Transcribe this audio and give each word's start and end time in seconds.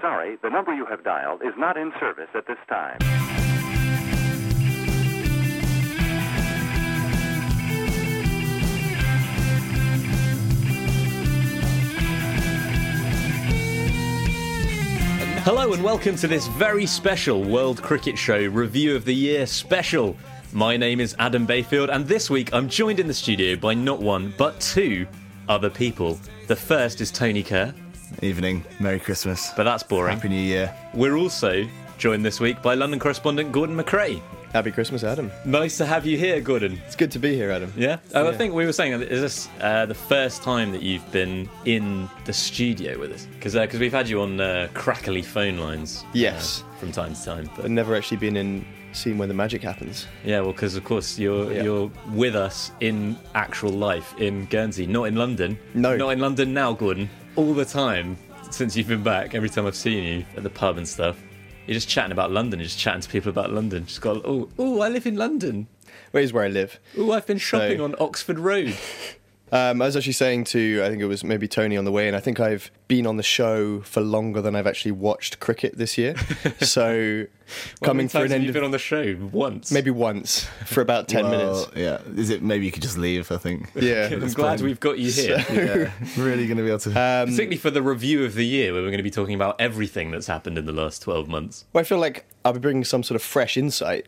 Sorry, 0.00 0.38
the 0.42 0.48
number 0.48 0.74
you 0.74 0.86
have 0.86 1.04
dialed 1.04 1.42
is 1.42 1.52
not 1.58 1.76
in 1.76 1.92
service 2.00 2.28
at 2.34 2.46
this 2.46 2.58
time. 2.68 2.98
Hello 15.42 15.72
and 15.72 15.82
welcome 15.82 16.16
to 16.16 16.28
this 16.28 16.46
very 16.48 16.86
special 16.86 17.42
World 17.42 17.82
Cricket 17.82 18.18
Show 18.18 18.46
Review 18.48 18.94
of 18.94 19.04
the 19.04 19.14
Year 19.14 19.46
special. 19.46 20.16
My 20.52 20.76
name 20.76 21.00
is 21.00 21.16
Adam 21.18 21.46
Bayfield, 21.46 21.90
and 21.90 22.06
this 22.06 22.28
week 22.28 22.52
I'm 22.52 22.68
joined 22.68 23.00
in 23.00 23.06
the 23.06 23.14
studio 23.14 23.56
by 23.56 23.74
not 23.74 24.00
one, 24.00 24.34
but 24.36 24.60
two 24.60 25.06
other 25.48 25.70
people. 25.70 26.18
The 26.46 26.56
first 26.56 27.00
is 27.00 27.10
Tony 27.10 27.42
Kerr, 27.42 27.74
Evening. 28.22 28.64
Merry 28.80 29.00
Christmas. 29.00 29.52
but 29.56 29.64
that's 29.64 29.82
boring. 29.82 30.14
Happy 30.16 30.28
New 30.28 30.36
Year. 30.40 30.74
We're 30.94 31.16
also 31.16 31.66
joined 31.98 32.24
this 32.24 32.40
week 32.40 32.60
by 32.62 32.74
London 32.74 32.98
correspondent 32.98 33.52
Gordon 33.52 33.76
McRae. 33.76 34.20
Happy 34.52 34.72
Christmas, 34.72 35.04
Adam. 35.04 35.30
Nice 35.44 35.76
to 35.78 35.86
have 35.86 36.04
you 36.04 36.18
here, 36.18 36.40
Gordon. 36.40 36.80
It's 36.86 36.96
good 36.96 37.12
to 37.12 37.20
be 37.20 37.36
here, 37.36 37.52
Adam. 37.52 37.72
Yeah? 37.76 37.98
Oh, 38.14 38.28
I 38.28 38.34
think 38.34 38.52
we 38.52 38.66
were 38.66 38.72
saying, 38.72 39.00
is 39.00 39.20
this 39.20 39.48
uh, 39.60 39.86
the 39.86 39.94
first 39.94 40.42
time 40.42 40.72
that 40.72 40.82
you've 40.82 41.08
been 41.12 41.48
in 41.66 42.08
the 42.24 42.32
studio 42.32 42.98
with 42.98 43.12
us? 43.12 43.26
Because 43.26 43.54
uh, 43.54 43.64
'cause 43.66 43.78
we've 43.78 43.92
had 43.92 44.08
you 44.08 44.20
on 44.22 44.40
uh, 44.40 44.66
crackly 44.74 45.22
phone 45.22 45.58
lines. 45.58 46.04
Yes. 46.12 46.64
uh, 46.68 46.76
from 46.78 46.90
time 46.90 47.14
to 47.14 47.24
time. 47.24 47.48
But 47.54 47.66
I've 47.66 47.70
never 47.70 47.94
actually 47.94 48.16
been 48.16 48.36
in 48.36 48.66
scene 48.92 49.18
where 49.18 49.28
the 49.28 49.34
magic 49.34 49.62
happens. 49.62 50.08
Yeah, 50.24 50.40
well, 50.40 50.50
because 50.52 50.74
of 50.74 50.82
course 50.82 51.16
you're 51.16 51.52
Yeah. 51.52 51.62
you're 51.62 51.90
with 52.12 52.34
us 52.34 52.72
in 52.80 53.16
actual 53.36 53.70
life 53.70 54.18
in 54.18 54.46
Guernsey, 54.46 54.84
not 54.84 55.04
in 55.04 55.14
London. 55.14 55.56
No. 55.74 55.96
not 55.96 56.08
in 56.10 56.18
London 56.18 56.52
now, 56.52 56.72
Gordon. 56.72 57.08
All 57.36 57.54
the 57.54 57.64
time 57.64 58.16
since 58.50 58.76
you've 58.76 58.88
been 58.88 59.02
back, 59.02 59.34
every 59.34 59.48
time 59.48 59.66
I've 59.66 59.76
seen 59.76 60.02
you 60.04 60.26
at 60.36 60.42
the 60.42 60.50
pub 60.50 60.76
and 60.76 60.86
stuff, 60.86 61.16
you're 61.66 61.74
just 61.74 61.88
chatting 61.88 62.12
about 62.12 62.32
London. 62.32 62.58
You're 62.60 62.66
just 62.66 62.78
chatting 62.78 63.00
to 63.00 63.08
people 63.08 63.30
about 63.30 63.52
London. 63.52 63.86
Just 63.86 64.00
got 64.00 64.16
oh 64.24 64.48
oh, 64.58 64.80
I 64.80 64.88
live 64.88 65.06
in 65.06 65.16
London. 65.16 65.68
Where 66.10 66.22
is 66.22 66.32
where 66.32 66.44
I 66.44 66.48
live. 66.48 66.80
Oh, 66.98 67.12
I've 67.12 67.26
been 67.26 67.38
shopping 67.38 67.78
So- 67.78 67.84
on 67.84 67.94
Oxford 68.00 68.38
Road. 68.38 68.76
Um, 69.52 69.82
I 69.82 69.86
was 69.86 69.96
actually 69.96 70.12
saying 70.12 70.44
to, 70.44 70.82
I 70.84 70.88
think 70.88 71.02
it 71.02 71.06
was 71.06 71.24
maybe 71.24 71.48
Tony 71.48 71.76
on 71.76 71.84
the 71.84 71.90
way, 71.92 72.06
and 72.06 72.16
I 72.16 72.20
think 72.20 72.38
I've 72.38 72.70
been 72.86 73.06
on 73.06 73.16
the 73.16 73.22
show 73.22 73.80
for 73.80 74.00
longer 74.00 74.40
than 74.40 74.54
I've 74.54 74.66
actually 74.66 74.92
watched 74.92 75.40
cricket 75.40 75.76
this 75.76 75.98
year. 75.98 76.14
so 76.60 77.26
coming 77.82 78.08
for 78.08 78.18
an 78.18 78.22
Have 78.24 78.32
end, 78.32 78.44
you've 78.44 78.54
been 78.54 78.62
on 78.64 78.70
the 78.70 78.78
show 78.78 79.16
once? 79.32 79.72
maybe 79.72 79.90
once 79.90 80.44
for 80.66 80.80
about 80.82 81.08
ten 81.08 81.24
Well, 81.28 81.30
minutes. 81.66 81.70
Yeah. 81.76 81.98
Is 82.20 82.30
it 82.30 82.42
maybe 82.42 82.64
you 82.66 82.72
could 82.72 82.82
just 82.82 82.96
leave, 82.96 83.30
I 83.32 83.36
think. 83.38 83.70
Yeah. 83.80 84.08
I'm 84.12 84.28
glad 84.28 84.60
we've 84.60 84.78
got 84.80 84.98
you 84.98 85.10
here. 85.10 85.44
Yeah. 85.50 85.90
really 86.16 86.46
going 86.46 86.58
to 86.58 86.62
be 86.62 86.68
able 86.68 86.78
to. 86.80 86.90
Um, 86.90 87.26
Particularly 87.28 87.56
for 87.56 87.70
the 87.70 87.82
review 87.82 88.24
of 88.24 88.34
the 88.34 88.46
year, 88.46 88.72
where 88.72 88.82
we're 88.82 88.88
going 88.88 88.98
to 88.98 89.02
be 89.02 89.10
talking 89.10 89.34
about 89.34 89.60
everything 89.60 90.10
that's 90.12 90.26
happened 90.28 90.58
in 90.58 90.66
the 90.66 90.72
last 90.72 91.02
12 91.02 91.28
months. 91.28 91.64
Well, 91.72 91.80
I 91.80 91.84
feel 91.84 91.98
like 91.98 92.24
I'll 92.44 92.52
be 92.52 92.60
bringing 92.60 92.84
some 92.84 93.02
sort 93.02 93.16
of 93.16 93.22
fresh 93.22 93.56
insight 93.56 94.06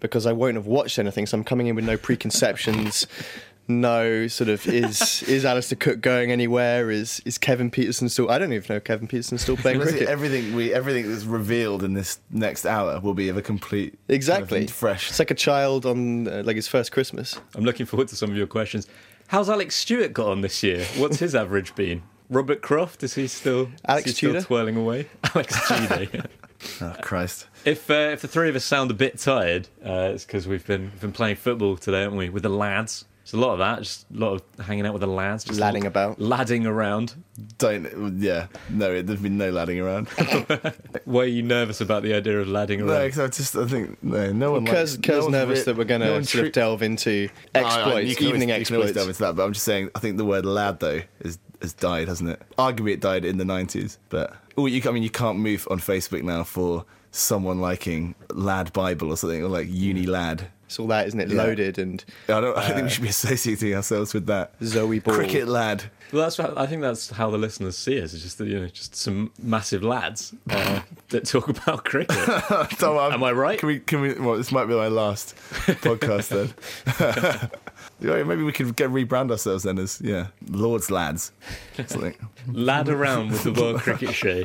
because 0.00 0.26
I 0.26 0.32
won't 0.32 0.56
have 0.56 0.66
watched 0.66 0.98
anything, 0.98 1.26
so 1.26 1.36
I'm 1.38 1.44
coming 1.44 1.66
in 1.66 1.74
with 1.74 1.84
no 1.84 1.96
preconceptions. 1.96 3.06
No 3.66 4.26
sort 4.26 4.50
of 4.50 4.66
is 4.66 5.22
is 5.28 5.44
Alastair 5.44 5.76
Cook 5.76 6.00
going 6.00 6.30
anywhere? 6.30 6.90
Is 6.90 7.20
is 7.24 7.38
Kevin 7.38 7.70
Pietersen 7.70 8.10
still? 8.10 8.30
I 8.30 8.38
don't 8.38 8.52
even 8.52 8.66
know 8.68 8.76
if 8.76 8.84
Kevin 8.84 9.08
Pietersen 9.08 9.38
still 9.38 9.56
playing 9.56 9.80
cricket. 9.80 10.08
everything 10.08 10.54
we 10.54 10.72
everything 10.74 11.10
that's 11.10 11.24
revealed 11.24 11.82
in 11.82 11.94
this 11.94 12.20
next 12.30 12.66
hour 12.66 13.00
will 13.00 13.14
be 13.14 13.28
of 13.28 13.36
a 13.36 13.42
complete 13.42 13.92
kind 13.92 14.10
of 14.10 14.14
Exactly. 14.14 14.66
fresh. 14.66 15.08
It's 15.10 15.18
like 15.18 15.30
a 15.30 15.34
child 15.34 15.86
on 15.86 16.28
uh, 16.28 16.42
like 16.44 16.56
his 16.56 16.68
first 16.68 16.92
Christmas. 16.92 17.40
I'm 17.54 17.64
looking 17.64 17.86
forward 17.86 18.08
to 18.08 18.16
some 18.16 18.30
of 18.30 18.36
your 18.36 18.46
questions. 18.46 18.86
How's 19.28 19.48
Alex 19.48 19.74
Stewart 19.76 20.12
got 20.12 20.28
on 20.28 20.42
this 20.42 20.62
year? 20.62 20.84
What's 20.98 21.18
his 21.18 21.34
average 21.34 21.74
been? 21.74 22.02
Robert 22.28 22.60
Croft 22.60 23.02
is 23.02 23.14
he 23.14 23.26
still? 23.26 23.70
Alex 23.86 24.06
is 24.08 24.12
he 24.12 24.16
still 24.16 24.32
Tudor? 24.34 24.44
twirling 24.44 24.76
away? 24.76 25.08
Alex 25.34 25.68
Tudor. 25.68 26.24
Oh 26.80 26.94
Christ! 27.02 27.46
if 27.64 27.90
uh, 27.90 27.94
if 28.12 28.20
the 28.22 28.28
three 28.28 28.48
of 28.50 28.56
us 28.56 28.64
sound 28.64 28.90
a 28.90 28.94
bit 28.94 29.18
tired, 29.18 29.68
uh, 29.84 30.12
it's 30.14 30.24
because 30.24 30.46
we've 30.46 30.66
been 30.66 30.82
we've 30.84 31.00
been 31.00 31.12
playing 31.12 31.36
football 31.36 31.76
today, 31.78 32.02
haven't 32.02 32.18
we? 32.18 32.28
With 32.28 32.42
the 32.42 32.48
lads. 32.50 33.06
It's 33.24 33.32
a 33.32 33.38
lot 33.38 33.54
of 33.54 33.58
that. 33.60 33.78
Just 33.78 34.04
a 34.14 34.18
lot 34.18 34.34
of 34.34 34.66
hanging 34.66 34.84
out 34.84 34.92
with 34.92 35.00
the 35.00 35.06
lads. 35.06 35.44
Just 35.44 35.58
Ladding 35.58 35.86
about. 35.86 36.20
Ladding 36.20 36.66
around. 36.66 37.14
Don't. 37.56 38.20
Yeah. 38.20 38.48
No, 38.68 39.00
there's 39.00 39.20
been 39.20 39.38
no 39.38 39.50
ladding 39.50 39.80
around. 39.80 40.08
Why 41.06 41.22
are 41.22 41.26
you 41.26 41.42
nervous 41.42 41.80
about 41.80 42.02
the 42.02 42.12
idea 42.12 42.38
of 42.38 42.48
ladding 42.48 42.82
around? 42.82 42.88
no, 42.90 43.04
because 43.06 43.18
I 43.18 43.26
just 43.28 43.56
I 43.56 43.64
think 43.66 44.02
no, 44.02 44.30
no 44.30 44.52
one. 44.52 44.64
Because 44.64 44.96
likes, 44.98 45.08
no 45.08 45.28
nervous 45.28 45.60
re- 45.60 45.64
that 45.64 45.76
we're 45.78 45.84
going 45.84 46.02
to 46.02 46.06
no 46.06 46.22
sort 46.22 46.28
tre- 46.40 46.46
of 46.48 46.52
delve 46.52 46.82
into 46.82 47.30
No, 47.54 47.60
no, 47.62 47.66
exploits, 47.66 48.08
you 48.10 48.16
can 48.16 48.26
evening 48.26 48.50
always, 48.50 48.68
You 48.70 48.76
always 48.76 48.90
exploits. 48.90 48.94
delve 48.94 49.08
into 49.08 49.22
that, 49.22 49.36
but 49.36 49.44
I'm 49.46 49.52
just 49.54 49.64
saying. 49.64 49.88
I 49.94 50.00
think 50.00 50.18
the 50.18 50.26
word 50.26 50.44
lad 50.44 50.80
though 50.80 51.00
is 51.20 51.38
has 51.62 51.72
died, 51.72 52.08
hasn't 52.08 52.28
it? 52.28 52.42
Arguably, 52.58 52.92
it 52.92 53.00
died 53.00 53.24
in 53.24 53.38
the 53.38 53.44
90s, 53.44 53.96
but 54.10 54.36
oh, 54.58 54.66
you. 54.66 54.82
I 54.86 54.92
mean, 54.92 55.02
you 55.02 55.08
can't 55.08 55.38
move 55.38 55.66
on 55.70 55.78
Facebook 55.80 56.22
now 56.22 56.44
for 56.44 56.84
someone 57.10 57.58
liking 57.58 58.14
Lad 58.34 58.70
Bible 58.74 59.08
or 59.10 59.16
something, 59.16 59.42
or 59.42 59.48
like 59.48 59.68
Uni 59.70 60.04
Lad. 60.04 60.48
It's 60.66 60.78
all 60.78 60.86
that, 60.88 61.06
isn't 61.08 61.20
it? 61.20 61.28
Yeah. 61.28 61.42
Loaded 61.42 61.78
and 61.78 62.04
I 62.28 62.40
don't. 62.40 62.56
I 62.56 62.66
don't 62.66 62.74
think 62.74 62.84
we 62.84 62.90
should 62.90 63.02
be 63.02 63.08
associating 63.08 63.74
ourselves 63.74 64.14
with 64.14 64.26
that. 64.26 64.52
Zoe 64.62 64.98
Ball. 64.98 65.14
Cricket 65.14 65.48
lad. 65.48 65.84
Well, 66.12 66.22
that's 66.22 66.38
what, 66.38 66.56
I 66.56 66.66
think 66.66 66.80
that's 66.82 67.10
how 67.10 67.30
the 67.30 67.38
listeners 67.38 67.76
see 67.76 68.00
us. 68.00 68.14
It's 68.14 68.22
just 68.22 68.40
you 68.40 68.60
know 68.60 68.68
just 68.68 68.94
some 68.94 69.32
massive 69.42 69.82
lads 69.82 70.34
uh, 70.48 70.80
that 71.08 71.26
talk 71.26 71.48
about 71.48 71.84
cricket. 71.84 72.16
So, 72.78 72.98
um, 72.98 73.12
Am 73.12 73.24
I 73.24 73.32
right? 73.32 73.58
Can 73.58 73.66
we? 73.66 73.80
Can 73.80 74.00
we? 74.00 74.14
Well, 74.14 74.36
this 74.36 74.52
might 74.52 74.66
be 74.66 74.74
my 74.74 74.88
last 74.88 75.34
podcast 75.66 76.28
then. 76.28 77.50
Yeah, 78.00 78.22
maybe 78.24 78.42
we 78.42 78.52
could 78.52 78.74
get 78.76 78.90
rebrand 78.90 79.30
ourselves 79.30 79.62
then 79.62 79.78
as 79.78 80.00
yeah, 80.00 80.26
Lords 80.50 80.90
lads. 80.90 81.32
Something. 81.86 82.14
Lad 82.52 82.88
around 82.88 83.30
with 83.30 83.44
the 83.44 83.52
World 83.52 83.80
Cricket 83.80 84.14
Show. 84.14 84.44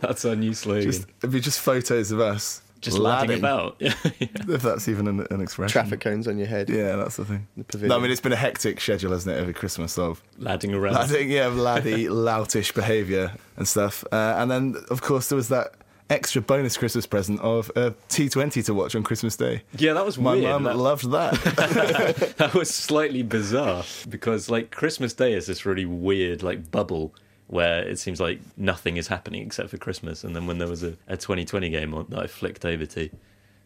That's 0.00 0.24
our 0.24 0.34
new 0.34 0.54
slogan. 0.54 0.82
Just 0.82 1.06
it'd 1.18 1.30
be 1.30 1.40
just 1.40 1.60
photos 1.60 2.10
of 2.10 2.20
us 2.20 2.61
Just 2.82 2.98
ladding 2.98 3.38
about. 3.38 3.76
if 3.80 4.60
that's 4.62 4.88
even 4.88 5.06
an, 5.08 5.26
an 5.30 5.40
expression. 5.40 5.72
traffic 5.72 6.00
cones 6.00 6.28
on 6.28 6.36
your 6.36 6.48
head. 6.48 6.68
Yeah, 6.68 6.96
that's 6.96 7.16
the 7.16 7.24
thing. 7.24 7.46
pavilion. 7.68 7.88
No, 7.88 7.96
I 7.96 8.00
mean, 8.02 8.10
it's 8.10 8.20
been 8.20 8.32
a 8.32 8.36
hectic 8.36 8.80
schedule, 8.80 9.12
hasn't 9.12 9.34
it, 9.36 9.40
over 9.40 9.52
Christmas 9.52 9.96
of 9.98 10.22
Ladding 10.38 10.74
around. 10.74 10.94
ladding, 10.94 11.30
yeah, 11.30 11.46
laddie, 11.46 12.04
loutish 12.08 12.74
behaviour 12.74 13.32
and 13.56 13.66
stuff. 13.66 14.04
Uh, 14.12 14.34
and 14.36 14.50
then, 14.50 14.76
of 14.90 15.00
course, 15.00 15.28
there 15.28 15.36
was 15.36 15.48
that 15.48 15.72
extra 16.10 16.42
bonus 16.42 16.76
Christmas 16.76 17.06
present 17.06 17.40
of 17.40 17.70
a 17.74 17.92
T20 18.10 18.64
to 18.66 18.74
watch 18.74 18.94
on 18.94 19.02
Christmas 19.02 19.34
Day. 19.36 19.62
Yeah, 19.78 19.94
that 19.94 20.04
was 20.04 20.18
My 20.18 20.32
weird. 20.34 20.44
mum 20.44 20.64
That- 20.64 20.76
loved 20.76 21.10
that. 21.12 22.34
That 22.36 22.52
was 22.54 22.68
slightly 22.68 23.22
bizarre 23.22 23.84
because 24.10 24.50
like 24.50 24.70
Christmas 24.72 25.14
Day 25.14 25.32
is 25.32 25.46
this 25.46 25.64
really 25.64 25.86
weird 25.86 26.42
like 26.42 26.70
bubble 26.70 27.14
where 27.48 27.82
it 27.86 27.98
seems 27.98 28.20
like 28.20 28.40
nothing 28.56 28.96
is 28.96 29.08
happening 29.08 29.44
except 29.46 29.70
for 29.70 29.76
Christmas, 29.78 30.24
and 30.24 30.34
then 30.34 30.46
when 30.46 30.58
there 30.58 30.68
was 30.68 30.82
a, 30.82 30.96
a 31.08 31.16
2020 31.16 31.68
game 31.70 31.94
on 31.94 32.06
that 32.10 32.18
I 32.18 32.26
flicked 32.26 32.64
over 32.64 32.86
to, 32.86 33.10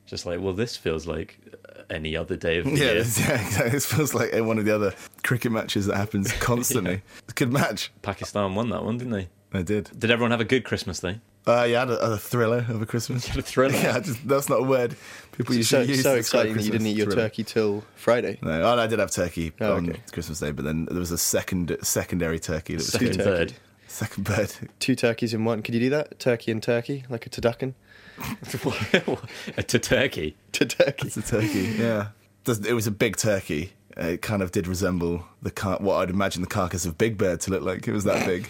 just 0.06 0.26
like 0.26 0.40
well 0.40 0.52
this 0.54 0.76
feels 0.76 1.06
like 1.06 1.38
uh, 1.68 1.82
any 1.90 2.16
other 2.16 2.36
day 2.36 2.58
of 2.58 2.64
the 2.64 2.70
yeah, 2.76 2.76
year. 2.84 2.94
this, 2.94 3.18
yeah, 3.20 3.40
exactly. 3.40 3.70
This 3.70 3.86
feels 3.86 4.14
like 4.14 4.32
one 4.34 4.58
of 4.58 4.64
the 4.64 4.74
other 4.74 4.94
cricket 5.22 5.52
matches 5.52 5.86
that 5.86 5.96
happens 5.96 6.32
constantly. 6.40 7.02
It's 7.24 7.32
a 7.32 7.34
good 7.34 7.52
match. 7.52 7.92
Pakistan 8.02 8.54
won 8.54 8.70
that 8.70 8.84
one, 8.84 8.98
didn't 8.98 9.12
they? 9.12 9.28
They 9.50 9.62
did. 9.62 9.90
Did 9.98 10.10
everyone 10.10 10.32
have 10.32 10.40
a 10.40 10.44
good 10.44 10.64
Christmas 10.64 11.00
Day? 11.00 11.20
Uh, 11.48 11.62
yeah, 11.62 11.76
I 11.76 11.80
had 11.86 11.90
a, 11.90 12.00
a 12.14 12.16
thriller 12.18 12.66
over 12.68 12.84
Christmas. 12.84 13.24
Had 13.28 13.38
a 13.38 13.42
thriller? 13.42 13.72
yeah, 13.76 14.00
just, 14.00 14.26
that's 14.26 14.48
not 14.48 14.58
a 14.58 14.62
word 14.64 14.96
people 15.30 15.52
so 15.54 15.58
usually 15.58 15.86
use. 15.86 16.02
so 16.02 16.14
to 16.14 16.18
exciting 16.18 16.54
that 16.56 16.64
you 16.64 16.72
didn't 16.72 16.88
eat 16.88 16.96
your 16.96 17.06
Thriller. 17.06 17.22
turkey 17.28 17.44
till 17.44 17.84
Friday. 17.94 18.36
No, 18.42 18.50
oh, 18.50 18.74
no, 18.74 18.82
I 18.82 18.88
did 18.88 18.98
have 18.98 19.12
turkey 19.12 19.52
Oh, 19.60 19.76
on 19.76 19.90
okay. 19.90 20.00
Christmas 20.12 20.40
Day, 20.40 20.50
but 20.50 20.64
then 20.64 20.86
there 20.86 20.98
was 20.98 21.12
a 21.12 21.18
second 21.18 21.76
secondary 21.82 22.40
turkey 22.40 22.72
that 22.72 22.78
was 22.78 22.88
Second, 22.88 23.12
turkey. 23.12 23.22
third. 23.22 23.52
Second 23.96 24.24
bird. 24.24 24.52
Two 24.78 24.94
turkeys 24.94 25.32
in 25.34 25.44
one. 25.44 25.62
Could 25.62 25.74
you 25.74 25.80
do 25.80 25.90
that? 25.90 26.18
Turkey 26.18 26.50
and 26.52 26.62
turkey, 26.62 27.04
like 27.08 27.26
a 27.26 27.30
turducken 27.30 27.74
to 29.66 29.78
Turkey. 29.78 30.36
to 30.52 30.64
turkey. 30.66 31.06
It's 31.06 31.16
a 31.16 31.22
turkey. 31.22 31.74
Yeah, 31.78 32.08
it 32.46 32.72
was 32.74 32.86
a 32.86 32.90
big 32.90 33.16
turkey. 33.16 33.72
Uh, 33.98 34.08
It 34.08 34.22
kind 34.22 34.42
of 34.42 34.52
did 34.52 34.66
resemble 34.66 35.24
the 35.42 35.50
car- 35.50 35.78
what 35.80 35.96
I'd 35.96 36.10
imagine 36.10 36.42
the 36.42 36.48
carcass 36.48 36.84
of 36.86 36.98
Big 36.98 37.16
Bird 37.16 37.40
to 37.42 37.50
look 37.50 37.62
like. 37.62 37.88
It 37.88 37.92
was 37.92 38.04
that 38.04 38.26
big. 38.26 38.46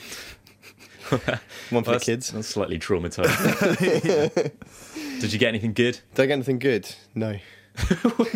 One 1.70 1.84
for 1.84 1.92
the 1.92 2.00
kids. 2.00 2.32
That's 2.32 2.48
slightly 2.48 2.78
traumatizing. 2.80 4.52
Did 5.20 5.32
you 5.32 5.38
get 5.38 5.48
anything 5.48 5.72
good? 5.72 6.00
Did 6.14 6.22
I 6.24 6.26
get 6.26 6.32
anything 6.34 6.58
good? 6.58 6.92
No. 7.14 7.36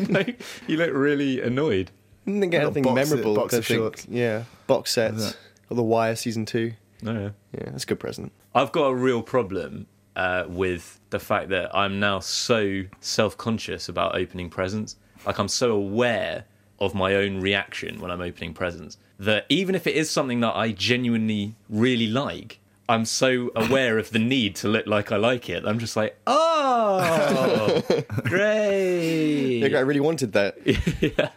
no, 0.09 0.25
you 0.69 0.77
look 0.77 0.91
really 0.93 1.41
annoyed. 1.41 1.91
Didn't 2.27 2.41
get 2.51 2.59
Got 2.61 2.67
anything 2.67 2.83
box- 2.85 3.11
memorable. 3.11 3.35
box 3.35 3.55
I 3.55 3.57
of 3.59 3.67
think. 3.67 3.79
shorts. 3.81 4.07
Yeah, 4.09 4.45
box 4.69 4.93
sets. 4.93 5.35
Or 5.69 5.75
The 5.77 5.83
Wire 5.83 6.15
season 6.15 6.47
two. 6.47 6.73
Oh, 7.07 7.13
yeah. 7.13 7.31
Yeah, 7.53 7.71
that's 7.71 7.85
a 7.85 7.87
good 7.87 8.01
present. 8.01 8.33
I've 8.55 8.73
got 8.73 8.87
a 8.87 8.95
real 8.95 9.23
problem 9.23 9.87
uh, 10.17 10.45
with 10.49 11.01
the 11.11 11.19
fact 11.19 11.49
that 11.51 11.75
I'm 11.75 11.99
now 11.99 12.21
so 12.21 12.83
self 13.01 13.37
conscious 13.37 13.89
about 13.89 14.17
opening 14.17 14.51
presents. 14.51 14.97
Like, 15.27 15.39
I'm 15.39 15.49
so 15.49 15.73
aware 15.73 16.45
of 16.79 16.95
my 16.95 17.15
own 17.15 17.41
reaction 17.41 18.01
when 18.01 18.11
I'm 18.11 18.23
opening 18.23 18.55
presents 18.55 18.97
that 19.19 19.45
even 19.51 19.75
if 19.75 19.87
it 19.87 19.95
is 19.95 20.11
something 20.11 20.41
that 20.41 20.57
I 20.57 20.73
genuinely 20.73 21.55
really 21.69 22.07
like, 22.07 22.59
I'm 22.91 23.05
so 23.05 23.51
aware 23.55 23.99
of 23.99 24.11
the 24.11 24.19
need 24.19 24.57
to 24.57 24.69
look 24.69 24.87
like 24.87 25.13
I 25.13 25.17
like 25.17 25.49
it. 25.49 25.65
I'm 25.65 25.79
just 25.79 25.95
like, 25.97 26.19
oh, 26.27 27.83
great. 28.25 29.59
Yeah, 29.61 29.79
I 29.79 29.83
really 29.83 30.01
wanted 30.01 30.33
that. 30.33 30.57
yeah. 31.01 31.31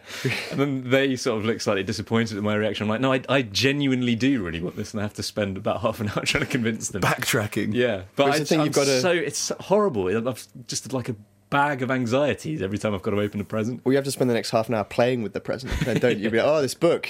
And 0.50 0.60
then 0.60 0.90
they 0.90 1.14
sort 1.16 1.38
of 1.38 1.44
look 1.44 1.60
slightly 1.60 1.82
disappointed 1.84 2.36
at 2.36 2.42
my 2.42 2.54
reaction. 2.54 2.84
I'm 2.84 2.88
like, 2.90 3.00
no, 3.00 3.12
I, 3.12 3.22
I 3.28 3.42
genuinely 3.42 4.14
do 4.16 4.42
really 4.42 4.60
want 4.60 4.76
this, 4.76 4.92
and 4.92 5.00
I 5.00 5.04
have 5.04 5.14
to 5.14 5.22
spend 5.22 5.56
about 5.56 5.80
half 5.80 6.00
an 6.00 6.08
hour 6.16 6.24
trying 6.24 6.44
to 6.44 6.50
convince 6.50 6.88
them. 6.88 7.02
Backtracking. 7.02 7.72
Yeah, 7.74 8.02
but 8.16 8.24
Whereas 8.24 8.36
I, 8.36 8.38
the 8.40 8.44
thing 8.46 8.60
I'm 8.60 8.66
you've 8.66 8.74
gotta- 8.74 9.00
so 9.00 9.10
it's 9.12 9.50
horrible. 9.60 10.28
I've 10.28 10.46
just 10.66 10.92
like 10.92 11.08
a 11.08 11.16
bag 11.54 11.82
of 11.82 11.90
anxieties 11.92 12.60
every 12.60 12.78
time 12.78 12.96
I've 12.96 13.02
got 13.02 13.12
to 13.12 13.20
open 13.20 13.40
a 13.40 13.44
present. 13.44 13.80
Well, 13.84 13.92
you 13.92 13.96
have 13.96 14.04
to 14.06 14.10
spend 14.10 14.28
the 14.28 14.34
next 14.34 14.50
half 14.50 14.68
an 14.68 14.74
hour 14.74 14.82
playing 14.82 15.22
with 15.22 15.34
the 15.34 15.40
present, 15.40 15.72
then 15.84 16.00
don't 16.00 16.16
you? 16.16 16.24
You'll 16.24 16.32
Be 16.32 16.38
like, 16.38 16.46
oh, 16.48 16.60
this 16.60 16.74
book, 16.74 17.08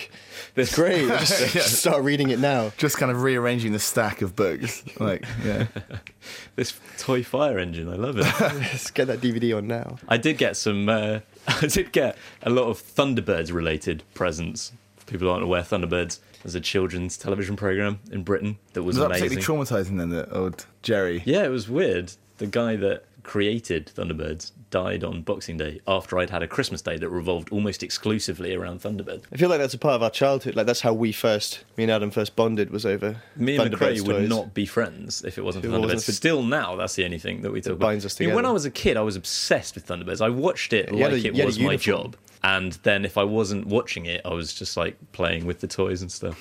This 0.54 0.74
great. 0.74 1.08
Just, 1.08 1.54
just 1.54 1.74
start 1.76 2.02
reading 2.04 2.28
it 2.28 2.38
now. 2.38 2.70
Just 2.76 2.98
kind 2.98 3.10
of 3.10 3.22
rearranging 3.22 3.72
the 3.72 3.78
stack 3.78 4.20
of 4.20 4.36
books. 4.36 4.84
Like, 5.00 5.24
yeah. 5.42 5.68
this 6.56 6.78
toy 6.98 7.22
fire 7.24 7.58
engine, 7.58 7.88
I 7.88 7.94
love 7.94 8.18
it. 8.18 8.26
Let's 8.40 8.90
get 8.90 9.06
that 9.06 9.22
DVD 9.22 9.56
on 9.56 9.66
now. 9.66 9.96
I 10.08 10.18
did 10.18 10.36
get 10.36 10.58
some. 10.58 10.90
Uh, 10.90 11.20
I 11.48 11.66
did 11.66 11.90
get 11.92 12.18
a 12.42 12.50
lot 12.50 12.64
of 12.68 12.82
Thunderbirds 12.82 13.50
related 13.50 14.02
presents. 14.12 14.72
For 14.98 15.06
people 15.06 15.26
who 15.28 15.32
aren't 15.32 15.44
aware, 15.44 15.62
Thunderbirds 15.62 16.18
is 16.44 16.54
a 16.54 16.60
children's 16.60 17.16
television 17.16 17.56
program 17.56 17.98
in 18.12 18.24
Britain 18.24 18.58
that 18.74 18.82
was, 18.82 18.98
Was 18.98 19.08
that 19.08 19.16
amazing. 19.18 19.28
particularly 19.38 19.64
traumatizing 19.64 19.96
then, 19.96 20.10
the 20.10 20.30
old 20.36 20.66
Gerry? 20.82 21.22
Yeah, 21.24 21.44
it 21.44 21.50
was 21.50 21.66
weird. 21.70 22.12
The 22.36 22.46
guy 22.46 22.76
that 22.76 23.04
created 23.24 23.90
Thunderbirds 23.94 24.52
died 24.70 25.02
on 25.02 25.22
Boxing 25.22 25.56
Day 25.56 25.80
after 25.88 26.18
I'd 26.18 26.30
had 26.30 26.42
a 26.42 26.46
Christmas 26.48 26.82
day 26.82 26.96
that 26.98 27.08
revolved 27.08 27.50
almost 27.50 27.82
exclusively 27.82 28.54
around 28.54 28.80
Thunderbirds. 28.82 29.24
I 29.32 29.36
feel 29.36 29.48
like 29.48 29.58
that's 29.58 29.74
a 29.74 29.78
part 29.78 29.94
of 29.94 30.02
our 30.02 30.10
childhood. 30.10 30.54
Like 30.54 30.66
that's 30.66 30.80
how 30.82 30.92
we 30.92 31.10
first, 31.10 31.64
me 31.76 31.84
and 31.84 31.90
Adam 31.92 32.10
first 32.10 32.36
bonded 32.36 32.70
was 32.70 32.84
over 32.86 33.16
Me 33.36 33.56
and 33.56 33.74
McRae 33.74 34.00
would 34.06 34.28
not 34.28 34.54
be 34.54 34.66
friends 34.66 35.22
if 35.24 35.38
it 35.38 35.42
wasn't 35.42 35.64
If 35.64 35.70
for 35.70 35.76
it 35.76 35.80
Thunderbirds. 35.80 35.82
wasn't 35.84 36.02
for- 36.04 36.12
Still 36.12 36.42
now, 36.42 36.76
that's 36.76 36.94
the 36.94 37.04
only 37.04 37.18
thing 37.18 37.42
that 37.42 37.50
we 37.52 37.60
talk 37.60 37.72
about. 37.74 37.86
binds 37.86 38.04
us 38.04 38.20
I 38.20 38.26
mean, 38.26 38.34
when. 38.34 38.46
I 38.46 38.52
was 38.52 38.64
a 38.64 38.70
kid, 38.70 38.96
I 38.96 39.00
was 39.00 39.16
obsessed 39.16 39.74
with 39.74 39.86
Thunderbirds. 39.86 40.20
I 40.20 40.28
watched 40.28 40.72
it 40.72 40.88
had 40.90 40.98
like 40.98 41.12
a- 41.12 41.16
it 41.16 41.24
you 41.24 41.32
had 41.32 41.40
a 41.42 41.46
was 41.46 41.58
my 41.58 41.76
job. 41.76 42.16
And 42.42 42.72
then 42.82 43.04
if 43.06 43.16
I 43.16 43.24
wasn't 43.24 43.66
watching 43.66 44.04
it, 44.06 44.20
I 44.24 44.34
was 44.34 44.52
just 44.52 44.76
like 44.76 44.96
playing 45.12 45.46
with 45.46 45.60
the 45.60 45.66
toys 45.66 46.02
and 46.02 46.12
stuff. 46.12 46.38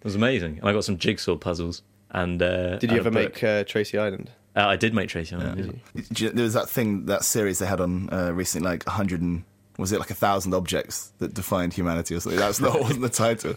It 0.00 0.04
was 0.04 0.14
amazing. 0.14 0.58
And 0.60 0.68
I 0.68 0.72
got 0.72 0.84
some 0.84 0.96
jigsaw 0.96 1.36
puzzles. 1.36 1.82
And 2.12 2.40
uh, 2.42 2.76
Did 2.78 2.90
you 2.90 2.98
and 2.98 3.06
ever 3.06 3.10
make 3.10 3.42
uh, 3.44 3.64
Tracy 3.64 3.98
Island? 3.98 4.30
Uh, 4.56 4.66
I 4.66 4.76
did 4.76 4.94
make 4.94 5.08
Tracy 5.08 5.36
Island. 5.36 5.80
yeah. 5.94 6.02
Do 6.12 6.24
you- 6.24 6.30
There 6.30 6.44
was 6.44 6.54
that 6.54 6.68
thing, 6.68 7.06
that 7.06 7.24
series 7.24 7.58
they 7.60 7.66
had 7.66 7.80
on 7.80 8.08
uh, 8.12 8.32
recently, 8.32 8.68
like 8.68 8.84
100 8.86 9.20
and, 9.20 9.44
was 9.78 9.92
it 9.92 9.98
like 10.00 10.10
a 10.10 10.14
thousand 10.14 10.52
objects 10.54 11.12
that 11.18 11.32
defined 11.34 11.72
humanity 11.72 12.14
or 12.14 12.20
something? 12.20 12.38
That's 12.38 12.60
not, 12.60 12.80
wasn't 12.80 13.00
the 13.02 13.08
title. 13.08 13.54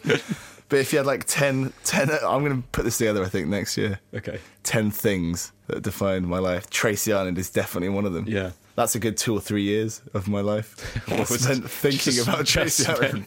But 0.69 0.79
if 0.79 0.93
you 0.93 0.97
had 0.97 1.05
like 1.05 1.25
10, 1.25 1.73
10 1.83 2.09
I'm 2.25 2.43
going 2.45 2.61
to 2.61 2.67
put 2.71 2.85
this 2.85 2.97
together, 2.97 3.23
I 3.23 3.27
think, 3.27 3.47
next 3.49 3.75
year. 3.77 3.99
Okay. 4.13 4.39
10 4.63 4.89
things 4.91 5.51
that 5.67 5.81
defined 5.81 6.27
my 6.27 6.39
life. 6.39 6.69
Tracy 6.69 7.11
Island 7.11 7.37
is 7.37 7.49
definitely 7.49 7.89
one 7.89 8.05
of 8.05 8.13
them. 8.13 8.25
Yeah. 8.27 8.51
That's 8.75 8.95
a 8.95 8.99
good 8.99 9.17
two 9.17 9.35
or 9.35 9.41
three 9.41 9.63
years 9.63 10.01
of 10.13 10.27
my 10.27 10.41
life. 10.41 10.97
I 11.11 11.23
spent 11.25 11.69
thinking 11.69 12.13
Just- 12.13 12.27
about 12.27 12.45
just 12.45 12.85
Tracy 12.85 13.05
Island. 13.05 13.25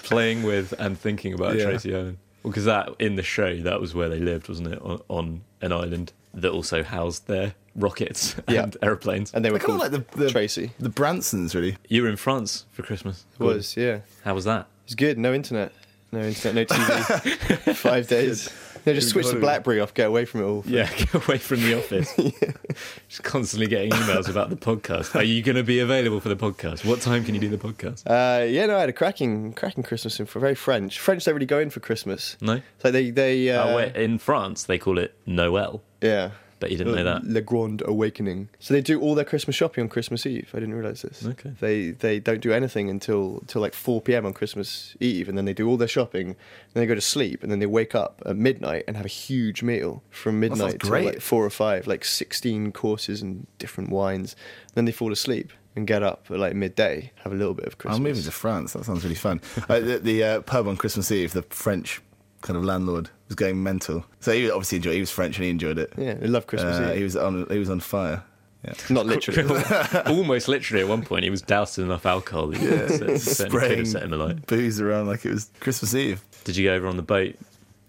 playing 0.00 0.42
with 0.42 0.74
and 0.78 0.98
thinking 0.98 1.32
about 1.32 1.56
Yeah. 1.56 1.64
Tracy 1.64 1.94
Island. 1.94 2.18
Well, 2.42 2.50
because 2.50 2.66
that 2.66 2.90
in 2.98 3.16
the 3.16 3.22
show, 3.22 3.56
that 3.62 3.80
was 3.80 3.94
where 3.94 4.08
they 4.10 4.18
lived, 4.20 4.48
wasn't 4.48 4.68
it? 4.74 4.82
On, 4.82 5.00
on 5.08 5.40
an 5.62 5.72
island 5.72 6.12
that 6.34 6.50
also 6.50 6.82
housed 6.82 7.26
their 7.26 7.54
rockets 7.76 8.36
Yeah. 8.48 8.64
and 8.64 8.76
aeroplanes. 8.82 9.32
And 9.34 9.44
they 9.44 9.50
were 9.50 9.58
Kind 9.58 9.78
called 9.78 9.80
like 9.80 9.90
the, 9.90 10.18
the, 10.18 10.30
Tracy. 10.30 10.72
the 10.78 10.88
Bransons, 10.90 11.54
really. 11.54 11.76
you 11.88 12.02
were 12.02 12.08
in 12.08 12.16
France 12.16 12.66
for 12.72 12.82
Christmas. 12.82 13.24
It 13.38 13.42
was 13.44 13.76
yeah. 13.76 14.00
How 14.24 14.34
was 14.34 14.44
that? 14.44 14.60
It 14.62 14.86
was 14.86 14.94
good. 14.94 15.18
No 15.18 15.32
internet. 15.34 15.72
No 16.12 16.20
internet. 16.20 16.54
No 16.70 16.76
TV. 16.76 17.74
Five 17.76 18.08
days. 18.08 18.48
No, 18.86 18.92
just 18.94 19.08
switch 19.10 19.28
the 19.28 19.36
BlackBerry 19.40 19.80
off. 19.80 19.94
Get 19.94 20.08
away 20.08 20.24
from 20.24 20.40
it 20.42 20.44
all. 20.44 20.62
for- 20.62 20.68
Yeah, 20.68 20.92
get 20.96 21.14
away 21.14 21.38
from 21.38 21.60
the 21.62 21.78
office. 21.78 22.12
Just 23.08 23.22
constantly 23.22 23.66
getting 23.68 23.90
emails 23.92 24.28
about 24.28 24.50
the 24.50 24.56
podcast. 24.56 25.14
Are 25.14 25.22
you 25.22 25.42
going 25.42 25.56
to 25.56 25.62
be 25.62 25.78
available 25.78 26.20
for 26.20 26.28
the 26.28 26.36
podcast? 26.36 26.84
What 26.84 27.00
time 27.00 27.24
can 27.24 27.34
you 27.34 27.40
do 27.40 27.48
the 27.48 27.56
podcast? 27.58 28.02
Uh, 28.06 28.44
yeah, 28.44 28.66
no, 28.66 28.76
I 28.76 28.80
had 28.80 28.88
a 28.88 28.92
cracking, 28.92 29.52
cracking 29.52 29.84
Christmas 29.84 30.18
in 30.18 30.26
for 30.26 30.40
very 30.40 30.54
French. 30.56 30.98
French 30.98 31.24
don't 31.24 31.34
really 31.34 31.46
go 31.46 31.58
in 31.60 31.70
for 31.70 31.80
Christmas. 31.80 32.36
No. 32.40 32.60
Like 32.82 32.92
they, 32.92 33.10
they, 33.10 33.50
uh, 33.50 33.66
oh, 33.68 33.78
in 33.78 34.18
France 34.18 34.64
they 34.64 34.78
call 34.78 34.98
it 34.98 35.14
Noël. 35.26 35.80
yeah. 36.00 36.30
Bet 36.64 36.70
you 36.70 36.78
didn't 36.78 36.94
know 36.94 37.04
that. 37.04 37.24
Le 37.24 37.40
Grand 37.40 37.82
Awakening. 37.84 38.48
So 38.58 38.74
they 38.74 38.80
do 38.80 39.00
all 39.00 39.14
their 39.14 39.24
Christmas 39.24 39.54
shopping 39.54 39.82
on 39.82 39.88
Christmas 39.88 40.24
Eve. 40.24 40.50
I 40.54 40.60
didn't 40.60 40.74
realize 40.74 41.02
this. 41.02 41.24
Okay. 41.24 41.52
They 41.60 41.90
they 41.90 42.20
don't 42.20 42.40
do 42.40 42.52
anything 42.52 42.88
until 42.88 43.38
until 43.40 43.60
like 43.60 43.74
4 43.74 44.00
p.m. 44.00 44.24
on 44.26 44.32
Christmas 44.32 44.96
Eve, 45.00 45.28
and 45.28 45.36
then 45.36 45.44
they 45.44 45.52
do 45.54 45.68
all 45.68 45.76
their 45.76 45.88
shopping, 45.88 46.36
Then 46.72 46.82
they 46.82 46.86
go 46.86 46.94
to 46.94 47.00
sleep, 47.00 47.42
and 47.42 47.52
then 47.52 47.58
they 47.58 47.66
wake 47.66 47.94
up 47.94 48.22
at 48.24 48.36
midnight 48.36 48.84
and 48.86 48.96
have 48.96 49.06
a 49.06 49.08
huge 49.08 49.62
meal 49.62 50.02
from 50.10 50.40
midnight 50.40 50.80
to 50.80 50.86
great. 50.86 51.04
like 51.06 51.20
four 51.20 51.44
or 51.44 51.50
five, 51.50 51.86
like 51.86 52.04
16 52.04 52.72
courses 52.72 53.20
and 53.22 53.46
different 53.58 53.90
wines. 53.90 54.36
then 54.74 54.86
they 54.86 54.92
fall 54.92 55.12
asleep 55.12 55.52
and 55.76 55.86
get 55.86 56.02
up 56.02 56.26
at 56.30 56.38
like 56.38 56.54
midday, 56.54 57.12
have 57.22 57.32
a 57.32 57.36
little 57.36 57.54
bit 57.54 57.66
of 57.66 57.78
Christmas. 57.78 57.96
I'm 57.96 58.02
moving 58.02 58.22
to 58.22 58.30
France. 58.30 58.72
That 58.72 58.84
sounds 58.84 59.04
really 59.04 59.16
fun. 59.16 59.40
uh, 59.68 59.80
the 59.80 59.98
the 59.98 60.24
uh, 60.24 60.40
pub 60.42 60.66
on 60.66 60.76
Christmas 60.76 61.10
Eve, 61.10 61.32
the 61.32 61.42
French 61.42 62.00
kind 62.42 62.56
of 62.56 62.64
landlord 62.64 63.10
was 63.34 63.46
going 63.48 63.62
mental. 63.62 64.04
So 64.20 64.32
he 64.32 64.50
obviously 64.50 64.76
enjoyed. 64.76 64.92
It. 64.92 64.96
He 64.96 65.00
was 65.00 65.10
French 65.10 65.36
and 65.36 65.44
he 65.44 65.50
enjoyed 65.50 65.78
it. 65.78 65.92
Yeah, 65.98 66.14
he 66.18 66.26
loved 66.26 66.46
Christmas 66.46 66.76
Uh, 66.78 66.90
Eve. 66.92 66.96
he 66.98 67.02
was 67.04 67.16
on. 67.16 67.46
He 67.50 67.58
was 67.58 67.70
on 67.70 67.80
fire. 67.80 68.22
Yeah. 68.64 68.72
Not 68.90 69.04
literally. 69.06 69.62
Almost 70.06 70.48
literally 70.48 70.82
at 70.82 70.88
one 70.88 71.02
point, 71.02 71.24
he 71.24 71.30
was 71.30 71.42
doused 71.42 71.78
in 71.78 71.84
enough 71.84 72.06
alcohol 72.06 72.46
that 72.48 72.60
yeah, 72.62 72.86
certainly 72.88 73.12
could 73.14 73.20
Spraying 73.20 73.78
have 73.80 73.88
set 73.88 74.02
him 74.04 74.12
alight. 74.14 74.46
booze 74.46 74.80
around 74.80 75.06
like 75.06 75.24
it 75.26 75.30
was 75.32 75.50
Christmas 75.60 75.94
Eve. 75.94 76.22
Did 76.44 76.56
you 76.56 76.68
go 76.68 76.74
over 76.74 76.86
on 76.86 76.96
the 76.96 77.02
boat? 77.02 77.34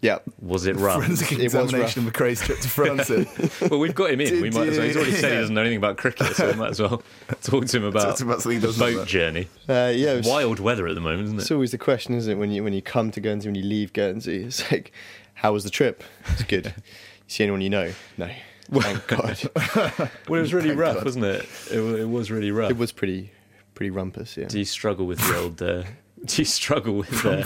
yeah. 0.02 0.20
Was 0.42 0.68
it 0.68 0.76
rough? 0.76 0.98
Forensic 1.02 1.32
It 1.32 1.38
was 1.38 1.56
examination 1.56 2.06
of 2.06 2.14
McRae's 2.14 2.42
trip 2.42 2.60
to 2.60 2.70
France. 2.70 3.10
It. 3.10 3.28
well, 3.72 3.80
we've 3.80 3.96
got 3.96 4.12
him 4.12 4.22
in. 4.22 4.42
We 4.42 4.52
might 4.52 4.68
as 4.68 4.78
well. 4.78 4.86
He's 4.86 4.96
already 4.98 5.12
you- 5.14 5.18
said 5.18 5.32
he 5.32 5.38
doesn't 5.40 5.56
know 5.56 5.62
anything 5.62 5.78
about 5.78 5.98
cricket, 5.98 6.36
so 6.36 6.48
we 6.52 6.54
might 6.58 6.72
as 6.72 6.80
well 6.82 7.02
talk 7.42 7.66
to 7.68 7.78
him 7.78 7.86
about, 7.86 8.02
Talk 8.04 8.16
to 8.18 8.24
him 8.24 8.30
about 8.30 8.42
something 8.44 8.60
he 8.60 8.66
doesn't 8.68 8.80
boat 8.80 8.94
about. 8.96 9.08
journey. 9.08 9.48
Uh, 9.68 9.92
yeah, 9.96 10.12
it 10.14 10.18
was- 10.18 10.28
Wild 10.28 10.60
weather 10.60 10.88
at 10.88 10.94
the 10.96 11.02
moment, 11.02 11.24
isn't 11.24 11.38
it? 11.38 11.42
It's 11.44 11.52
always 11.52 11.72
the 11.72 11.78
question, 11.80 12.14
isn't 12.16 12.32
it, 12.32 12.36
when 12.36 12.52
you 12.52 12.64
when 12.64 12.74
you 12.74 12.82
come 12.84 13.10
to 13.12 13.22
Guernsey, 13.22 13.48
when 13.48 13.56
you 13.56 13.64
leave 13.64 13.94
Guernsey? 13.94 14.44
It's 14.44 14.70
like, 14.72 14.92
how 15.36 15.54
was 15.54 15.64
the 15.64 15.70
trip? 15.70 16.04
It's 16.34 16.44
good. 16.44 16.66
you 16.66 16.74
see 17.28 17.44
anyone 17.44 17.62
you 17.62 17.70
know? 17.70 17.92
No. 18.18 18.30
Thank 18.72 19.06
God. 19.08 19.40
Well, 20.28 20.40
it 20.40 20.42
was 20.42 20.54
really 20.54 20.70
Thank 20.70 20.80
rough, 20.80 20.96
God. 20.96 21.06
wasn't 21.06 21.26
it? 21.26 21.46
It, 21.72 21.80
it 21.80 22.10
was 22.10 22.32
really 22.32 22.50
rough. 22.52 22.72
it 22.72 22.78
was 22.78 22.92
pretty 22.92 23.32
pretty 23.76 23.92
rumpus, 23.92 24.36
yeah. 24.38 24.48
Do 24.48 24.58
you 24.58 24.66
struggle 24.66 25.06
with 25.06 25.20
the 25.20 25.38
old? 25.38 25.62
Uh, 25.62 25.84
do 26.26 26.42
you 26.42 26.46
struggle 26.46 26.96
with 26.96 27.26
uh, 27.26 27.44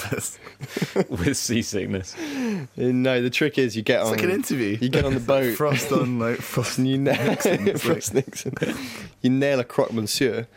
with 1.10 1.36
seasickness? 1.36 2.16
Uh, 2.16 2.66
No, 2.78 3.22
the 3.22 3.30
trick 3.30 3.58
is 3.58 3.75
you 3.75 3.82
get 3.82 4.00
It's 4.00 4.06
on 4.06 4.12
like 4.16 4.24
an 4.24 4.32
interview. 4.32 4.78
You 4.80 4.88
get 4.88 5.04
on 5.04 5.13
the 5.13 5.20
boat. 5.20 5.56
Frost 5.58 5.92
on 5.92 6.20
like 6.20 6.38
frost. 6.38 6.78
and 6.78 6.88
you 6.88 6.98
nail 6.98 7.16
It's 7.34 7.46
like- 7.46 7.78
Frost 7.80 8.13
Nixon. 8.13 8.54
You 9.22 9.30
nail 9.32 9.60
a 9.60 9.66
croque 9.66 9.92
monsieur. 9.92 10.48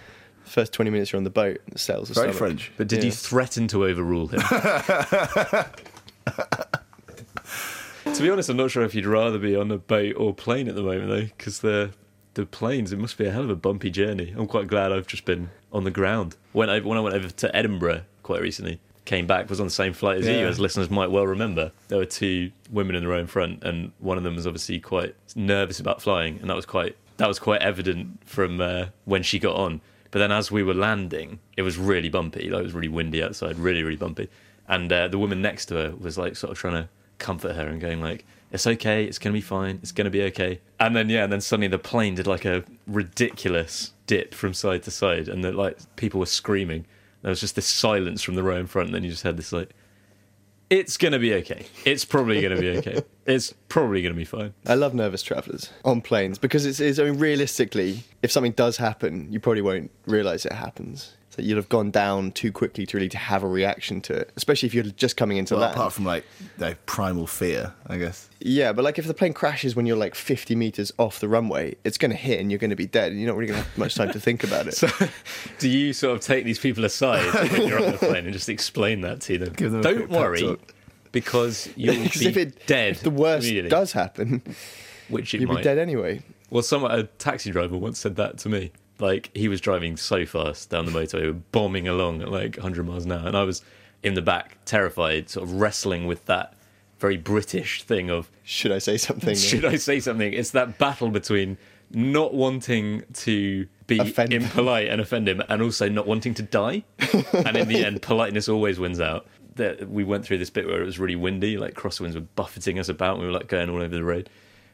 First 0.44 0.72
twenty 0.72 0.90
minutes 0.92 1.10
you're 1.12 1.18
on 1.18 1.24
the 1.24 1.30
boat, 1.30 1.60
it 1.66 1.78
settles 1.80 2.08
the 2.08 2.14
Very 2.14 2.32
stomach. 2.32 2.38
French. 2.38 2.72
But 2.76 2.86
did 2.86 3.02
you 3.02 3.10
threaten 3.10 3.66
to 3.68 3.84
overrule 3.84 4.28
him? 4.28 4.40
To 8.04 8.22
be 8.22 8.30
honest, 8.30 8.48
I'm 8.48 8.56
not 8.56 8.70
sure 8.70 8.82
if 8.84 8.94
you'd 8.94 9.06
rather 9.06 9.38
be 9.38 9.56
on 9.56 9.70
a 9.70 9.78
boat 9.78 10.14
or 10.16 10.34
plane 10.34 10.68
at 10.68 10.74
the 10.74 10.82
moment, 10.82 11.08
though, 11.08 11.34
because 11.36 11.60
the 11.60 11.92
the 12.34 12.46
planes. 12.46 12.92
It 12.92 12.98
must 12.98 13.18
be 13.18 13.26
a 13.26 13.30
hell 13.30 13.44
of 13.44 13.50
a 13.50 13.56
bumpy 13.56 13.90
journey. 13.90 14.34
I'm 14.36 14.46
quite 14.46 14.66
glad 14.66 14.92
I've 14.92 15.06
just 15.06 15.24
been 15.24 15.50
on 15.72 15.84
the 15.84 15.90
ground. 15.90 16.36
When 16.52 16.70
I 16.70 16.80
when 16.80 16.98
I 16.98 17.00
went 17.00 17.14
over 17.14 17.28
to 17.28 17.56
Edinburgh 17.56 18.02
quite 18.22 18.40
recently, 18.40 18.80
came 19.04 19.26
back 19.26 19.50
was 19.50 19.60
on 19.60 19.66
the 19.66 19.70
same 19.70 19.92
flight 19.92 20.18
as 20.18 20.26
you, 20.26 20.46
as 20.46 20.60
listeners 20.60 20.90
might 20.90 21.10
well 21.10 21.26
remember. 21.26 21.72
There 21.88 21.98
were 21.98 22.04
two 22.04 22.52
women 22.70 22.96
in 22.96 23.02
the 23.02 23.08
row 23.08 23.18
in 23.18 23.26
front, 23.26 23.62
and 23.64 23.92
one 23.98 24.16
of 24.18 24.24
them 24.24 24.36
was 24.36 24.46
obviously 24.46 24.80
quite 24.80 25.14
nervous 25.34 25.80
about 25.80 26.00
flying, 26.02 26.38
and 26.40 26.48
that 26.50 26.56
was 26.56 26.66
quite 26.66 26.96
that 27.18 27.28
was 27.28 27.38
quite 27.38 27.62
evident 27.62 28.26
from 28.26 28.60
uh, 28.60 28.86
when 29.04 29.22
she 29.22 29.38
got 29.38 29.56
on. 29.56 29.80
But 30.10 30.18
then 30.18 30.32
as 30.32 30.50
we 30.50 30.62
were 30.62 30.74
landing, 30.74 31.38
it 31.56 31.62
was 31.62 31.78
really 31.78 32.08
bumpy. 32.08 32.50
Like 32.50 32.60
it 32.60 32.64
was 32.64 32.74
really 32.74 32.88
windy 32.88 33.22
outside, 33.22 33.58
really 33.58 33.82
really 33.82 33.96
bumpy. 33.96 34.28
And 34.68 34.92
uh, 34.92 35.08
the 35.08 35.18
woman 35.18 35.42
next 35.42 35.66
to 35.66 35.74
her 35.74 35.96
was 35.96 36.16
like 36.16 36.36
sort 36.36 36.52
of 36.52 36.58
trying 36.58 36.74
to 36.74 36.88
comfort 37.22 37.54
her 37.56 37.66
and 37.66 37.80
going 37.80 38.00
like, 38.02 38.26
"It's 38.50 38.66
okay, 38.66 39.04
it's 39.04 39.18
gonna 39.18 39.32
be 39.32 39.40
fine, 39.40 39.78
it's 39.82 39.92
gonna 39.92 40.10
be 40.10 40.22
okay." 40.24 40.60
And 40.78 40.94
then 40.94 41.08
yeah, 41.08 41.24
and 41.24 41.32
then 41.32 41.40
suddenly 41.40 41.68
the 41.68 41.78
plane 41.78 42.16
did 42.16 42.26
like 42.26 42.44
a 42.44 42.64
ridiculous 42.86 43.92
dip 44.06 44.34
from 44.34 44.52
side 44.52 44.82
to 44.82 44.90
side, 44.90 45.28
and 45.28 45.42
the, 45.42 45.52
like 45.52 45.78
people 45.96 46.20
were 46.20 46.26
screaming. 46.26 46.84
There 47.22 47.30
was 47.30 47.40
just 47.40 47.54
this 47.54 47.66
silence 47.66 48.22
from 48.22 48.34
the 48.34 48.42
row 48.42 48.56
in 48.56 48.66
front, 48.66 48.88
and 48.88 48.94
then 48.94 49.04
you 49.04 49.10
just 49.10 49.22
had 49.22 49.36
this 49.36 49.52
like, 49.52 49.70
"It's 50.68 50.96
gonna 50.96 51.20
be 51.20 51.32
okay. 51.34 51.66
It's 51.84 52.04
probably 52.04 52.42
gonna 52.42 52.60
be 52.60 52.70
okay. 52.78 53.02
It's 53.24 53.54
probably 53.68 54.02
gonna 54.02 54.16
be 54.16 54.24
fine." 54.24 54.52
I 54.66 54.74
love 54.74 54.94
nervous 54.94 55.22
travellers 55.22 55.70
on 55.84 56.00
planes 56.00 56.38
because 56.38 56.66
it's, 56.66 56.80
it's 56.80 56.98
I 56.98 57.04
mean 57.04 57.18
realistically, 57.18 58.02
if 58.20 58.32
something 58.32 58.52
does 58.52 58.76
happen, 58.76 59.32
you 59.32 59.38
probably 59.38 59.62
won't 59.62 59.92
realise 60.06 60.44
it 60.44 60.52
happens. 60.52 61.14
That 61.36 61.44
you'd 61.44 61.56
have 61.56 61.68
gone 61.68 61.90
down 61.90 62.30
too 62.32 62.52
quickly 62.52 62.84
to 62.86 62.96
really 62.96 63.08
to 63.08 63.16
have 63.18 63.42
a 63.42 63.48
reaction 63.48 64.00
to 64.02 64.12
it, 64.14 64.30
especially 64.36 64.66
if 64.66 64.74
you're 64.74 64.84
just 64.84 65.16
coming 65.16 65.38
into 65.38 65.54
Well, 65.54 65.62
land. 65.62 65.74
apart 65.74 65.92
from 65.94 66.04
like 66.04 66.24
the 66.58 66.76
primal 66.86 67.26
fear, 67.26 67.72
I 67.86 67.96
guess. 67.98 68.28
yeah, 68.40 68.72
but 68.72 68.84
like 68.84 68.98
if 68.98 69.06
the 69.06 69.14
plane 69.14 69.32
crashes 69.32 69.74
when 69.74 69.86
you're 69.86 69.96
like 69.96 70.14
50 70.14 70.54
meters 70.54 70.92
off 70.98 71.20
the 71.20 71.28
runway, 71.28 71.74
it's 71.84 71.96
going 71.98 72.10
to 72.10 72.16
hit 72.16 72.38
and 72.40 72.50
you're 72.50 72.58
going 72.58 72.70
to 72.70 72.76
be 72.76 72.86
dead, 72.86 73.12
and 73.12 73.20
you're 73.20 73.28
not 73.30 73.36
really 73.38 73.52
going 73.52 73.62
to 73.62 73.68
have 73.68 73.78
much 73.78 73.94
time 73.94 74.12
to 74.12 74.20
think 74.20 74.44
about 74.44 74.66
it. 74.66 74.74
so, 74.76 74.88
Do 75.58 75.68
you 75.68 75.92
sort 75.92 76.16
of 76.16 76.22
take 76.22 76.44
these 76.44 76.58
people 76.58 76.84
aside 76.84 77.24
when 77.52 77.66
you're 77.66 77.84
on 77.84 77.92
the 77.92 77.98
plane 77.98 78.24
and 78.24 78.32
just 78.32 78.48
explain 78.48 79.00
that 79.02 79.20
to 79.22 79.38
them? 79.38 79.52
Give 79.54 79.72
them 79.72 79.80
Don't 79.80 80.10
worry, 80.10 80.56
because 81.12 81.68
you'll 81.76 82.02
Because 82.02 82.20
be 82.20 82.26
if 82.28 82.36
it 82.36 82.66
dead. 82.66 82.92
if 82.92 83.02
the 83.02 83.10
worst 83.10 83.44
immediately, 83.46 83.70
does 83.70 83.92
happen, 83.92 84.42
which 85.08 85.34
it 85.34 85.40
you'll 85.40 85.50
might. 85.52 85.58
be 85.58 85.62
dead 85.64 85.78
anyway. 85.78 86.22
Well, 86.50 86.62
someone, 86.62 86.90
a 86.90 87.04
taxi 87.04 87.50
driver 87.50 87.76
once 87.78 87.98
said 87.98 88.16
that 88.16 88.36
to 88.40 88.48
me. 88.50 88.72
Like 89.02 89.30
he 89.34 89.48
was 89.48 89.60
driving 89.60 89.96
so 89.96 90.24
fast 90.24 90.70
down 90.70 90.86
the 90.86 90.92
motorway, 90.92 91.38
bombing 91.50 91.88
along 91.88 92.22
at 92.22 92.30
like 92.30 92.56
100 92.56 92.86
miles 92.86 93.04
an 93.04 93.12
hour, 93.12 93.26
and 93.26 93.36
I 93.36 93.42
was 93.42 93.62
in 94.02 94.14
the 94.14 94.22
back, 94.22 94.58
terrified, 94.64 95.28
sort 95.28 95.44
of 95.48 95.54
wrestling 95.54 96.06
with 96.06 96.24
that 96.26 96.54
very 97.00 97.16
British 97.16 97.82
thing 97.82 98.10
of 98.10 98.30
Should 98.44 98.70
I 98.70 98.78
say 98.78 98.96
something? 98.96 99.34
should 99.34 99.64
I 99.64 99.74
say 99.74 99.98
something? 99.98 100.32
It's 100.32 100.52
that 100.52 100.78
battle 100.78 101.10
between 101.10 101.58
not 101.90 102.32
wanting 102.32 103.02
to 103.12 103.66
be 103.88 103.98
Offend. 103.98 104.32
impolite 104.32 104.86
and 104.88 105.00
offend 105.00 105.28
him, 105.28 105.42
and 105.48 105.60
also 105.60 105.88
not 105.88 106.06
wanting 106.06 106.34
to 106.34 106.42
die. 106.42 106.84
and 107.32 107.56
in 107.56 107.66
the 107.68 107.84
end, 107.84 108.02
politeness 108.02 108.48
always 108.48 108.78
wins 108.78 109.00
out. 109.00 109.26
That 109.56 109.90
we 109.90 110.04
went 110.04 110.24
through 110.24 110.38
this 110.38 110.48
bit 110.48 110.66
where 110.66 110.80
it 110.80 110.86
was 110.86 110.98
really 110.98 111.16
windy, 111.16 111.58
like 111.58 111.74
crosswinds 111.74 112.14
were 112.14 112.20
buffeting 112.20 112.78
us 112.78 112.88
about. 112.88 113.14
And 113.14 113.22
we 113.22 113.26
were 113.26 113.34
like 113.34 113.48
going 113.48 113.68
all 113.68 113.82
over 113.82 113.94
the 113.94 114.04
road, 114.04 114.30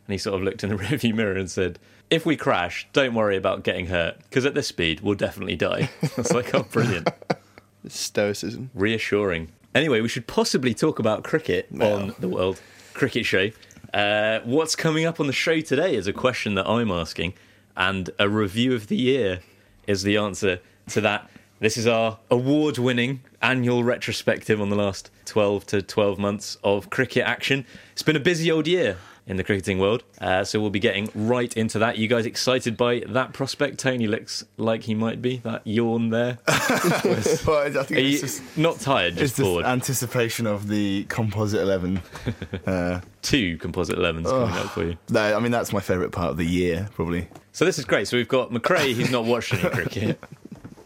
and 0.08 0.14
he 0.14 0.18
sort 0.18 0.34
of 0.36 0.42
looked 0.42 0.64
in 0.64 0.70
the 0.70 0.76
rearview 0.82 1.14
mirror 1.14 1.36
and 1.36 1.50
said, 1.50 1.78
"If 2.10 2.24
we 2.26 2.34
crash, 2.34 2.88
don't 2.92 3.14
worry 3.14 3.36
about 3.36 3.62
getting 3.62 3.86
hurt, 3.86 4.18
because 4.22 4.46
at 4.46 4.54
this 4.54 4.66
speed, 4.66 5.02
we'll 5.02 5.14
definitely 5.14 5.54
die." 5.54 5.90
I 6.02 6.10
was 6.16 6.32
like, 6.32 6.54
"Oh, 6.54 6.64
brilliant." 6.64 7.08
Stoicism. 7.86 8.70
reassuring. 8.74 9.52
Anyway, 9.74 10.00
we 10.00 10.08
should 10.08 10.26
possibly 10.26 10.74
talk 10.74 10.98
about 10.98 11.22
cricket 11.22 11.68
on 11.80 12.14
the 12.18 12.28
World 12.28 12.60
Cricket 12.94 13.24
Show. 13.24 13.50
Uh, 13.94 14.40
what's 14.44 14.74
coming 14.74 15.04
up 15.04 15.20
on 15.20 15.26
the 15.26 15.32
show 15.32 15.60
today 15.60 15.94
is 15.94 16.06
a 16.06 16.12
question 16.12 16.54
that 16.56 16.66
I'm 16.66 16.90
asking, 16.90 17.34
and 17.76 18.10
a 18.18 18.28
review 18.28 18.74
of 18.74 18.88
the 18.88 18.96
year 18.96 19.40
is 19.86 20.02
the 20.02 20.16
answer 20.16 20.60
to 20.88 21.00
that. 21.02 21.30
This 21.60 21.76
is 21.76 21.86
our 21.86 22.18
award 22.30 22.78
winning 22.78 23.20
annual 23.42 23.84
retrospective 23.84 24.60
on 24.60 24.70
the 24.70 24.76
last 24.76 25.10
12 25.26 25.66
to 25.66 25.82
12 25.82 26.18
months 26.18 26.56
of 26.62 26.88
cricket 26.90 27.24
action. 27.24 27.64
It's 27.92 28.02
been 28.02 28.16
a 28.16 28.20
busy 28.20 28.50
old 28.50 28.66
year 28.66 28.96
in 29.28 29.36
the 29.36 29.44
cricketing 29.44 29.78
world, 29.78 30.02
uh, 30.20 30.42
so 30.42 30.58
we'll 30.58 30.70
be 30.70 30.80
getting 30.80 31.10
right 31.14 31.54
into 31.56 31.78
that. 31.78 31.98
You 31.98 32.08
guys 32.08 32.24
excited 32.26 32.76
by 32.76 33.00
that 33.08 33.34
prospect? 33.34 33.78
Tony 33.78 34.06
looks 34.06 34.44
like 34.56 34.82
he 34.84 34.94
might 34.94 35.20
be. 35.22 35.36
That 35.38 35.64
yawn 35.66 36.08
there. 36.10 36.38
Well, 37.46 37.78
I 37.78 37.82
think 37.82 38.00
it's 38.00 38.20
just, 38.20 38.58
not 38.58 38.80
tired, 38.80 39.12
it's 39.12 39.20
just 39.20 39.36
just 39.36 39.42
bored? 39.46 39.64
anticipation 39.64 40.46
of 40.46 40.68
the 40.68 41.04
composite 41.04 41.60
eleven. 41.60 42.00
uh, 42.66 43.00
Two 43.22 43.58
composite 43.58 43.98
11s 43.98 44.24
coming 44.24 44.54
up 44.54 44.70
for 44.70 44.84
you. 44.84 44.96
no, 45.10 45.36
I 45.36 45.40
mean 45.40 45.52
that's 45.52 45.72
my 45.72 45.80
favourite 45.80 46.12
part 46.12 46.30
of 46.30 46.36
the 46.36 46.46
year, 46.46 46.88
probably. 46.94 47.28
So 47.52 47.64
this 47.64 47.78
is 47.78 47.84
great. 47.84 48.08
So 48.08 48.16
we've 48.16 48.28
got 48.28 48.50
McRae, 48.50 48.94
who's 48.94 49.10
not 49.10 49.24
watched 49.24 49.52
any 49.52 49.68
cricket, 49.68 50.22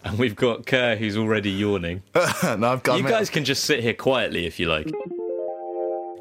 and 0.04 0.18
we've 0.18 0.34
got 0.34 0.66
Kerr, 0.66 0.96
who's 0.96 1.16
already 1.16 1.50
yawning. 1.50 2.02
no, 2.14 2.72
I've 2.72 2.82
got. 2.82 2.98
You 2.98 3.06
guys 3.06 3.30
can 3.30 3.44
just 3.44 3.64
sit 3.64 3.80
here 3.80 3.94
quietly 3.94 4.46
if 4.46 4.58
you 4.58 4.66
like. 4.66 4.90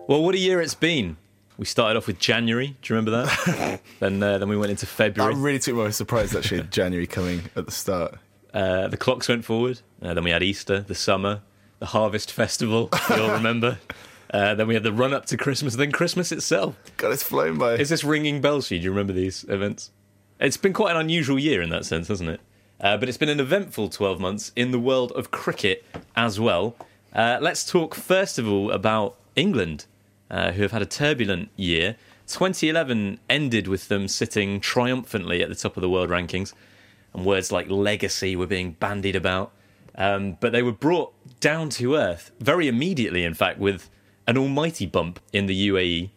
Well, 0.08 0.24
what 0.24 0.36
a 0.36 0.40
year 0.40 0.62
it's 0.62 0.76
been. 0.76 1.18
We 1.62 1.66
started 1.68 1.96
off 1.96 2.08
with 2.08 2.18
January. 2.18 2.76
Do 2.82 2.92
you 2.92 2.98
remember 3.00 3.12
that? 3.24 3.82
then, 4.00 4.24
uh, 4.24 4.40
then 4.40 4.50
we 4.50 4.58
went 4.58 4.72
into 4.72 4.88
That 4.88 4.92
February. 4.92 5.36
really 5.36 5.60
took 5.60 5.76
me 5.76 5.84
by 5.84 5.92
surprise. 5.92 6.36
Actually, 6.36 6.64
January 6.72 7.06
coming 7.06 7.44
at 7.56 7.66
the 7.68 7.72
start. 7.72 8.16
Uh, 8.52 8.88
the 8.88 8.98
clocks 8.98 9.28
went 9.30 9.46
forward. 9.46 9.80
Uh, 10.02 10.16
then 10.16 10.24
we 10.24 10.32
had 10.32 10.42
Easter, 10.42 10.80
the 10.80 10.96
summer, 10.96 11.42
the 11.78 11.86
Harvest 11.86 12.32
Festival. 12.32 12.90
We 13.12 13.16
all 13.18 13.32
remember. 13.32 13.78
Uh, 14.34 14.56
then 14.56 14.66
we 14.66 14.74
had 14.76 14.84
the 14.84 14.94
run 14.94 15.14
up 15.14 15.26
to 15.26 15.36
Christmas. 15.36 15.76
Then 15.76 15.92
Christmas 15.92 16.32
itself. 16.32 16.78
God, 16.96 17.12
it's 17.12 17.22
flown 17.22 17.58
by. 17.58 17.74
Is 17.74 17.90
this 17.90 18.06
ringing 18.06 18.40
bells 18.40 18.70
for 18.70 18.76
you? 18.76 18.80
Do 18.80 18.86
you 18.86 18.90
remember 18.92 19.12
these 19.12 19.44
events? 19.50 19.92
It's 20.40 20.56
been 20.56 20.72
quite 20.72 20.92
an 20.96 21.02
unusual 21.02 21.38
year 21.38 21.62
in 21.62 21.70
that 21.72 21.84
sense, 21.84 22.08
hasn't 22.08 22.30
it? 22.30 22.40
Uh, 22.80 22.96
but 22.96 23.10
it's 23.10 23.18
been 23.18 23.28
an 23.28 23.42
eventful 23.42 23.90
12 23.90 24.22
months 24.22 24.54
in 24.56 24.72
the 24.72 24.80
world 24.80 25.12
of 25.18 25.32
cricket 25.32 25.84
as 26.16 26.40
well. 26.40 26.78
Uh, 27.14 27.40
let's 27.42 27.70
talk 27.70 27.94
first 27.94 28.40
of 28.40 28.48
all 28.48 28.72
about 28.72 29.18
England, 29.36 29.86
uh, 30.32 30.52
who 30.54 30.64
have 30.64 30.72
had 30.72 30.82
a 30.82 30.88
turbulent 30.88 31.50
year. 31.56 31.96
2011 32.26 33.20
ended 33.30 33.68
with 33.68 33.88
them 33.88 34.08
sitting 34.08 34.60
triumphantly 34.60 35.44
at 35.44 35.50
the 35.50 35.56
top 35.56 35.78
of 35.78 35.82
the 35.82 35.90
world 35.90 36.10
rankings, 36.10 36.54
and 37.14 37.24
words 37.26 37.52
like 37.52 37.70
legacy 37.70 38.36
were 38.36 38.48
being 38.48 38.72
bandied 38.80 39.16
about. 39.16 39.52
Um, 39.94 40.38
but 40.40 40.52
they 40.52 40.64
were 40.64 40.72
brought 40.72 41.14
down 41.40 41.70
to 41.72 41.96
earth 41.96 42.32
very 42.40 42.68
immediately, 42.68 43.24
in 43.24 43.36
fact, 43.36 43.60
with 43.60 43.90
an 44.26 44.38
almighty 44.38 44.88
bump 44.88 45.20
in 45.32 45.46
the 45.46 45.68
UAE 45.68 46.10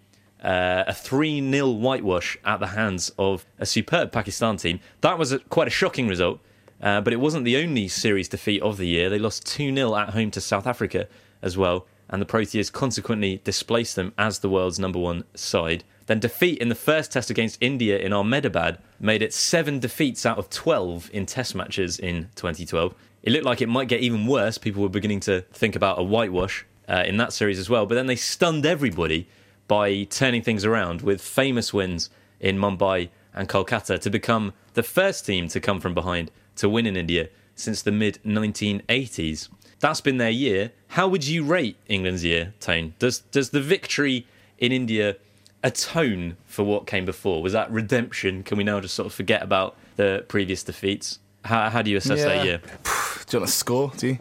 uh, 0.45 0.85
a 0.87 0.93
3 0.93 1.51
0 1.51 1.71
whitewash 1.71 2.37
at 2.45 2.61
the 2.61 2.69
hands 2.69 3.11
of 3.19 3.47
a 3.59 3.67
superb 3.67 4.13
Pakistan 4.13 4.59
team. 4.59 4.79
That 5.01 5.19
was 5.19 5.33
a, 5.33 5.39
quite 5.39 5.67
a 5.67 5.71
shocking 5.71 6.07
result, 6.07 6.39
uh, 6.83 7.01
but 7.01 7.13
it 7.13 7.17
wasn't 7.17 7.47
the 7.47 7.57
only 7.57 7.89
series 7.89 8.29
defeat 8.29 8.63
of 8.63 8.77
the 8.77 8.87
year. 8.87 9.09
They 9.09 9.19
lost 9.19 9.47
2 9.47 9.75
0 9.75 9.97
at 9.97 10.11
home 10.11 10.31
to 10.33 10.41
South 10.41 10.67
Africa 10.67 11.09
as 11.41 11.57
well, 11.57 11.87
and 12.09 12.21
the 12.21 12.27
Proteas 12.27 12.71
consequently 12.73 13.41
displaced 13.45 13.97
them 13.97 14.13
as 14.19 14.39
the 14.39 14.49
world's 14.49 14.79
number 14.79 14.99
one 14.99 15.25
side. 15.35 15.85
Then 16.07 16.21
defeat 16.21 16.59
in 16.59 16.69
the 16.69 16.75
first 16.75 17.13
test 17.13 17.31
against 17.31 17.59
India 17.61 17.99
in 17.99 18.13
Ahmedabad 18.13 18.79
made 19.01 19.23
it 19.23 19.33
seven 19.33 19.79
defeats 19.79 20.27
out 20.27 20.39
of 20.39 20.51
12 20.51 21.11
in 21.13 21.27
test 21.27 21.55
matches 21.55 21.99
in 21.99 22.29
2012. 22.35 22.95
It 23.23 23.33
looked 23.33 23.47
like 23.47 23.63
it 23.63 23.69
might 23.69 23.89
get 23.89 24.01
even 24.01 24.27
worse. 24.27 24.59
People 24.59 24.83
were 24.83 24.89
beginning 24.89 25.21
to 25.21 25.43
think 25.53 25.75
about 25.75 25.99
a 25.99 26.03
whitewash 26.03 26.67
uh, 26.89 27.05
in 27.07 27.17
that 27.17 27.33
series 27.33 27.59
as 27.59 27.71
well, 27.71 27.87
but 27.87 27.95
then 27.95 28.07
they 28.07 28.17
stunned 28.17 28.67
everybody 28.67 29.27
by 29.67 30.05
turning 30.05 30.43
things 30.43 30.65
around 30.65 31.01
with 31.01 31.23
famous 31.23 31.73
wins 31.73 32.11
in 32.39 32.59
Mumbai 32.59 33.09
and 33.33 33.49
Kolkata 33.49 33.99
to 33.99 34.11
become 34.11 34.53
the 34.75 34.83
first 34.83 35.25
team 35.25 35.49
to 35.49 35.61
come 35.61 35.81
from 35.81 35.95
behind 35.95 36.31
to 36.57 36.69
win 36.69 36.87
in 36.87 36.97
India 36.97 37.31
since 37.55 37.81
the 37.81 37.93
mid 37.93 38.19
1980s. 38.25 39.49
That's 39.85 40.01
been 40.01 40.17
their 40.17 40.31
year. 40.31 40.73
How 40.89 41.07
would 41.09 41.27
you 41.27 41.45
rate 41.45 41.77
England's 41.89 42.25
year, 42.25 42.55
Tone? 42.59 42.95
Does 42.99 43.19
does 43.19 43.51
the 43.51 43.61
victory 43.61 44.27
in 44.57 44.73
India 44.73 45.17
atone 45.63 46.39
for 46.47 46.63
what 46.65 46.87
came 46.87 47.05
before? 47.05 47.43
Was 47.43 47.53
that 47.53 47.71
redemption? 47.71 48.43
Can 48.43 48.57
we 48.57 48.65
now 48.65 48.81
just 48.81 48.95
sort 48.95 49.05
of 49.05 49.13
forget 49.13 49.43
about 49.43 49.77
the 49.97 50.25
previous 50.27 50.63
defeats? 50.63 51.19
How, 51.45 51.69
how 51.69 51.83
do 51.83 51.91
you 51.91 51.99
assess 51.99 52.23
that 52.25 52.37
Yeah. 52.39 52.45
year? 52.45 52.59
Do 52.59 53.37
you 53.37 53.39
want 53.41 53.51
a 53.51 53.53
score? 53.53 53.93
Do 53.99 54.07
you? 54.09 54.19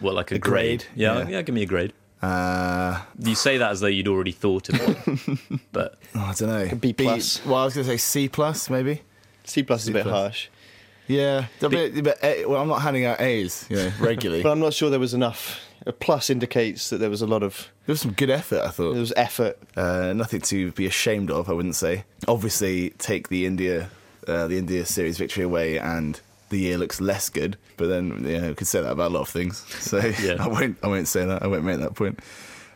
What, 0.00 0.14
like 0.14 0.30
a, 0.30 0.34
A 0.34 0.38
grade, 0.38 0.84
Yeah, 0.94 1.20
yeah. 1.20 1.28
yeah, 1.28 1.42
give 1.42 1.54
me 1.54 1.62
a 1.62 1.66
grade. 1.66 1.94
Uh, 2.20 3.00
You 3.18 3.34
say 3.34 3.56
that 3.56 3.70
as 3.70 3.80
though 3.80 3.86
you'd 3.86 4.08
already 4.08 4.32
thought 4.32 4.68
of 4.68 4.78
one, 5.06 5.38
but 5.72 5.98
oh, 6.16 6.20
I 6.20 6.34
don't 6.34 6.48
know. 6.50 6.76
B 6.76 6.92
plus. 6.92 7.42
well, 7.46 7.56
I 7.56 7.64
was 7.64 7.72
going 7.74 7.86
to 7.86 7.92
say 7.92 7.96
C 7.96 8.28
plus, 8.28 8.68
maybe. 8.68 9.00
C 9.44 9.62
plus 9.62 9.84
is 9.84 9.88
a 9.88 9.92
bit 9.92 10.02
plus. 10.02 10.12
harsh, 10.14 10.48
Yeah, 11.08 11.46
a 11.62 11.68
bit, 11.68 11.96
a 12.06 12.26
A, 12.42 12.44
well, 12.46 12.60
I'm 12.62 12.68
not 12.68 12.82
handing 12.82 13.04
out 13.06 13.20
A's, 13.20 13.66
you 13.68 13.76
know, 13.76 13.92
regularly. 14.00 14.42
but 14.42 14.50
I'm 14.52 14.60
not 14.60 14.74
sure 14.74 14.90
there 14.90 15.00
was 15.00 15.14
enough. 15.14 15.60
A 15.86 15.92
plus 15.92 16.28
indicates 16.28 16.90
that 16.90 16.98
there 16.98 17.08
was 17.08 17.22
a 17.22 17.26
lot 17.26 17.42
of 17.42 17.68
there 17.86 17.92
was 17.94 18.00
some 18.02 18.12
good 18.12 18.28
effort, 18.30 18.60
I 18.62 18.68
thought. 18.68 18.92
there 18.92 19.00
was 19.00 19.12
effort. 19.16 19.58
Uh, 19.76 20.12
nothing 20.14 20.40
to 20.42 20.70
be 20.72 20.86
ashamed 20.86 21.30
of, 21.30 21.48
I 21.48 21.52
wouldn't 21.52 21.76
say. 21.76 22.04
Obviously, 22.26 22.90
take 22.98 23.28
the 23.28 23.46
India, 23.46 23.88
uh, 24.26 24.46
the 24.48 24.58
India 24.58 24.84
series 24.84 25.16
victory 25.16 25.44
away, 25.44 25.78
and 25.78 26.20
the 26.50 26.58
year 26.58 26.76
looks 26.76 27.00
less 27.00 27.30
good. 27.30 27.56
But 27.78 27.88
then, 27.88 28.24
you 28.26 28.40
know, 28.40 28.48
we 28.48 28.54
could 28.54 28.66
say 28.66 28.82
that 28.82 28.90
about 28.90 29.12
a 29.12 29.14
lot 29.14 29.20
of 29.22 29.28
things. 29.28 29.60
So 29.80 29.98
Yeah. 29.98 30.36
I 30.40 30.48
won't, 30.48 30.76
I 30.82 30.88
won't 30.88 31.08
say 31.08 31.24
that. 31.24 31.42
I 31.42 31.46
won't 31.46 31.64
make 31.64 31.78
that 31.78 31.94
point. 31.94 32.18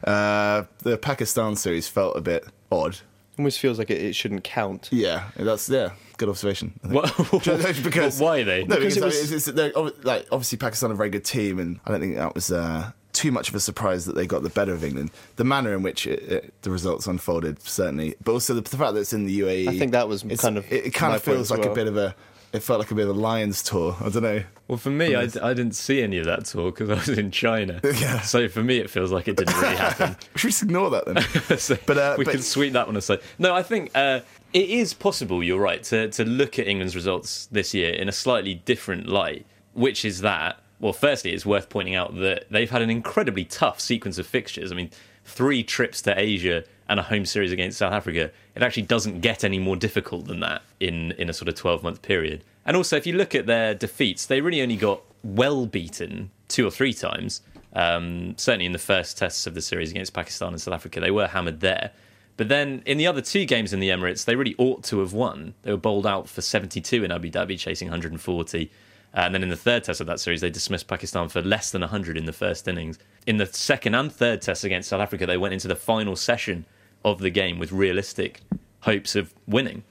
Uh, 0.05 0.65
the 0.79 0.97
Pakistan 0.97 1.57
series 1.57 1.89
felt 1.89 2.17
a 2.17 2.21
bit 2.21 2.47
odd. 2.71 2.99
Almost 3.39 3.59
feels 3.61 3.79
like 3.79 3.91
it, 3.91 4.01
it 4.01 4.15
shouldn't 4.15 4.45
count. 4.45 4.89
Yeah, 4.93 5.31
that's 5.37 5.69
yeah, 5.69 5.93
good 6.19 6.29
observation. 6.29 6.79
I 6.85 6.89
think. 6.89 7.33
what, 7.33 7.43
Just 7.43 7.83
because 7.83 8.21
why 8.21 8.41
are 8.41 8.45
they? 8.45 8.65
No, 8.65 8.77
Because 8.77 8.95
because, 8.95 8.97
it 8.97 9.33
was- 9.33 9.33
it's, 9.49 9.49
it's, 9.49 10.05
like 10.05 10.27
obviously 10.31 10.59
Pakistan 10.59 10.91
are 10.91 10.95
a 10.95 10.97
very 10.97 11.11
good 11.11 11.25
team, 11.25 11.59
and 11.59 11.81
I 11.87 11.91
don't 11.91 12.01
think 12.01 12.17
that 12.17 12.35
was 12.35 12.53
uh, 12.53 12.93
too 13.13 13.33
much 13.33 13.49
of 13.49 13.55
a 13.55 13.61
surprise 13.61 14.05
that 14.05 14.15
they 14.15 14.27
got 14.27 14.43
the 14.43 14.51
better 14.51 14.73
of 14.73 14.85
England. 14.85 15.11
The 15.37 15.45
manner 15.45 15.75
in 15.75 15.83
which 15.83 16.07
it, 16.07 16.23
it, 16.23 16.55
the 16.63 16.71
results 16.71 17.07
unfolded, 17.07 17.63
certainly, 17.63 18.17
but 18.23 18.33
also 18.33 18.55
the, 18.55 18.61
the 18.61 18.77
fact 18.77 18.95
that 18.95 19.01
it's 19.01 19.13
in 19.13 19.25
the 19.25 19.41
UAE. 19.41 19.69
I 19.69 19.79
think 19.79 19.93
that 19.93 20.09
was 20.09 20.23
kind 20.39 20.59
of 20.59 20.71
it, 20.73 20.87
it 20.87 20.91
kind 20.95 21.15
of 21.15 21.23
feels 21.23 21.51
like 21.51 21.65
a 21.65 21.75
bit 21.75 21.87
of 21.87 21.97
a. 21.97 22.15
It 22.53 22.63
felt 22.63 22.81
like 22.81 22.91
a 22.91 22.95
bit 22.95 23.09
of 23.09 23.17
a 23.17 23.19
Lions 23.19 23.63
tour. 23.63 23.97
I 24.01 24.11
don't 24.11 24.23
know. 24.23 24.43
Well, 24.69 24.77
for 24.79 24.91
me, 24.91 25.15
I, 25.15 25.23
I 25.23 25.55
didn't 25.55 25.73
see 25.73 26.03
any 26.03 26.19
of 26.19 26.27
that 26.27 26.45
tour 26.45 26.71
because 26.71 26.91
I 26.91 26.95
was 26.95 27.09
in 27.19 27.31
China. 27.31 27.81
Yeah. 27.95 28.21
So 28.21 28.49
for 28.49 28.63
me, 28.63 28.79
it 28.79 28.91
feels 28.91 29.11
like 29.11 29.27
it 29.29 29.37
didn't 29.37 29.57
really 29.61 29.77
happen. 29.77 30.17
We 30.35 30.39
should 30.39 30.51
just 30.51 30.63
ignore 30.63 30.91
that 30.91 31.07
then. 31.07 31.59
so 31.59 31.77
But, 31.87 31.97
uh, 31.99 32.15
we 32.19 32.25
but- 32.25 32.33
can 32.33 32.43
sweep 32.43 32.73
that 32.75 32.87
one 32.87 32.97
aside. 32.97 33.21
No, 33.39 33.55
I 33.55 33.63
think 33.63 33.91
uh, 33.95 34.21
it 34.53 34.69
is 34.69 34.93
possible. 34.93 35.43
You're 35.43 35.61
right 35.61 35.83
to 35.85 36.09
to 36.11 36.25
look 36.25 36.59
at 36.59 36.67
England's 36.67 36.95
results 36.95 37.47
this 37.47 37.73
year 37.73 37.93
in 37.93 38.09
a 38.09 38.13
slightly 38.13 38.55
different 38.55 39.07
light, 39.09 39.47
which 39.73 40.05
is 40.05 40.21
that. 40.21 40.59
Well, 40.79 40.93
firstly, 40.93 41.33
it's 41.33 41.47
worth 41.47 41.69
pointing 41.69 41.95
out 41.95 42.17
that 42.17 42.47
they've 42.51 42.71
had 42.71 42.83
an 42.83 42.91
incredibly 42.91 43.45
tough 43.45 43.81
sequence 43.81 44.19
of 44.19 44.27
fixtures. 44.27 44.73
I 44.73 44.75
mean, 44.75 44.91
three 45.25 45.63
trips 45.63 46.03
to 46.03 46.19
Asia 46.19 46.65
and 46.89 47.01
a 47.01 47.03
home 47.03 47.25
series 47.25 47.53
against 47.53 47.79
South 47.79 47.93
Africa. 47.93 48.31
It 48.55 48.63
actually 48.63 48.85
doesn't 48.85 49.21
get 49.21 49.45
any 49.45 49.59
more 49.59 49.77
difficult 49.77 50.27
than 50.27 50.41
that 50.41 50.63
in 50.81 51.13
in 51.13 51.29
a 51.29 51.33
sort 51.33 51.49
of 51.49 51.55
12 51.55 51.83
month 51.83 52.03
period. 52.03 52.45
And 52.65 52.77
also, 52.77 52.97
if 52.97 53.07
you 53.07 53.15
look 53.15 53.35
at 53.35 53.47
their 53.47 53.75
defeats, 53.75 54.27
they 54.27 54.41
really 54.41 54.63
only 54.63 54.77
got 54.77 55.03
well 55.23 55.67
beaten 55.67 56.31
two 56.49 56.67
or 56.67 56.71
three 56.71 56.93
times. 56.93 57.43
Um, 57.75 58.35
certainly 58.37 58.67
in 58.67 58.73
the 58.73 58.79
first 58.79 59.17
tests 59.17 59.47
of 59.47 59.55
the 59.55 59.63
series 59.63 59.91
against 59.91 60.13
Pakistan 60.13 60.49
and 60.49 60.61
South 60.61 60.75
Africa, 60.75 61.01
they 61.01 61.11
were 61.11 61.27
hammered 61.27 61.61
there. 61.61 61.93
But 62.37 62.49
then 62.49 62.83
in 62.87 62.99
the 62.99 63.07
other 63.07 63.21
two 63.21 63.45
games 63.45 63.73
in 63.73 63.81
the 63.81 63.89
Emirates, 63.89 64.25
they 64.25 64.37
really 64.37 64.55
ought 64.59 64.85
to 64.85 65.01
have 65.01 65.13
won. 65.13 65.55
They 65.63 65.71
were 65.71 65.77
bowled 65.77 66.07
out 66.07 66.29
for 66.29 66.41
72 66.41 67.05
in 67.05 67.13
Abu 67.13 67.31
Dhabi, 67.31 67.59
chasing 67.59 67.89
140. 67.89 68.71
And 69.15 69.35
then 69.35 69.43
in 69.43 69.51
the 69.51 69.57
third 69.57 69.85
test 69.85 70.01
of 70.01 70.07
that 70.07 70.21
series, 70.21 70.41
they 70.41 70.51
dismissed 70.51 70.87
Pakistan 70.87 71.29
for 71.29 71.43
less 71.43 71.71
than 71.71 71.83
100 71.83 72.17
in 72.17 72.25
the 72.25 72.33
first 72.33 72.67
innings. 72.67 72.99
In 73.27 73.37
the 73.37 73.47
second 73.47 73.95
and 73.95 74.13
third 74.13 74.43
tests 74.43 74.65
against 74.65 74.89
South 74.89 75.01
Africa, 75.01 75.27
they 75.27 75.37
went 75.37 75.55
into 75.55 75.69
the 75.69 75.77
final 75.77 76.17
session 76.17 76.67
of 77.05 77.21
the 77.21 77.31
game 77.31 77.59
with 77.59 77.73
realistic 77.73 78.41
hopes 78.81 79.15
of 79.15 79.33
winning. 79.47 79.85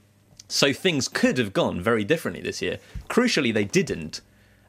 So 0.47 0.73
things 0.73 1.07
could 1.07 1.37
have 1.37 1.53
gone 1.53 1.81
very 1.81 2.03
differently 2.03 2.41
this 2.41 2.61
year. 2.61 2.79
Crucially, 3.09 3.53
they 3.53 3.63
didn't. 3.63 4.21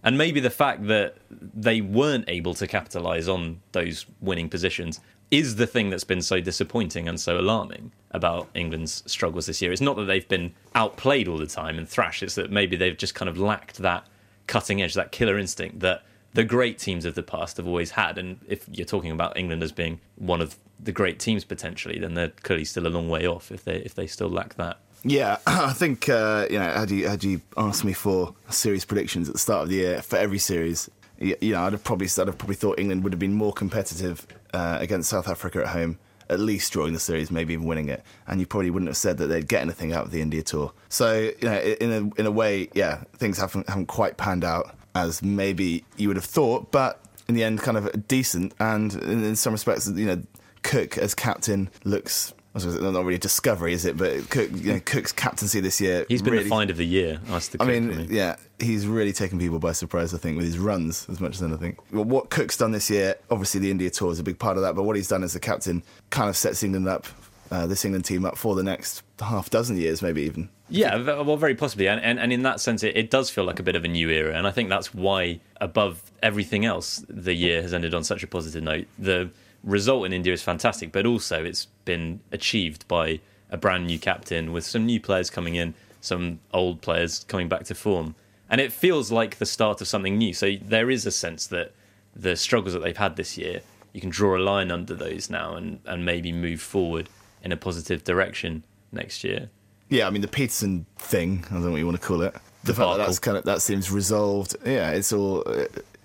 And 0.05 0.17
maybe 0.17 0.41
the 0.41 0.51
fact 0.51 0.87
that 0.87 1.17
they 1.31 1.81
weren't 1.81 2.25
able 2.29 2.55
to 2.55 2.67
capitalise 2.67 3.29
on 3.29 3.61
those 3.73 4.07
winning 4.21 4.49
positions 4.49 5.01
is 5.31 5.57
the 5.57 5.67
thing 5.67 5.91
that's 5.91 6.05
been 6.05 6.23
so 6.23 6.41
disappointing 6.41 7.09
and 7.09 7.19
so 7.19 7.39
alarming 7.39 7.91
about 8.11 8.49
England's 8.55 9.03
struggles 9.11 9.47
this 9.47 9.63
year. 9.63 9.73
It's 9.73 9.81
not 9.81 9.97
that 9.97 10.05
they've 10.05 10.29
been 10.29 10.53
outplayed 10.75 11.27
all 11.27 11.39
the 11.39 11.47
time 11.47 11.79
and 11.79 11.89
thrashed, 11.89 12.23
it's 12.23 12.35
that 12.35 12.51
maybe 12.51 12.77
they've 12.77 12.97
just 12.97 13.15
kind 13.15 13.29
of 13.29 13.39
lacked 13.39 13.79
that 13.79 14.07
cutting 14.47 14.83
edge, 14.83 14.95
that 14.95 15.11
killer 15.11 15.39
instinct 15.39 15.81
that 15.81 16.03
the 16.35 16.45
great 16.45 16.79
teams 16.79 17.05
of 17.05 17.15
the 17.15 17.23
past 17.23 17.57
have 17.57 17.67
always 17.67 17.93
had. 17.93 18.19
And 18.19 18.39
if 18.49 18.67
you're 18.69 18.87
talking 18.87 19.11
about 19.11 19.37
England 19.37 19.63
as 19.63 19.73
being 19.73 20.01
one 20.17 20.41
of 20.41 20.57
the 20.81 20.93
great 20.93 21.19
teams 21.19 21.45
potentially, 21.45 21.99
then 21.99 22.15
they're 22.15 22.33
clearly 22.43 22.65
still 22.65 22.87
a 22.87 22.89
long 22.89 23.09
way 23.09 23.27
off 23.27 23.53
if 23.53 23.65
they 23.65 23.77
if 23.77 23.95
they 23.95 24.07
still 24.07 24.29
lack 24.29 24.55
that. 24.55 24.79
Yeah, 25.05 25.39
I 25.47 25.73
think 25.73 26.09
uh, 26.09 26.47
you 26.51 26.59
know. 26.59 26.73
Had 26.73 26.91
you 26.91 27.09
had 27.09 27.25
you 27.25 27.41
asked 27.57 27.85
me 27.85 27.93
for 27.93 28.35
series 28.49 28.85
predictions 28.85 29.29
at 29.29 29.35
the 29.35 29.41
start 29.41 29.65
of 29.65 29.69
the 29.69 29.77
year 29.77 30.03
for 30.03 30.17
every 30.17 30.39
series, 30.39 30.91
you 31.19 31.53
know, 31.53 31.63
I'd 31.63 31.73
have 31.73 31.85
probably 31.85 32.07
I'd 32.07 32.27
have 32.27 32.39
probably 32.39 32.57
thought 32.57 32.79
England 32.79 33.05
would 33.05 33.13
have 33.13 33.21
been 33.21 33.35
more 33.35 33.53
competitive 33.53 34.27
uh, 34.55 34.79
against 34.81 35.11
South 35.11 35.29
Africa 35.29 35.61
at 35.61 35.69
home, 35.69 35.99
at 36.31 36.41
least 36.41 36.73
drawing 36.73 36.93
the 36.93 37.01
series, 37.01 37.31
maybe 37.31 37.53
even 37.55 37.67
winning 37.67 37.89
it. 37.89 38.03
And 38.27 38.41
you 38.41 38.47
probably 38.47 38.71
wouldn't 38.71 38.89
have 38.89 38.97
said 38.97 39.19
that 39.19 39.27
they'd 39.27 39.49
get 39.49 39.63
anything 39.63 39.93
out 39.93 40.07
of 40.07 40.11
the 40.13 40.21
India 40.21 40.43
tour. 40.43 40.73
So 40.89 41.33
you 41.41 41.49
know, 41.49 41.59
in 41.59 41.93
a 41.93 42.21
in 42.21 42.27
a 42.27 42.31
way, 42.31 42.69
yeah, 42.75 43.03
things 43.17 43.39
haven't 43.39 43.69
haven't 43.69 43.87
quite 43.87 44.17
panned 44.17 44.45
out 44.45 44.75
as 44.95 45.23
maybe 45.23 45.85
you 45.97 46.09
would 46.09 46.17
have 46.17 46.25
thought, 46.25 46.71
but 46.71 47.03
in 47.29 47.35
the 47.35 47.45
end, 47.45 47.61
kind 47.61 47.77
of 47.77 48.09
decent. 48.09 48.55
And 48.59 48.95
in, 48.95 49.37
some 49.37 49.53
respects, 49.53 49.89
you 49.89 50.07
know, 50.07 50.23
Cook 50.63 50.99
as 50.99 51.15
captain 51.15 51.71
looks. 51.85 52.35
Not 52.55 53.05
really 53.05 53.15
a 53.15 53.19
discovery, 53.19 53.73
is 53.73 53.87
it? 53.87 53.97
But 53.97 54.29
Cook, 54.29 54.51
you 54.53 54.75
know, 54.75 54.81
Cook's 54.81 55.11
captaincy 55.11 55.61
this 55.61 55.81
year. 55.81 56.05
He's 56.09 56.21
been 56.21 56.35
really, 56.35 56.45
the 56.45 56.51
find 56.51 56.69
of 56.69 56.77
the 56.77 56.85
year. 56.85 57.19
I 57.59 57.65
mean, 57.65 58.09
yeah, 58.11 58.37
he's 58.59 58.87
really 58.87 59.15
taken 59.15 59.39
people 59.39 59.59
by 59.59 59.73
surprise. 59.73 60.13
I 60.13 60.19
think 60.19 60.37
with 60.37 60.45
his 60.45 60.59
runs 60.59 61.09
as 61.09 61.19
much 61.19 61.37
as 61.37 61.43
anything. 61.43 61.79
Well, 61.91 62.05
what 62.05 62.29
Cook's 62.29 62.59
done 62.59 62.73
this 62.73 62.91
year, 62.91 63.15
obviously 63.31 63.61
the 63.61 63.71
India 63.71 63.89
tour 63.89 64.13
is 64.13 64.19
a 64.19 64.23
big 64.23 64.39
part 64.39 64.59
of 64.59 64.63
that. 64.65 64.75
But 64.75 64.83
what 64.83 64.97
he's 64.97 65.09
done 65.09 65.23
as 65.23 65.33
the 65.33 65.41
captain 65.41 65.83
kind 66.11 66.29
of 66.29 66.37
sets 66.37 66.63
England 66.63 66.87
up, 66.89 67.07
uh, 67.53 67.67
this 67.67 67.85
England 67.85 68.07
team 68.07 68.25
up 68.25 68.39
for 68.39 68.55
the 68.55 68.63
next 68.63 69.03
half 69.21 69.51
dozen 69.51 69.77
years, 69.77 70.01
maybe 70.01 70.23
even. 70.23 70.49
Yeah, 70.71 70.97
well, 70.97 71.37
very 71.37 71.55
possibly. 71.55 71.87
And, 71.87 72.01
and, 72.01 72.19
and 72.19 72.33
in 72.33 72.43
that 72.45 72.61
sense, 72.61 72.83
it, 72.83 72.97
it 72.97 73.11
does 73.11 73.29
feel 73.29 73.45
like 73.45 73.61
a 73.61 73.63
bit 73.63 73.77
of 73.77 73.85
a 73.85 73.89
new 73.89 74.09
era. 74.09 74.35
And 74.35 74.47
I 74.47 74.51
think 74.51 74.71
that's 74.71 74.95
why, 74.95 75.39
above 75.61 76.03
everything 76.23 76.65
else, 76.65 77.05
the 77.09 77.35
year 77.35 77.61
has 77.61 77.75
ended 77.75 77.93
on 77.93 78.05
such 78.05 78.23
a 78.23 78.27
positive 78.27 78.63
note. 78.63 78.87
The 78.99 79.31
result 79.63 80.07
in 80.07 80.15
India 80.15 80.33
is 80.33 80.43
fantastic, 80.43 80.93
but 80.93 81.05
also 81.05 81.45
it's 81.45 81.67
been 81.85 82.21
achieved 82.33 82.89
by 82.89 83.21
a 83.51 83.59
brand 83.59 83.87
new 83.87 83.99
captain 83.99 84.53
with 84.53 84.65
some 84.65 84.87
new 84.87 84.99
players 84.99 85.29
coming 85.29 85.55
in, 85.57 85.75
some 86.01 86.41
old 86.55 86.81
players 86.81 87.25
coming 87.29 87.49
back 87.49 87.65
to 87.65 87.75
form. 87.75 88.15
And 88.49 88.63
it 88.63 88.73
feels 88.73 89.13
like 89.13 89.37
the 89.37 89.47
start 89.47 89.83
of 89.83 89.89
something 89.89 90.17
new. 90.17 90.33
So 90.33 90.57
there 90.63 90.91
is 90.91 91.05
a 91.05 91.11
sense 91.11 91.47
that 91.49 91.73
the 92.17 92.35
struggles 92.35 92.73
that 92.73 92.81
they've 92.83 92.97
had 92.97 93.17
this 93.17 93.37
year, 93.37 93.61
you 93.93 94.01
can 94.01 94.09
draw 94.09 94.39
a 94.39 94.41
line 94.41 94.71
under 94.71 94.95
those 94.95 95.29
now 95.29 95.55
and, 95.55 95.81
and 95.85 96.07
maybe 96.07 96.33
move 96.33 96.63
forward 96.63 97.11
in 97.43 97.53
a 97.53 97.57
positive 97.57 98.05
direction 98.05 98.65
next 98.93 99.25
year. 99.25 99.51
Yeah, 99.89 100.07
I 100.07 100.11
mean 100.11 100.23
the 100.23 100.29
Pietersen 100.29 100.87
thing. 100.97 101.45
I 101.51 101.55
don't 101.55 101.65
know 101.65 101.71
what 101.73 101.79
you 101.79 101.87
want 101.87 102.01
to 102.01 102.07
call 102.07 102.23
it. 102.23 102.35
The 102.65 102.75
fact 102.75 102.97
that 102.97 102.99
that's 102.99 103.19
kind 103.19 103.37
of 103.37 103.45
that 103.45 103.61
seems 103.61 103.91
resolved. 103.91 104.57
Yeah, 104.65 104.91
it's 104.91 105.13
all. 105.13 105.45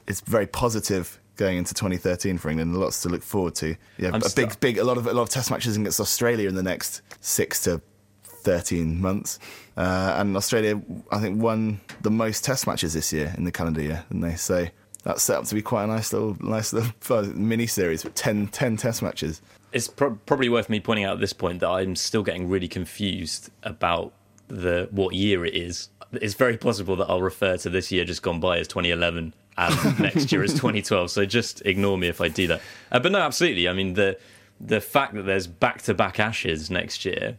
It's 0.08 0.22
very 0.22 0.48
positive 0.48 1.20
going 1.38 1.58
into 1.58 1.74
2013 1.74 2.38
for 2.38 2.50
England. 2.50 2.76
Lots 2.76 3.02
to 3.04 3.10
look 3.10 3.24
forward 3.24 3.56
to. 3.56 3.76
Yeah, 3.98 4.10
I'm 4.10 4.16
a 4.16 4.20
big, 4.20 4.52
st- 4.52 4.60
big, 4.60 4.78
a 4.78 4.84
lot 4.84 4.98
of 4.98 5.08
a 5.08 5.14
lot 5.14 5.24
of 5.24 5.30
Test 5.30 5.52
matches 5.52 5.78
against 5.78 6.00
Australia 6.00 6.50
in 6.50 6.56
the 6.56 6.64
next 6.64 7.02
six 7.22 7.64
to 7.64 7.82
13 8.24 9.00
months. 9.00 9.40
Uh, 9.76 10.16
and 10.18 10.36
Australia, 10.36 10.82
I 11.12 11.20
think, 11.20 11.42
won 11.42 11.80
the 12.02 12.12
most 12.12 12.44
Test 12.44 12.66
matches 12.68 12.94
this 12.94 13.14
year 13.14 13.34
in 13.38 13.44
the 13.44 13.52
calendar 13.52 13.82
year, 13.82 14.04
didn't 14.10 14.22
they? 14.22 14.36
So 14.36 14.68
that's 15.04 15.24
set 15.24 15.38
up 15.38 15.46
to 15.46 15.56
be 15.56 15.62
quite 15.62 15.84
a 15.84 15.88
nice 15.88 16.12
little, 16.12 16.36
nice 16.40 16.74
little 16.74 17.24
mini 17.36 17.68
series 17.68 18.04
with 18.04 18.16
10, 18.16 18.48
10 18.48 18.78
Test 18.78 19.02
matches 19.02 19.42
it's 19.72 19.88
pro- 19.88 20.16
probably 20.26 20.50
worth 20.50 20.70
me 20.70 20.80
pointing 20.80 21.06
out 21.06 21.16
at 21.16 21.20
this 21.20 21.34
point 21.34 21.60
that 21.60 21.70
I'm 21.70 21.96
still 21.96 22.24
getting 22.24 22.50
really 22.50 22.68
confused 22.68 23.50
about 23.64 24.14
the 24.48 24.88
what 24.92 25.14
year 25.14 25.46
it 25.46 25.54
is. 25.54 25.90
It's 26.14 26.36
very 26.36 26.58
possible 26.58 26.96
that 26.98 27.10
I'll 27.10 27.22
refer 27.22 27.58
to 27.58 27.70
this 27.70 27.92
year 27.92 28.06
just 28.06 28.22
gone 28.22 28.40
by 28.40 28.60
as 28.60 28.68
2011 28.68 29.34
and 29.58 30.00
next 30.00 30.32
year 30.32 30.44
as 30.44 30.54
2012. 30.54 31.12
So 31.12 31.26
just 31.26 31.62
ignore 31.66 31.98
me 31.98 32.08
if 32.08 32.22
I 32.22 32.30
do 32.30 32.48
that. 32.48 32.62
Uh, 32.92 33.00
but 33.00 33.12
no, 33.12 33.20
absolutely. 33.20 33.68
I 33.68 33.74
mean 33.74 33.94
the 33.94 34.18
the 34.60 34.82
fact 34.82 35.14
that 35.14 35.24
there's 35.24 35.48
back 35.48 35.82
to 35.84 35.94
back 35.94 36.20
Ashes 36.20 36.70
next 36.70 37.06
year. 37.06 37.38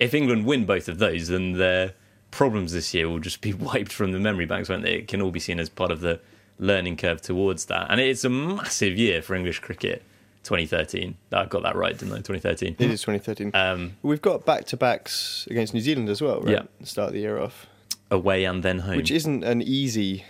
If 0.00 0.14
England 0.14 0.46
win 0.46 0.66
both 0.66 0.88
of 0.88 0.98
those, 0.98 1.28
then 1.28 1.52
their 1.52 1.94
problems 2.30 2.72
this 2.72 2.92
year 2.92 3.08
will 3.08 3.20
just 3.20 3.40
be 3.40 3.52
wiped 3.54 3.92
from 3.92 4.12
the 4.12 4.18
memory 4.18 4.46
banks, 4.46 4.68
won't 4.68 4.82
they? 4.82 4.94
It 4.94 5.08
can 5.08 5.20
all 5.20 5.30
be 5.30 5.40
seen 5.40 5.60
as 5.60 5.68
part 5.68 5.90
of 5.90 6.00
the 6.00 6.20
learning 6.58 6.96
curve 6.96 7.20
towards 7.20 7.66
that. 7.66 7.86
And 7.90 8.00
it's 8.00 8.24
a 8.24 8.30
massive 8.30 8.96
year 8.96 9.20
for 9.20 9.34
English 9.34 9.60
cricket 9.60 10.02
2013. 10.46 11.16
I 11.32 11.44
got 11.46 11.62
that 11.64 11.76
right, 11.76 11.96
didn't 11.98 12.12
I? 12.12 12.18
2013. 12.18 12.76
It 12.78 12.90
is 12.90 13.02
2013. 13.02 13.50
Um, 13.54 13.96
We've 14.02 14.22
got 14.22 14.46
back 14.46 14.64
to 14.66 14.76
backs 14.76 15.46
against 15.50 15.74
New 15.74 15.80
Zealand 15.80 16.08
as 16.08 16.22
well, 16.22 16.40
right? 16.40 16.52
Yeah. 16.52 16.86
Start 16.86 17.12
the 17.12 17.18
year 17.18 17.38
off. 17.38 17.66
Away 18.10 18.44
and 18.44 18.62
then 18.62 18.78
home. 18.78 18.96
Which 18.96 19.10
isn't 19.10 19.42
an 19.42 19.60
easy. 19.60 20.24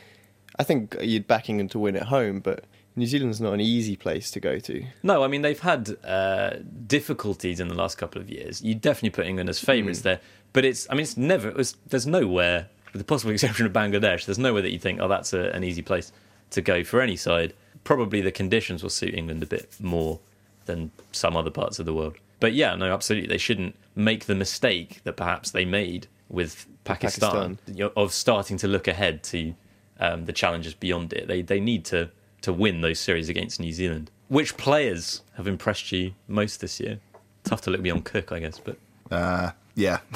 I 0.58 0.64
think 0.64 0.96
you're 1.00 1.22
backing 1.22 1.56
England 1.56 1.72
to 1.72 1.78
win 1.78 1.96
at 1.96 2.04
home, 2.04 2.40
but 2.40 2.64
New 2.96 3.06
Zealand's 3.06 3.42
not 3.42 3.52
an 3.52 3.60
easy 3.60 3.94
place 3.94 4.30
to 4.30 4.40
go 4.40 4.58
to. 4.58 4.82
No, 5.02 5.22
I 5.22 5.28
mean 5.28 5.42
they've 5.42 5.60
had 5.60 5.94
uh, 6.02 6.54
difficulties 6.86 7.60
in 7.60 7.68
the 7.68 7.74
last 7.74 7.98
couple 7.98 8.22
of 8.22 8.30
years. 8.30 8.62
You 8.62 8.74
definitely 8.74 9.10
put 9.10 9.26
England 9.26 9.50
as 9.50 9.60
favourites 9.60 10.00
mm. 10.00 10.04
there, 10.04 10.20
but 10.54 10.64
it's 10.64 10.86
I 10.88 10.94
mean 10.94 11.02
it's 11.02 11.18
never 11.18 11.48
it 11.50 11.56
was, 11.56 11.76
there's 11.86 12.06
nowhere, 12.06 12.68
with 12.94 13.00
the 13.00 13.04
possible 13.04 13.32
exception 13.34 13.66
of 13.66 13.72
Bangladesh, 13.72 14.24
there's 14.24 14.38
nowhere 14.38 14.62
that 14.62 14.72
you 14.72 14.78
think 14.78 15.00
oh 15.02 15.08
that's 15.08 15.34
a, 15.34 15.50
an 15.50 15.62
easy 15.62 15.82
place 15.82 16.10
to 16.50 16.62
go 16.62 16.82
for 16.82 17.02
any 17.02 17.16
side 17.16 17.52
probably 17.86 18.20
the 18.20 18.32
conditions 18.32 18.82
will 18.82 18.90
suit 18.90 19.14
England 19.14 19.42
a 19.42 19.46
bit 19.46 19.70
more 19.80 20.18
than 20.66 20.90
some 21.12 21.36
other 21.36 21.50
parts 21.50 21.78
of 21.78 21.86
the 21.86 21.94
world. 21.94 22.16
But 22.40 22.52
yeah, 22.52 22.74
no, 22.74 22.92
absolutely, 22.92 23.28
they 23.28 23.38
shouldn't 23.38 23.76
make 23.94 24.26
the 24.26 24.34
mistake 24.34 25.00
that 25.04 25.16
perhaps 25.16 25.52
they 25.52 25.64
made 25.64 26.08
with 26.28 26.66
Pakistan, 26.84 27.56
Pakistan. 27.64 27.90
of 27.96 28.12
starting 28.12 28.58
to 28.58 28.68
look 28.68 28.88
ahead 28.88 29.22
to 29.22 29.54
um, 30.00 30.26
the 30.26 30.32
challenges 30.32 30.74
beyond 30.74 31.12
it. 31.12 31.28
They 31.28 31.40
they 31.40 31.60
need 31.60 31.84
to 31.86 32.10
to 32.42 32.52
win 32.52 32.82
those 32.82 32.98
series 32.98 33.28
against 33.28 33.60
New 33.60 33.72
Zealand. 33.72 34.10
Which 34.28 34.56
players 34.56 35.22
have 35.36 35.46
impressed 35.46 35.92
you 35.92 36.12
most 36.26 36.60
this 36.60 36.80
year? 36.80 36.98
Tough 37.44 37.62
to 37.62 37.70
look 37.70 37.82
beyond 37.82 38.04
Cook, 38.04 38.32
I 38.32 38.40
guess, 38.40 38.58
but 38.58 38.76
uh, 39.10 39.52
yeah, 39.76 40.00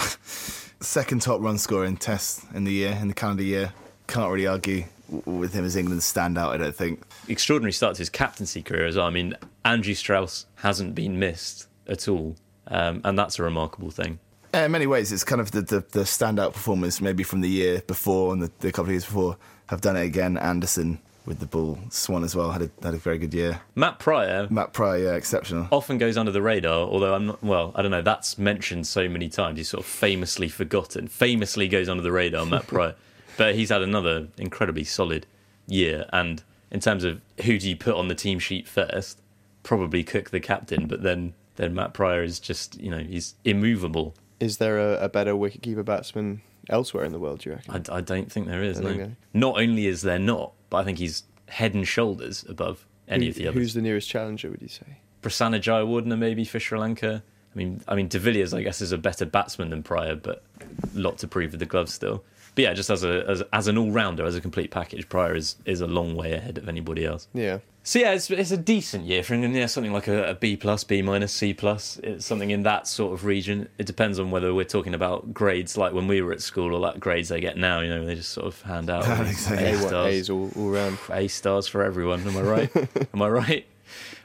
second 0.80 1.22
top 1.22 1.40
run 1.40 1.56
scorer 1.56 1.84
in 1.84 1.96
Test 1.96 2.44
in 2.52 2.64
the 2.64 2.72
year 2.72 2.98
in 3.00 3.08
the 3.08 3.14
calendar 3.14 3.44
year. 3.44 3.72
Can't 4.08 4.30
really 4.30 4.48
argue 4.48 4.84
with 5.24 5.52
him 5.52 5.64
as 5.64 5.76
England's 5.76 6.10
standout. 6.10 6.48
I 6.48 6.56
don't 6.56 6.74
think. 6.74 7.02
Extraordinary 7.28 7.72
start 7.72 7.96
to 7.96 8.00
his 8.00 8.10
captaincy 8.10 8.62
career 8.62 8.86
as 8.86 8.96
well. 8.96 9.06
I 9.06 9.10
mean, 9.10 9.34
Andrew 9.64 9.94
Strauss 9.94 10.46
hasn't 10.56 10.94
been 10.94 11.18
missed 11.18 11.66
at 11.86 12.08
all, 12.08 12.36
um, 12.68 13.00
and 13.04 13.18
that's 13.18 13.38
a 13.38 13.42
remarkable 13.42 13.90
thing. 13.90 14.18
in 14.54 14.70
many 14.70 14.86
ways, 14.86 15.12
it's 15.12 15.24
kind 15.24 15.40
of 15.40 15.50
the, 15.50 15.62
the, 15.62 15.80
the, 15.90 16.00
standout 16.00 16.52
performers, 16.52 17.00
maybe 17.00 17.22
from 17.22 17.40
the 17.40 17.48
year 17.48 17.82
before 17.86 18.32
and 18.32 18.42
the, 18.42 18.50
the 18.60 18.72
couple 18.72 18.86
of 18.86 18.90
years 18.90 19.04
before, 19.04 19.36
have 19.66 19.80
done 19.80 19.96
it 19.96 20.04
again. 20.04 20.36
Anderson 20.36 21.00
with 21.26 21.38
the 21.38 21.46
ball, 21.46 21.78
Swann 21.90 22.24
as 22.24 22.34
well 22.34 22.50
had 22.50 22.62
a 22.62 22.70
had 22.82 22.94
a 22.94 22.98
very 22.98 23.18
good 23.18 23.34
year. 23.34 23.60
Matt 23.74 23.98
Prior, 23.98 24.48
Matt 24.50 24.72
Prior, 24.72 24.98
yeah, 24.98 25.14
exceptional. 25.14 25.68
Often 25.70 25.98
goes 25.98 26.16
under 26.16 26.32
the 26.32 26.42
radar, 26.42 26.88
although 26.88 27.14
I'm 27.14 27.26
not. 27.26 27.42
Well, 27.42 27.72
I 27.74 27.82
don't 27.82 27.90
know. 27.90 28.02
That's 28.02 28.38
mentioned 28.38 28.86
so 28.86 29.08
many 29.08 29.28
times. 29.28 29.58
He's 29.58 29.68
sort 29.68 29.84
of 29.84 29.90
famously 29.90 30.48
forgotten. 30.48 31.08
Famously 31.08 31.68
goes 31.68 31.88
under 31.88 32.02
the 32.02 32.12
radar, 32.12 32.46
Matt 32.46 32.66
Prior. 32.68 32.94
But 33.40 33.54
he's 33.54 33.70
had 33.70 33.80
another 33.80 34.28
incredibly 34.36 34.84
solid 34.84 35.26
year. 35.66 36.04
And 36.12 36.42
in 36.70 36.78
terms 36.78 37.04
of 37.04 37.22
who 37.46 37.58
do 37.58 37.70
you 37.70 37.74
put 37.74 37.94
on 37.94 38.08
the 38.08 38.14
team 38.14 38.38
sheet 38.38 38.68
first, 38.68 39.18
probably 39.62 40.04
Cook 40.04 40.28
the 40.28 40.40
captain. 40.40 40.86
But 40.86 41.02
then 41.02 41.32
then 41.56 41.74
Matt 41.74 41.94
Prior 41.94 42.22
is 42.22 42.38
just 42.38 42.78
you 42.78 42.90
know 42.90 42.98
he's 42.98 43.36
immovable. 43.46 44.14
Is 44.40 44.58
there 44.58 44.78
a, 44.78 45.04
a 45.04 45.08
better 45.08 45.32
wicketkeeper 45.32 45.86
batsman 45.86 46.42
elsewhere 46.68 47.06
in 47.06 47.12
the 47.12 47.18
world? 47.18 47.40
Do 47.40 47.48
you 47.48 47.56
reckon? 47.56 47.86
I, 47.88 47.96
I 47.96 48.00
don't 48.02 48.30
think 48.30 48.46
there 48.46 48.62
is. 48.62 48.78
No. 48.78 48.92
no. 48.92 49.12
Not 49.32 49.58
only 49.58 49.86
is 49.86 50.02
there 50.02 50.18
not, 50.18 50.52
but 50.68 50.76
I 50.76 50.84
think 50.84 50.98
he's 50.98 51.22
head 51.48 51.72
and 51.72 51.88
shoulders 51.88 52.44
above 52.46 52.86
any 53.08 53.24
who, 53.24 53.30
of 53.30 53.36
the 53.36 53.46
others. 53.46 53.58
Who's 53.58 53.72
the 53.72 53.80
nearest 53.80 54.06
challenger? 54.06 54.50
Would 54.50 54.60
you 54.60 54.68
say? 54.68 54.98
Prasanna 55.22 55.62
Jayawardene 55.62 56.18
maybe 56.18 56.44
for 56.44 56.60
Sri 56.60 56.78
Lanka. 56.78 57.22
I 57.54 57.58
mean, 57.58 57.80
I 57.88 57.94
mean, 57.94 58.08
De 58.08 58.18
Villiers, 58.18 58.52
I 58.52 58.60
guess, 58.62 58.82
is 58.82 58.92
a 58.92 58.98
better 58.98 59.24
batsman 59.24 59.70
than 59.70 59.82
Prior, 59.82 60.14
but 60.14 60.44
a 60.60 60.98
lot 60.98 61.16
to 61.18 61.26
prove 61.26 61.52
with 61.52 61.60
the 61.60 61.64
gloves 61.66 61.94
still. 61.94 62.22
But 62.54 62.62
yeah, 62.62 62.74
just 62.74 62.90
as 62.90 63.04
a 63.04 63.24
as, 63.28 63.42
as 63.52 63.66
an 63.68 63.78
all 63.78 63.90
rounder, 63.90 64.24
as 64.24 64.36
a 64.36 64.40
complete 64.40 64.70
package, 64.70 65.08
Prior 65.08 65.34
is 65.34 65.56
is 65.64 65.80
a 65.80 65.86
long 65.86 66.14
way 66.14 66.32
ahead 66.32 66.58
of 66.58 66.68
anybody 66.68 67.04
else. 67.04 67.28
Yeah. 67.32 67.58
So 67.82 67.98
yeah, 67.98 68.12
it's, 68.12 68.30
it's 68.30 68.50
a 68.50 68.58
decent 68.58 69.06
year 69.06 69.22
for 69.22 69.32
England. 69.32 69.56
Yeah, 69.56 69.64
something 69.64 69.92
like 69.92 70.06
a, 70.06 70.30
a 70.30 70.34
B 70.34 70.54
plus, 70.54 70.84
B 70.84 71.00
minus, 71.00 71.32
C 71.32 71.54
plus. 71.54 71.98
It's 72.02 72.26
something 72.26 72.50
in 72.50 72.62
that 72.64 72.86
sort 72.86 73.14
of 73.14 73.24
region. 73.24 73.68
It 73.78 73.86
depends 73.86 74.18
on 74.18 74.30
whether 74.30 74.52
we're 74.52 74.64
talking 74.64 74.92
about 74.92 75.32
grades 75.32 75.78
like 75.78 75.94
when 75.94 76.06
we 76.06 76.20
were 76.20 76.32
at 76.32 76.42
school 76.42 76.74
or 76.74 76.78
like 76.78 77.00
grades 77.00 77.30
they 77.30 77.40
get 77.40 77.56
now. 77.56 77.80
You 77.80 77.88
know, 77.88 78.04
they 78.04 78.16
just 78.16 78.32
sort 78.32 78.46
of 78.46 78.60
hand 78.62 78.90
out 78.90 79.08
all 79.08 79.22
Exactly. 79.22 79.66
A 79.66 79.74
A, 79.74 79.78
stars. 79.78 80.14
A's 80.14 80.30
all, 80.30 80.50
all 80.56 80.68
round. 80.68 80.98
A 81.10 81.26
stars 81.28 81.66
for 81.66 81.82
everyone. 81.82 82.20
Am 82.26 82.36
I 82.36 82.42
right? 82.42 82.76
Am 83.14 83.22
I 83.22 83.28
right? 83.28 83.66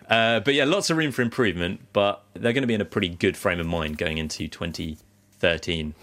Uh, 0.09 0.41
but 0.41 0.53
yeah, 0.53 0.65
lots 0.65 0.89
of 0.89 0.97
room 0.97 1.13
for 1.13 1.21
improvement. 1.21 1.79
But 1.93 2.23
they're 2.33 2.53
going 2.53 2.63
to 2.63 2.67
be 2.67 2.73
in 2.73 2.81
a 2.81 2.85
pretty 2.85 3.09
good 3.09 3.38
frame 3.38 3.61
of 3.61 3.67
mind 3.67 3.97
going 3.97 4.17
into 4.17 4.49
2013. 4.49 5.93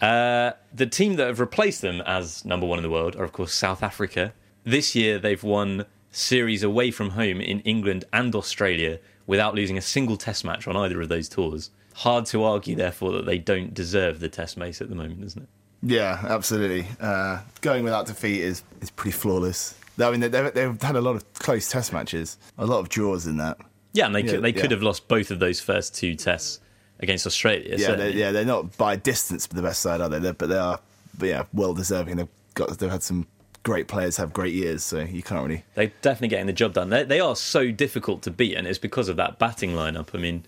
Uh, 0.00 0.52
the 0.72 0.86
team 0.86 1.16
that 1.16 1.26
have 1.26 1.40
replaced 1.40 1.82
them 1.82 2.00
as 2.02 2.44
number 2.44 2.66
one 2.66 2.78
in 2.78 2.82
the 2.82 2.90
world 2.90 3.16
are, 3.16 3.24
of 3.24 3.32
course, 3.32 3.52
South 3.52 3.82
Africa. 3.82 4.32
This 4.64 4.94
year, 4.94 5.18
they've 5.18 5.42
won 5.42 5.86
series 6.10 6.62
away 6.62 6.90
from 6.90 7.10
home 7.10 7.40
in 7.40 7.60
England 7.60 8.04
and 8.12 8.34
Australia 8.34 8.98
without 9.26 9.54
losing 9.54 9.76
a 9.76 9.82
single 9.82 10.16
test 10.16 10.44
match 10.44 10.66
on 10.66 10.76
either 10.76 11.00
of 11.00 11.08
those 11.08 11.28
tours. 11.28 11.70
Hard 11.94 12.26
to 12.26 12.44
argue, 12.44 12.76
therefore, 12.76 13.12
that 13.12 13.26
they 13.26 13.38
don't 13.38 13.74
deserve 13.74 14.20
the 14.20 14.28
test 14.28 14.56
mace 14.56 14.80
at 14.80 14.88
the 14.88 14.94
moment, 14.94 15.24
isn't 15.24 15.42
it? 15.42 15.48
Yeah, 15.82 16.20
absolutely. 16.28 16.86
Uh, 17.00 17.40
going 17.60 17.84
without 17.84 18.06
defeat 18.06 18.40
is, 18.40 18.62
is 18.80 18.90
pretty 18.90 19.16
flawless. 19.16 19.74
I 20.00 20.10
mean, 20.10 20.20
they've, 20.20 20.54
they've 20.54 20.80
had 20.80 20.96
a 20.96 21.00
lot 21.00 21.16
of 21.16 21.32
close 21.34 21.68
test 21.68 21.92
matches, 21.92 22.38
a 22.56 22.66
lot 22.66 22.78
of 22.78 22.88
draws 22.88 23.26
in 23.26 23.36
that. 23.38 23.58
Yeah, 23.92 24.06
and 24.06 24.14
they, 24.14 24.22
Yeah, 24.22 24.32
could, 24.32 24.42
they 24.42 24.52
could 24.52 24.70
have 24.70 24.82
lost 24.82 25.08
both 25.08 25.30
of 25.30 25.40
those 25.40 25.60
first 25.60 25.94
two 25.94 26.14
tests 26.14 26.60
against 27.00 27.26
Australia. 27.26 27.76
Yeah, 27.78 27.94
they're, 27.94 28.10
yeah, 28.10 28.32
they're 28.32 28.44
not 28.44 28.76
by 28.76 28.96
distance 28.96 29.46
the 29.46 29.62
best 29.62 29.80
side, 29.80 30.00
are 30.00 30.08
they? 30.08 30.18
They're, 30.18 30.32
but 30.32 30.48
they 30.48 30.58
are, 30.58 30.80
but 31.16 31.28
yeah, 31.28 31.44
well 31.52 31.74
deserving. 31.74 32.16
They've 32.16 32.28
got, 32.54 32.78
they've 32.78 32.90
had 32.90 33.02
some 33.02 33.26
great 33.62 33.88
players 33.88 34.16
have 34.16 34.32
great 34.32 34.54
years, 34.54 34.82
so 34.82 35.00
you 35.00 35.22
can't 35.22 35.46
really. 35.46 35.64
They're 35.74 35.92
definitely 36.02 36.28
getting 36.28 36.46
the 36.46 36.52
job 36.52 36.72
done. 36.74 36.90
They, 36.90 37.04
they 37.04 37.20
are 37.20 37.36
so 37.36 37.70
difficult 37.70 38.22
to 38.22 38.30
beat, 38.30 38.56
and 38.56 38.66
it's 38.66 38.78
because 38.78 39.08
of 39.08 39.16
that 39.16 39.38
batting 39.38 39.72
lineup. 39.72 40.14
I 40.14 40.18
mean, 40.18 40.44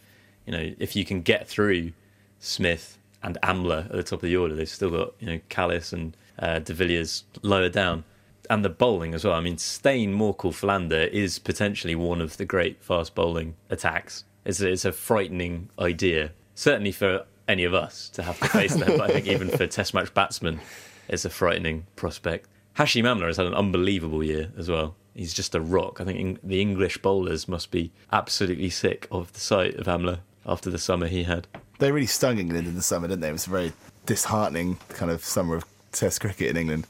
you 0.47 0.53
know, 0.53 0.75
if 0.79 0.97
you 0.97 1.05
can 1.05 1.23
get 1.23 1.47
through 1.49 1.93
Smith 2.39 2.99
and 3.23 3.39
Amla 3.43 3.87
at 3.87 3.93
the 3.93 4.03
top 4.03 4.23
of 4.23 4.29
the 4.29 4.37
order, 4.37 4.55
they've 4.55 4.69
still 4.69 4.91
got 4.91 5.13
you 5.21 5.27
know 5.27 5.41
Kallis 5.51 5.93
and 5.93 6.17
uh, 6.39 6.61
De 6.61 6.73
Villiers 6.73 7.25
lower 7.43 7.69
down, 7.69 8.05
and 8.49 8.65
the 8.65 8.71
bowling 8.71 9.15
as 9.15 9.25
well. 9.25 9.35
I 9.35 9.41
mean, 9.41 9.59
Steyn, 9.59 10.17
Morkel, 10.17 10.55
Philander 10.55 11.03
is 11.03 11.39
potentially 11.39 11.95
one 11.95 12.21
of 12.21 12.37
the 12.37 12.45
great 12.45 12.83
fast 12.83 13.15
bowling 13.15 13.55
attacks. 13.69 14.25
It's 14.45 14.61
a, 14.61 14.69
it's 14.71 14.87
a 14.87 14.93
frightening 14.93 15.69
idea, 15.79 16.33
certainly 16.61 16.93
for 16.93 17.25
any 17.49 17.65
of 17.65 17.73
us 17.73 18.11
to 18.11 18.23
have 18.23 18.39
to 18.39 18.47
face 18.47 18.75
them. 18.75 18.99
But 18.99 19.11
I 19.11 19.15
think 19.15 19.27
even 19.27 19.49
for 19.49 19.67
Test 19.79 19.95
match 19.95 20.13
batsmen, 20.13 20.61
it's 21.09 21.25
a 21.25 21.31
frightening 21.31 21.87
prospect. 21.97 22.49
Hashim 22.77 23.05
Amla 23.05 23.29
has 23.29 23.39
had 23.39 23.47
an 23.47 23.55
unbelievable 23.55 24.23
year 24.23 24.53
as 24.59 24.69
well. 24.69 24.95
He's 25.15 25.33
just 25.33 25.55
a 25.55 25.61
rock. 25.61 26.03
I 26.03 26.05
think 26.05 26.39
the 26.43 26.61
English 26.61 26.99
bowlers 26.99 27.49
must 27.49 27.71
be 27.71 27.93
absolutely 28.13 28.69
sick 28.69 29.09
of 29.11 29.33
the 29.33 29.41
sight 29.41 29.75
of 29.77 29.87
Amla 29.87 30.19
after 30.45 30.71
the 30.71 30.79
summer 30.79 31.07
he 31.07 31.23
had. 31.23 31.47
They 31.79 31.93
really 31.93 32.07
stung 32.07 32.39
England 32.39 32.69
in 32.69 32.75
the 32.75 32.83
summer, 32.83 33.09
didn't 33.09 33.23
they? 33.23 33.31
It 33.31 33.33
was 33.33 33.47
a 33.47 33.51
very 33.51 33.73
disheartening 34.05 34.77
kind 34.91 35.11
of 35.11 35.25
summer 35.25 35.57
of 35.57 35.65
Test 35.93 36.21
cricket 36.21 36.51
in 36.51 36.57
England. 36.59 36.87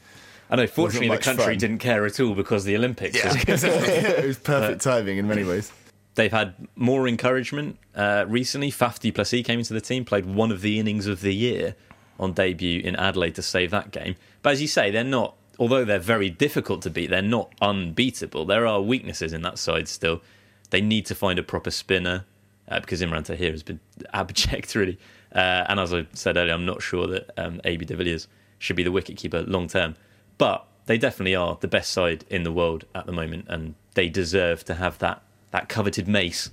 I 0.51 0.57
know, 0.57 0.67
fortunately, 0.67 1.09
the 1.09 1.23
country 1.23 1.45
fun. 1.45 1.59
didn't 1.59 1.79
care 1.79 2.05
at 2.05 2.19
all 2.19 2.35
because 2.35 2.65
the 2.65 2.75
Olympics. 2.75 3.25
was 3.25 3.37
it 3.65 4.27
was 4.27 4.39
perfect 4.43 4.83
timing 4.83 5.19
in 5.19 5.29
many 5.29 5.45
ways. 5.45 5.73
They've 6.21 6.31
had 6.31 6.69
more 6.77 7.09
encouragement 7.09 7.79
uh, 7.95 8.27
recently. 8.29 8.71
Faf 8.71 8.99
du 8.99 9.11
Plessis 9.11 9.43
came 9.43 9.59
into 9.59 9.73
the 9.73 9.81
team, 9.81 10.05
played 10.05 10.27
one 10.27 10.53
of 10.53 10.61
the 10.61 10.79
innings 10.79 11.07
of 11.07 11.23
the 11.23 11.35
year 11.35 11.77
on 12.19 12.35
debut 12.35 12.83
in 12.83 12.95
Adelaide 12.97 13.37
to 13.37 13.43
save 13.43 13.71
that 13.71 13.91
game. 13.91 14.17
But 14.43 14.51
as 14.51 14.61
you 14.61 14.69
say, 14.69 14.91
they're 14.91 15.03
not, 15.03 15.35
although 15.59 15.83
they're 15.83 15.99
very 15.99 16.29
difficult 16.29 16.83
to 16.83 16.91
beat, 16.91 17.09
they're 17.09 17.23
not 17.23 17.55
unbeatable. 17.63 18.45
There 18.45 18.67
are 18.67 18.83
weaknesses 18.83 19.33
in 19.33 19.41
that 19.41 19.57
side 19.57 19.89
still. 19.89 20.21
They 20.69 20.83
need 20.83 21.07
to 21.07 21.15
find 21.15 21.39
a 21.39 21.43
proper 21.43 21.71
spinner 21.71 22.27
uh, 22.69 22.81
because 22.81 23.01
Imran 23.01 23.25
Tahir 23.25 23.53
has 23.53 23.63
been 23.63 23.81
abject, 24.13 24.75
really. 24.75 24.99
Uh, 25.35 25.65
and 25.71 25.81
as 25.81 25.95
I 25.95 26.07
said 26.13 26.37
earlier, 26.37 26.53
I'm 26.53 26.67
not 26.67 26.83
sure 26.83 27.07
that 27.07 27.31
um, 27.39 27.63
AB 27.65 27.87
de 27.87 27.97
Villiers 27.97 28.29
should 28.59 28.77
be 28.77 28.83
the 28.83 28.93
wicketkeeper 28.93 29.49
long 29.49 29.69
term. 29.69 29.97
But 30.37 30.67
they 30.85 30.99
definitely 30.99 31.35
are 31.35 31.57
the 31.59 31.67
best 31.67 31.93
side 31.93 32.27
in 32.29 32.43
the 32.43 32.53
world 32.53 32.85
at 32.95 33.07
the 33.07 33.13
moment, 33.13 33.47
and 33.49 33.75
they 33.95 34.11
deserve 34.11 34.67
to 34.67 34.75
have 34.75 34.99
that, 34.99 35.23
that 35.51 35.69
coveted 35.69 36.09
mace 36.09 36.51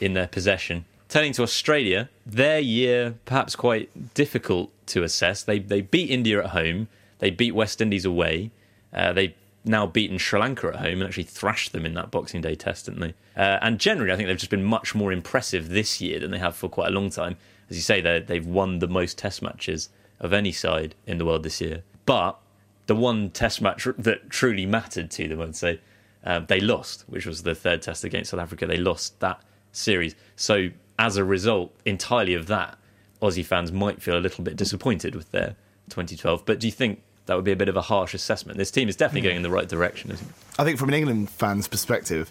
in 0.00 0.14
their 0.14 0.26
possession. 0.26 0.84
Turning 1.08 1.32
to 1.34 1.42
Australia, 1.42 2.08
their 2.24 2.58
year 2.58 3.14
perhaps 3.24 3.54
quite 3.54 4.14
difficult 4.14 4.70
to 4.86 5.02
assess. 5.02 5.42
They 5.42 5.58
they 5.58 5.82
beat 5.82 6.10
India 6.10 6.42
at 6.42 6.50
home, 6.50 6.88
they 7.18 7.30
beat 7.30 7.54
West 7.54 7.80
Indies 7.80 8.04
away, 8.04 8.50
uh, 8.92 9.12
they 9.12 9.34
now 9.64 9.86
beaten 9.86 10.18
Sri 10.18 10.40
Lanka 10.40 10.68
at 10.68 10.76
home 10.76 11.00
and 11.00 11.04
actually 11.04 11.24
thrashed 11.24 11.72
them 11.72 11.86
in 11.86 11.94
that 11.94 12.10
Boxing 12.10 12.40
Day 12.40 12.54
test, 12.54 12.86
didn't 12.86 13.00
they? 13.00 13.14
Uh, 13.36 13.58
and 13.62 13.78
generally, 13.78 14.12
I 14.12 14.16
think 14.16 14.26
they've 14.26 14.36
just 14.36 14.50
been 14.50 14.64
much 14.64 14.94
more 14.94 15.12
impressive 15.12 15.68
this 15.68 16.00
year 16.00 16.18
than 16.18 16.30
they 16.30 16.38
have 16.38 16.56
for 16.56 16.68
quite 16.68 16.88
a 16.88 16.92
long 16.92 17.10
time. 17.10 17.36
As 17.70 17.76
you 17.76 17.82
say, 17.82 18.00
they 18.00 18.20
they've 18.20 18.46
won 18.46 18.80
the 18.80 18.88
most 18.88 19.18
Test 19.18 19.42
matches 19.42 19.88
of 20.18 20.32
any 20.32 20.52
side 20.52 20.94
in 21.06 21.18
the 21.18 21.24
world 21.24 21.42
this 21.42 21.60
year. 21.60 21.82
But 22.06 22.38
the 22.86 22.96
one 22.96 23.30
Test 23.30 23.60
match 23.60 23.86
that 23.98 24.30
truly 24.30 24.66
mattered 24.66 25.10
to 25.12 25.28
them, 25.28 25.40
I'd 25.40 25.56
say, 25.56 25.80
uh, 26.24 26.40
they 26.40 26.60
lost, 26.60 27.04
which 27.08 27.26
was 27.26 27.42
the 27.42 27.54
third 27.54 27.82
Test 27.82 28.04
against 28.04 28.30
South 28.30 28.40
Africa. 28.40 28.66
They 28.66 28.76
lost 28.76 29.20
that 29.20 29.42
series. 29.72 30.14
So 30.36 30.70
as 30.98 31.16
a 31.16 31.24
result, 31.24 31.74
entirely 31.84 32.34
of 32.34 32.46
that, 32.46 32.78
Aussie 33.20 33.44
fans 33.44 33.72
might 33.72 34.02
feel 34.02 34.16
a 34.16 34.20
little 34.20 34.44
bit 34.44 34.56
disappointed 34.56 35.14
with 35.14 35.30
their 35.30 35.56
2012. 35.90 36.44
But 36.44 36.60
do 36.60 36.66
you 36.66 36.72
think 36.72 37.02
that 37.26 37.34
would 37.34 37.44
be 37.44 37.52
a 37.52 37.56
bit 37.56 37.68
of 37.68 37.76
a 37.76 37.82
harsh 37.82 38.14
assessment? 38.14 38.58
This 38.58 38.70
team 38.70 38.88
is 38.88 38.96
definitely 38.96 39.22
going 39.22 39.36
in 39.36 39.42
the 39.42 39.50
right 39.50 39.68
direction, 39.68 40.10
isn't 40.10 40.28
it? 40.28 40.34
I 40.58 40.64
think 40.64 40.78
from 40.78 40.88
an 40.88 40.94
England 40.94 41.30
fan's 41.30 41.68
perspective, 41.68 42.30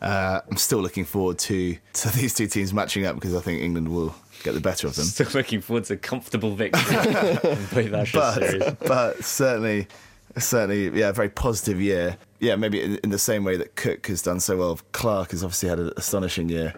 uh, 0.00 0.40
I'm 0.50 0.56
still 0.56 0.80
looking 0.80 1.04
forward 1.04 1.38
to, 1.40 1.76
to 1.94 2.08
these 2.16 2.34
two 2.34 2.48
teams 2.48 2.72
matching 2.74 3.06
up 3.06 3.14
because 3.14 3.34
I 3.34 3.40
think 3.40 3.62
England 3.62 3.88
will 3.88 4.14
get 4.42 4.54
the 4.54 4.60
better 4.60 4.88
of 4.88 4.96
them. 4.96 5.04
Still 5.04 5.28
looking 5.32 5.60
forward 5.60 5.84
to 5.84 5.94
a 5.94 5.96
comfortable 5.96 6.54
victory 6.54 6.96
in 6.96 7.66
both 7.72 7.94
Ashes 7.94 8.34
series. 8.34 8.64
but, 8.64 8.80
but 8.80 9.24
certainly, 9.24 9.86
certainly, 10.38 10.88
yeah, 10.98 11.08
a 11.10 11.12
very 11.12 11.28
positive 11.28 11.80
year. 11.80 12.16
Yeah, 12.40 12.56
maybe 12.56 12.82
in, 12.82 12.96
in 13.04 13.10
the 13.10 13.18
same 13.18 13.44
way 13.44 13.56
that 13.56 13.76
Cook 13.76 14.06
has 14.08 14.22
done 14.22 14.40
so 14.40 14.56
well. 14.56 14.80
Clarke 14.92 15.30
has 15.32 15.42
obviously 15.44 15.68
had 15.68 15.78
an 15.78 15.92
astonishing 15.96 16.48
year. 16.48 16.74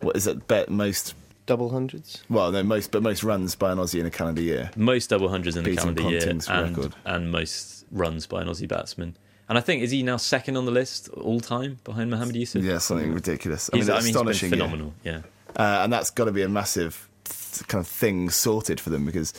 What 0.00 0.16
is 0.16 0.26
it? 0.26 0.46
Bet 0.46 0.68
most, 0.68 1.14
Double 1.46 1.70
hundreds. 1.70 2.22
well, 2.28 2.52
no, 2.52 2.62
most, 2.62 2.90
but 2.92 3.02
most 3.02 3.24
runs 3.24 3.54
by 3.56 3.72
an 3.72 3.78
Aussie 3.78 3.98
in 4.00 4.06
a 4.06 4.10
calendar 4.10 4.42
year. 4.42 4.70
Most 4.76 5.10
double 5.10 5.28
hundreds 5.28 5.56
in 5.56 5.64
the 5.64 5.70
Beating 5.70 5.94
calendar 5.94 6.02
year 6.10 6.20
Ponting's 6.20 6.48
and, 6.48 6.76
record. 6.76 6.94
and 7.04 7.32
most 7.32 7.84
runs 7.90 8.26
by 8.26 8.42
an 8.42 8.48
Aussie 8.48 8.68
batsman. 8.68 9.16
And 9.48 9.56
I 9.56 9.62
think, 9.62 9.82
is 9.82 9.90
he 9.90 10.02
now 10.02 10.18
second 10.18 10.56
on 10.58 10.66
the 10.66 10.70
list 10.70 11.08
all 11.08 11.40
time 11.40 11.78
behind 11.84 12.10
Mohammad 12.10 12.36
Yousuf? 12.36 12.62
Yeah, 12.62 12.78
something 12.78 13.12
ridiculous. 13.14 13.70
I 13.72 13.78
He's, 13.78 13.86
mean, 13.88 13.96
I 13.96 13.98
mean, 14.00 14.06
he's 14.06 14.14
been 14.14 14.28
astonishing. 14.28 14.50
year. 14.50 14.58
phenomenal. 14.58 14.94
Yeah. 15.04 15.22
uh, 15.56 15.80
and 15.84 15.92
that's 15.92 16.10
got 16.10 16.26
to 16.26 16.32
be 16.32 16.42
a 16.42 16.48
massive 16.50 17.08
th- 17.24 17.66
kind 17.66 17.80
of 17.80 17.88
thing 17.88 18.28
sorted 18.28 18.78
for 18.78 18.90
them 18.90 19.06
because 19.06 19.32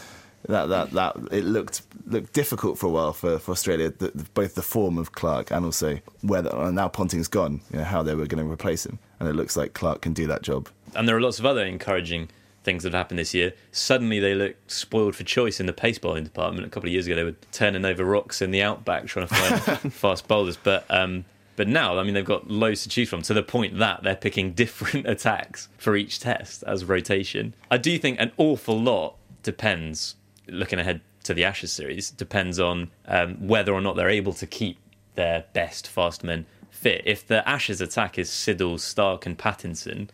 that 0.47 0.67
that 0.69 0.91
that 0.91 1.15
it 1.31 1.43
looked 1.43 1.81
looked 2.05 2.33
difficult 2.33 2.77
for 2.77 2.87
a 2.87 2.89
while 2.89 3.13
for, 3.13 3.39
for 3.39 3.51
Australia, 3.51 3.89
the, 3.89 4.09
the- 4.15 4.23
both 4.33 4.55
the 4.55 4.61
form 4.61 4.97
of 4.97 5.11
Clarke 5.11 5.51
and 5.51 5.65
also 5.65 5.99
whether 6.21 6.49
and 6.55 6.75
now 6.75 6.87
Ponting's 6.87 7.27
gone, 7.27 7.61
you 7.71 7.77
know 7.79 7.83
how 7.83 8.01
they 8.03 8.15
were 8.15 8.25
going 8.25 8.43
to 8.43 8.51
replace 8.51 8.85
him, 8.85 8.99
and 9.19 9.27
it 9.29 9.33
looks 9.35 9.55
like 9.57 9.73
Clarke 9.73 10.01
can 10.01 10.13
do 10.13 10.27
that 10.27 10.41
job. 10.41 10.69
and 10.95 11.07
there 11.07 11.15
are 11.15 11.21
lots 11.21 11.39
of 11.39 11.45
other 11.45 11.63
encouraging 11.65 12.29
things 12.63 12.83
that 12.83 12.91
have 12.93 12.97
happened 12.99 13.19
this 13.19 13.33
year. 13.33 13.53
Suddenly, 13.71 14.19
they 14.19 14.35
look 14.35 14.55
spoiled 14.67 15.15
for 15.15 15.23
choice 15.23 15.59
in 15.59 15.65
the 15.65 15.73
pace 15.73 15.97
bowling 15.97 16.25
department. 16.25 16.67
A 16.67 16.69
couple 16.69 16.87
of 16.89 16.93
years 16.93 17.05
ago, 17.07 17.15
they 17.15 17.23
were 17.23 17.35
turning 17.53 17.85
over 17.85 18.03
rocks 18.03 18.41
in 18.41 18.51
the 18.51 18.61
outback 18.61 19.05
trying 19.07 19.27
to 19.27 19.33
find 19.35 19.93
fast 19.93 20.27
bowlers, 20.27 20.57
but 20.57 20.85
um, 20.89 21.23
but 21.55 21.67
now, 21.67 21.97
I 21.99 22.03
mean, 22.03 22.13
they've 22.13 22.23
got 22.23 22.49
loads 22.49 22.83
to 22.83 22.89
choose 22.89 23.09
from 23.09 23.21
to 23.23 23.33
the 23.33 23.43
point 23.43 23.77
that 23.79 24.03
they're 24.03 24.15
picking 24.15 24.53
different 24.53 25.05
attacks 25.13 25.67
for 25.77 25.95
each 25.97 26.19
test 26.19 26.63
as 26.63 26.85
rotation. 26.85 27.53
I 27.69 27.77
do 27.77 27.97
think 27.99 28.19
an 28.19 28.31
awful 28.37 28.79
lot 28.79 29.15
depends. 29.43 30.15
Looking 30.51 30.79
ahead 30.79 31.01
to 31.23 31.33
the 31.33 31.43
Ashes 31.43 31.71
series, 31.71 32.11
depends 32.11 32.59
on 32.59 32.91
um, 33.07 33.47
whether 33.47 33.73
or 33.73 33.81
not 33.81 33.95
they're 33.95 34.09
able 34.09 34.33
to 34.33 34.47
keep 34.47 34.77
their 35.15 35.45
best 35.53 35.87
fast 35.87 36.23
men 36.23 36.45
fit. 36.69 37.01
If 37.05 37.27
the 37.27 37.47
Ashes 37.47 37.81
attack 37.81 38.17
is 38.17 38.29
Siddle, 38.29 38.79
Stark, 38.79 39.25
and 39.25 39.37
Pattinson, 39.37 40.09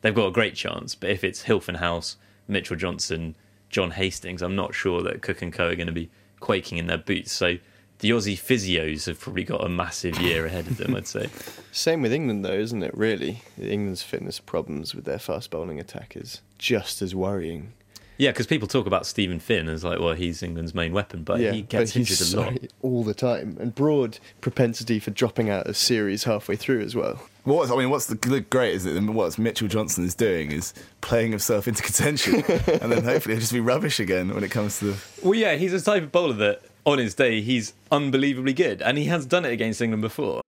they've 0.00 0.14
got 0.14 0.28
a 0.28 0.32
great 0.32 0.54
chance. 0.54 0.94
But 0.94 1.10
if 1.10 1.24
it's 1.24 1.44
Hilfenhaus, 1.44 2.16
Mitchell 2.46 2.76
Johnson, 2.76 3.34
John 3.68 3.92
Hastings, 3.92 4.42
I'm 4.42 4.54
not 4.54 4.74
sure 4.74 5.02
that 5.02 5.22
Cook 5.22 5.42
and 5.42 5.52
Co 5.52 5.68
are 5.68 5.74
going 5.74 5.88
to 5.88 5.92
be 5.92 6.10
quaking 6.40 6.78
in 6.78 6.86
their 6.86 6.98
boots. 6.98 7.32
So 7.32 7.56
the 8.00 8.10
Aussie 8.10 8.38
physios 8.38 9.06
have 9.06 9.18
probably 9.18 9.44
got 9.44 9.64
a 9.64 9.68
massive 9.68 10.18
year 10.20 10.46
ahead 10.46 10.66
of 10.66 10.76
them, 10.76 10.94
I'd 10.94 11.06
say. 11.06 11.28
Same 11.72 12.02
with 12.02 12.12
England, 12.12 12.44
though, 12.44 12.52
isn't 12.52 12.82
it? 12.82 12.96
Really, 12.96 13.42
England's 13.58 14.02
fitness 14.02 14.40
problems 14.40 14.94
with 14.94 15.04
their 15.04 15.18
fast 15.18 15.50
bowling 15.50 15.80
attack 15.80 16.16
is 16.16 16.42
just 16.58 17.02
as 17.02 17.14
worrying. 17.14 17.72
Yeah, 18.16 18.30
because 18.30 18.46
people 18.46 18.68
talk 18.68 18.86
about 18.86 19.06
Steven 19.06 19.40
Finn 19.40 19.68
as 19.68 19.82
like, 19.82 19.98
well, 19.98 20.14
he's 20.14 20.42
England's 20.42 20.74
main 20.74 20.92
weapon, 20.92 21.24
but 21.24 21.40
yeah, 21.40 21.52
he 21.52 21.62
gets 21.62 21.92
but 21.92 21.98
he's 21.98 22.10
injured 22.20 22.34
a 22.34 22.40
lot. 22.40 22.46
sorry 22.46 22.68
all 22.82 23.02
the 23.02 23.14
time, 23.14 23.56
and 23.60 23.74
broad 23.74 24.18
propensity 24.40 25.00
for 25.00 25.10
dropping 25.10 25.50
out 25.50 25.66
of 25.66 25.76
series 25.76 26.24
halfway 26.24 26.56
through 26.56 26.80
as 26.82 26.94
well. 26.94 27.20
What's, 27.42 27.70
I 27.70 27.76
mean, 27.76 27.90
what's 27.90 28.06
the 28.06 28.14
the 28.14 28.40
great 28.40 28.74
is 28.74 28.84
that 28.84 29.02
what 29.02 29.38
Mitchell 29.38 29.68
Johnson 29.68 30.04
is 30.04 30.14
doing 30.14 30.52
is 30.52 30.72
playing 31.00 31.30
himself 31.30 31.66
into 31.66 31.82
contention, 31.82 32.34
and 32.80 32.92
then 32.92 33.04
hopefully 33.04 33.34
he'll 33.34 33.40
just 33.40 33.52
be 33.52 33.60
rubbish 33.60 33.98
again 33.98 34.32
when 34.32 34.44
it 34.44 34.50
comes 34.50 34.78
to 34.78 34.92
the. 34.92 35.04
Well, 35.22 35.34
yeah, 35.34 35.56
he's 35.56 35.72
a 35.72 35.80
type 35.80 36.04
of 36.04 36.12
bowler 36.12 36.34
that 36.34 36.62
on 36.86 36.98
his 36.98 37.14
day, 37.14 37.40
he's 37.40 37.74
unbelievably 37.90 38.52
good, 38.52 38.82
and 38.82 38.96
he 38.98 39.06
has 39.06 39.26
done 39.26 39.44
it 39.44 39.52
against 39.52 39.80
England 39.80 40.02
before. 40.02 40.40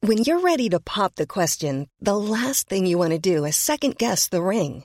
When 0.00 0.18
you're 0.18 0.40
ready 0.40 0.68
to 0.70 0.80
pop 0.80 1.16
the 1.16 1.26
question, 1.26 1.88
the 2.00 2.16
last 2.16 2.68
thing 2.68 2.86
you 2.86 2.98
want 2.98 3.12
to 3.12 3.18
do 3.18 3.44
is 3.44 3.56
second 3.56 3.98
guess 3.98 4.28
the 4.28 4.40
ring. 4.40 4.84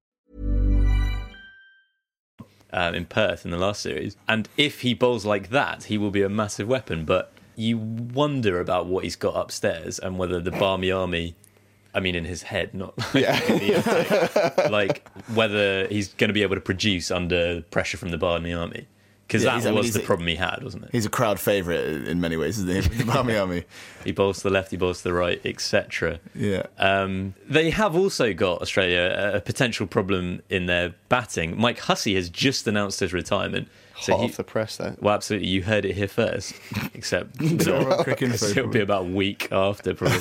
Um, 2.73 2.95
in 2.95 3.05
Perth 3.05 3.45
in 3.45 3.51
the 3.51 3.57
last 3.57 3.81
series. 3.81 4.15
And 4.27 4.47
if 4.57 4.81
he 4.81 4.93
bowls 4.93 5.25
like 5.25 5.49
that, 5.49 5.85
he 5.85 5.97
will 5.97 6.11
be 6.11 6.21
a 6.21 6.29
massive 6.29 6.67
weapon. 6.67 7.05
But 7.05 7.33
you 7.55 7.77
wonder 7.77 8.59
about 8.59 8.85
what 8.87 9.03
he's 9.03 9.15
got 9.15 9.35
upstairs 9.35 9.99
and 9.99 10.17
whether 10.17 10.39
the 10.39 10.51
Barmy 10.51 10.91
Army, 10.91 11.35
I 11.93 11.99
mean, 11.99 12.15
in 12.15 12.25
his 12.25 12.43
head, 12.43 12.73
not 12.73 12.97
like, 13.13 13.49
in 13.49 13.59
the 13.59 13.75
attic, 13.75 14.71
like 14.71 15.07
whether 15.33 15.87
he's 15.87 16.13
going 16.13 16.29
to 16.29 16.33
be 16.33 16.41
able 16.41 16.55
to 16.55 16.61
produce 16.61 17.11
under 17.11 17.61
pressure 17.63 17.97
from 17.97 18.09
the 18.09 18.17
Barmy 18.17 18.53
Army. 18.53 18.87
Because 19.31 19.45
Yeah, 19.45 19.51
that 19.51 19.55
he's- 19.59 19.65
I 19.67 19.69
mean, 19.69 19.77
was 19.79 19.93
the 19.93 20.01
a- 20.01 20.05
problem 20.05 20.27
he 20.27 20.35
had, 20.35 20.59
wasn't 20.61 20.83
it? 20.83 20.89
He's 20.91 21.05
a 21.05 21.09
crowd 21.09 21.39
favourite 21.39 21.79
in 22.05 22.19
many 22.19 22.35
ways, 22.35 22.59
isn't 22.59 22.69
he? 22.91 22.97
The 22.97 23.05
Barmy 23.05 23.37
Army. 23.37 23.63
He 24.03 24.11
bowls 24.11 24.37
to 24.39 24.43
the 24.43 24.49
left, 24.49 24.71
he 24.71 24.77
bowls 24.77 24.97
to 24.97 25.03
the 25.05 25.13
right, 25.13 25.39
etc. 25.45 26.19
Yeah. 26.35 26.63
Um, 26.79 27.35
they 27.47 27.69
have 27.69 27.95
also 27.95 28.33
got 28.33 28.61
Australia 28.61 29.31
a, 29.33 29.37
a 29.37 29.41
potential 29.41 29.87
problem 29.87 30.41
in 30.49 30.65
their 30.65 30.95
batting. 31.07 31.57
Mike 31.57 31.79
Hussey 31.79 32.15
has 32.15 32.27
just 32.29 32.67
announced 32.67 32.99
his 32.99 33.13
retirement. 33.13 33.69
Hot 33.93 34.09
off 34.19 34.35
the 34.37 34.43
press, 34.43 34.75
there. 34.77 34.95
Well, 34.99 35.13
absolutely, 35.13 35.47
you 35.49 35.61
heard 35.63 35.85
it 35.85 35.95
here 35.95 36.07
first. 36.07 36.55
Except 36.95 37.37
quick 37.37 38.21
info, 38.23 38.47
it'll 38.47 38.67
be 38.67 38.79
about 38.81 39.03
a 39.03 39.09
week 39.09 39.47
after, 39.51 39.93
probably 39.93 40.19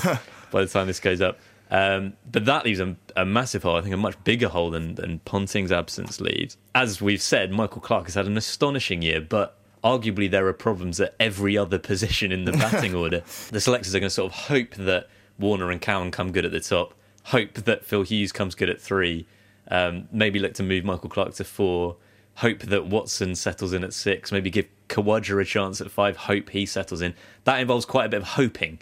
by 0.52 0.60
the 0.62 0.68
time 0.68 0.86
this 0.86 1.00
goes 1.00 1.20
up. 1.22 1.38
Um, 1.70 2.14
but 2.30 2.44
that 2.46 2.64
leaves 2.64 2.80
a, 2.80 2.96
a 3.16 3.24
massive 3.24 3.62
hole. 3.62 3.76
I 3.76 3.80
think 3.80 3.94
a 3.94 3.98
much 3.98 4.22
bigger 4.24 4.48
hole 4.48 4.70
than, 4.70 4.96
than 4.96 5.20
Ponting's 5.20 5.70
absence 5.70 6.20
leaves. 6.20 6.56
As 6.74 7.00
we've 7.00 7.22
said, 7.22 7.52
Michael 7.52 7.80
Clarke 7.80 8.06
has 8.06 8.14
had 8.14 8.26
an 8.26 8.36
astonishing 8.36 9.02
year, 9.02 9.20
but 9.20 9.56
arguably 9.84 10.30
there 10.30 10.46
are 10.46 10.52
problems 10.52 11.00
at 11.00 11.14
every 11.20 11.56
other 11.56 11.78
position 11.90 12.32
in 12.32 12.44
the 12.44 12.52
batting 12.52 12.94
order. 12.94 13.22
The 13.50 13.60
selectors 13.60 13.94
are 13.94 14.00
going 14.00 14.08
to 14.08 14.14
sort 14.14 14.32
of 14.32 14.38
hope 14.38 14.74
that 14.74 15.08
Warner 15.38 15.70
and 15.70 15.80
Cowan 15.80 16.10
come 16.10 16.32
good 16.32 16.44
at 16.44 16.52
the 16.52 16.60
top, 16.60 16.94
hope 17.24 17.54
that 17.54 17.84
Phil 17.84 18.02
Hughes 18.02 18.32
comes 18.32 18.54
good 18.54 18.70
at 18.70 18.80
three, 18.80 19.26
um, 19.70 20.08
maybe 20.12 20.38
look 20.38 20.54
to 20.54 20.62
move 20.62 20.84
Michael 20.84 21.08
Clarke 21.08 21.34
to 21.34 21.44
four, 21.44 21.96
hope 22.36 22.60
that 22.60 22.86
Watson 22.86 23.34
settles 23.34 23.72
in 23.72 23.84
at 23.84 23.92
six, 23.92 24.32
maybe 24.32 24.50
give 24.50 24.66
Khawaja 24.88 25.40
a 25.40 25.44
chance 25.44 25.80
at 25.80 25.90
five, 25.90 26.16
hope 26.16 26.50
he 26.50 26.66
settles 26.66 27.00
in. 27.00 27.14
That 27.44 27.60
involves 27.60 27.84
quite 27.84 28.06
a 28.06 28.08
bit 28.08 28.22
of 28.22 28.28
hoping. 28.28 28.78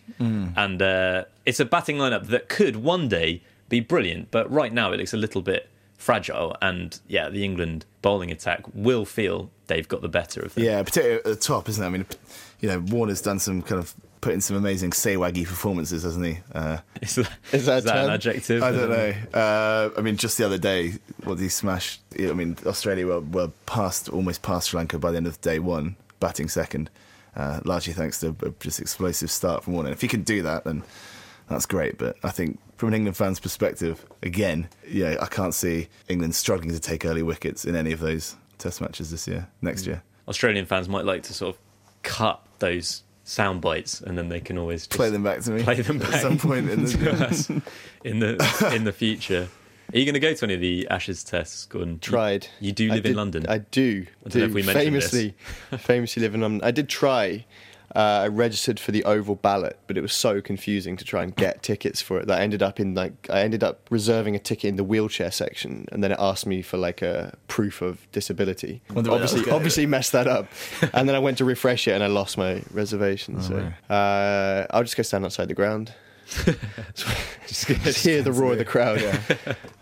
And 0.57 0.81
uh, 0.81 1.25
it's 1.45 1.61
a 1.61 1.65
batting 1.65 1.97
lineup 1.99 2.29
that 2.29 2.49
could 2.49 2.77
one 2.77 3.09
day 3.09 3.43
be 3.69 3.81
brilliant, 3.81 4.31
but 4.31 4.51
right 4.51 4.73
now 4.73 4.93
it 4.93 4.99
looks 4.99 5.13
a 5.13 5.19
little 5.19 5.43
bit 5.43 5.69
fragile. 5.97 6.57
And 6.63 6.99
yeah, 7.09 7.29
the 7.29 7.45
England 7.45 7.85
bowling 8.01 8.31
attack 8.31 8.63
will 8.73 9.05
feel 9.05 9.51
they've 9.67 9.89
got 9.89 10.01
the 10.01 10.09
better 10.09 10.41
of 10.41 10.55
them. 10.55 10.65
Yeah, 10.65 10.83
particularly 10.83 11.19
at 11.19 11.25
the 11.25 11.37
top, 11.37 11.69
isn't 11.69 11.83
it? 11.83 11.87
I 11.87 11.91
mean, 11.91 12.07
you 12.61 12.69
know, 12.69 12.79
Warner's 12.79 13.21
done 13.21 13.39
some 13.39 13.63
kind 13.63 13.81
of 13.81 13.95
put 14.21 14.35
in 14.35 14.41
some 14.41 14.57
amazing 14.57 14.91
Sehwaggy 14.91 15.47
performances, 15.47 16.03
hasn't 16.03 16.27
he? 16.27 16.39
Uh, 16.53 16.79
Is 17.03 17.15
that, 17.17 17.29
Is 17.53 17.67
that 17.67 17.87
an 17.87 18.11
adjective? 18.11 18.63
I 18.63 18.73
don't 18.73 18.91
know. 18.91 19.15
Uh, 19.39 19.91
I 19.97 20.01
mean, 20.01 20.17
just 20.17 20.39
the 20.39 20.47
other 20.47 20.59
day, 20.59 20.95
what 21.25 21.37
did 21.37 21.45
he 21.45 21.49
smash? 21.49 22.01
I 22.19 22.33
mean, 22.33 22.57
Australia 22.67 23.07
were, 23.07 23.21
were 23.21 23.49
past, 23.67 24.09
almost 24.09 24.43
past 24.43 24.71
Sri 24.71 24.79
Lanka 24.79 24.99
by 24.99 25.11
the 25.11 25.17
end 25.17 25.27
of 25.27 25.41
day 25.41 25.59
one, 25.59 25.97
batting 26.21 26.49
second, 26.49 26.91
uh, 27.37 27.61
largely 27.65 27.93
thanks 27.93 28.21
to 28.21 28.35
a 28.43 28.51
just 28.61 28.81
explosive 28.81 29.31
start 29.31 29.65
from 29.65 29.75
Warner. 29.75 29.91
If 29.91 30.01
he 30.01 30.09
can 30.09 30.23
do 30.23 30.43
that, 30.43 30.65
then 30.65 30.83
that's 31.49 31.67
great. 31.67 31.99
But 31.99 32.17
I 32.23 32.31
think 32.31 32.59
from 32.77 32.89
an 32.89 32.95
England 32.95 33.17
fan's 33.17 33.41
perspective, 33.41 34.05
again, 34.23 34.69
yeah, 34.89 35.17
I 35.21 35.27
can't 35.27 35.55
see 35.55 35.89
England 36.09 36.35
struggling 36.35 36.71
to 36.73 36.81
take 36.81 37.05
early 37.05 37.23
wickets 37.23 37.65
in 37.65 37.77
any 37.77 37.93
of 37.93 38.01
those 38.01 38.37
Test 38.59 38.81
matches 38.81 39.13
this 39.13 39.29
year, 39.29 39.47
next 39.63 39.87
year. 39.87 40.03
Australian 40.27 40.67
fans 40.67 40.89
might 40.89 41.05
like 41.05 41.23
to 41.23 41.33
sort 41.33 41.55
of 41.55 41.61
cut 42.03 42.43
those 42.59 43.05
sound 43.29 43.61
bites 43.61 44.01
and 44.01 44.17
then 44.17 44.29
they 44.31 44.41
can 44.41 44.57
always 44.59 44.87
just 44.87 44.97
Play 44.97 45.11
them 45.11 45.23
back 45.23 45.41
to 45.43 45.51
me. 45.51 45.63
play 45.63 45.75
them 45.81 45.99
back 46.05 46.15
at 46.15 46.23
some 46.23 46.39
point 46.39 46.69
in 46.71 46.85
the. 46.85 47.63
in 48.05 48.19
the 48.21 48.73
in 48.75 48.85
the 48.85 48.93
future. 48.93 49.49
Are 49.93 49.99
you 49.99 50.05
going 50.05 50.15
to 50.15 50.21
go 50.21 50.35
to 50.35 50.45
any 50.45 50.53
of 50.55 50.61
the 50.61 50.87
Ashes 50.91 51.25
tests, 51.25 51.65
Gordon? 51.65 51.95
You- 51.95 51.99
Tried. 52.01 52.47
You, 52.61 52.73
do 52.73 52.91
I 52.93 52.97
live 52.97 53.07
in 53.07 53.15
London. 53.17 53.47
I 53.49 53.59
do. 53.59 54.07
I 54.27 54.29
don't 54.29 54.41
know 54.43 54.49
if 54.49 54.53
we 54.55 54.63
mentioned 54.63 54.95
this. 54.97 55.11
famously, 55.11 55.35
famously 55.79 56.23
live 56.23 56.35
in 56.35 56.43
London. 56.43 56.61
I 56.63 56.71
did 56.73 56.89
try. 56.91 57.47
Uh, 57.97 58.21
I 58.25 58.27
registered 58.29 58.79
for 58.79 58.93
the 58.93 59.03
Oval 59.05 59.35
ballot, 59.37 59.79
but 59.87 59.97
it 59.97 60.03
was 60.03 60.13
so 60.13 60.41
confusing 60.43 60.97
to 60.99 61.05
try 61.05 61.23
and 61.23 61.35
get 61.35 61.63
tickets 61.63 62.03
for 62.03 62.19
it 62.21 62.27
that 62.27 62.39
I 62.39 62.43
ended 62.43 62.63
up 62.63 62.79
in 62.79 62.95
like 62.95 63.29
I 63.31 63.41
ended 63.41 63.65
up 63.65 63.87
reserving 63.91 64.37
a 64.37 64.39
ticket 64.39 64.69
in 64.69 64.77
the 64.77 64.85
wheelchair 64.85 65.31
section, 65.31 65.87
and 65.91 66.05
then 66.05 66.13
it 66.13 66.19
asked 66.21 66.45
me 66.47 66.61
for 66.61 66.77
like 66.77 67.01
a 67.01 67.37
proof 67.49 67.81
of 67.81 68.07
disability. 68.13 68.83
That 68.91 69.09
Obviously, 69.09 69.51
obviously 69.51 69.87
messed 69.87 70.13
that 70.13 70.27
up, 70.27 70.49
and 70.93 71.09
then 71.09 71.17
I 71.17 71.19
went 71.19 71.39
to 71.39 71.45
refresh 71.47 71.89
it, 71.89 71.93
and 71.93 72.05
I 72.05 72.09
lost 72.09 72.37
my 72.37 72.63
reservation. 72.73 73.41
so 73.41 73.73
uh, 73.93 74.67
I'll 74.71 74.83
just 74.85 74.97
go 74.97 75.03
stand 75.03 75.25
outside 75.25 75.49
the 75.49 75.55
ground. 75.55 75.93
just 77.47 78.05
hear 78.05 78.21
the 78.23 78.33
roar 78.33 78.53
of 78.53 78.59
the 78.59 78.65
crowd. 78.65 79.01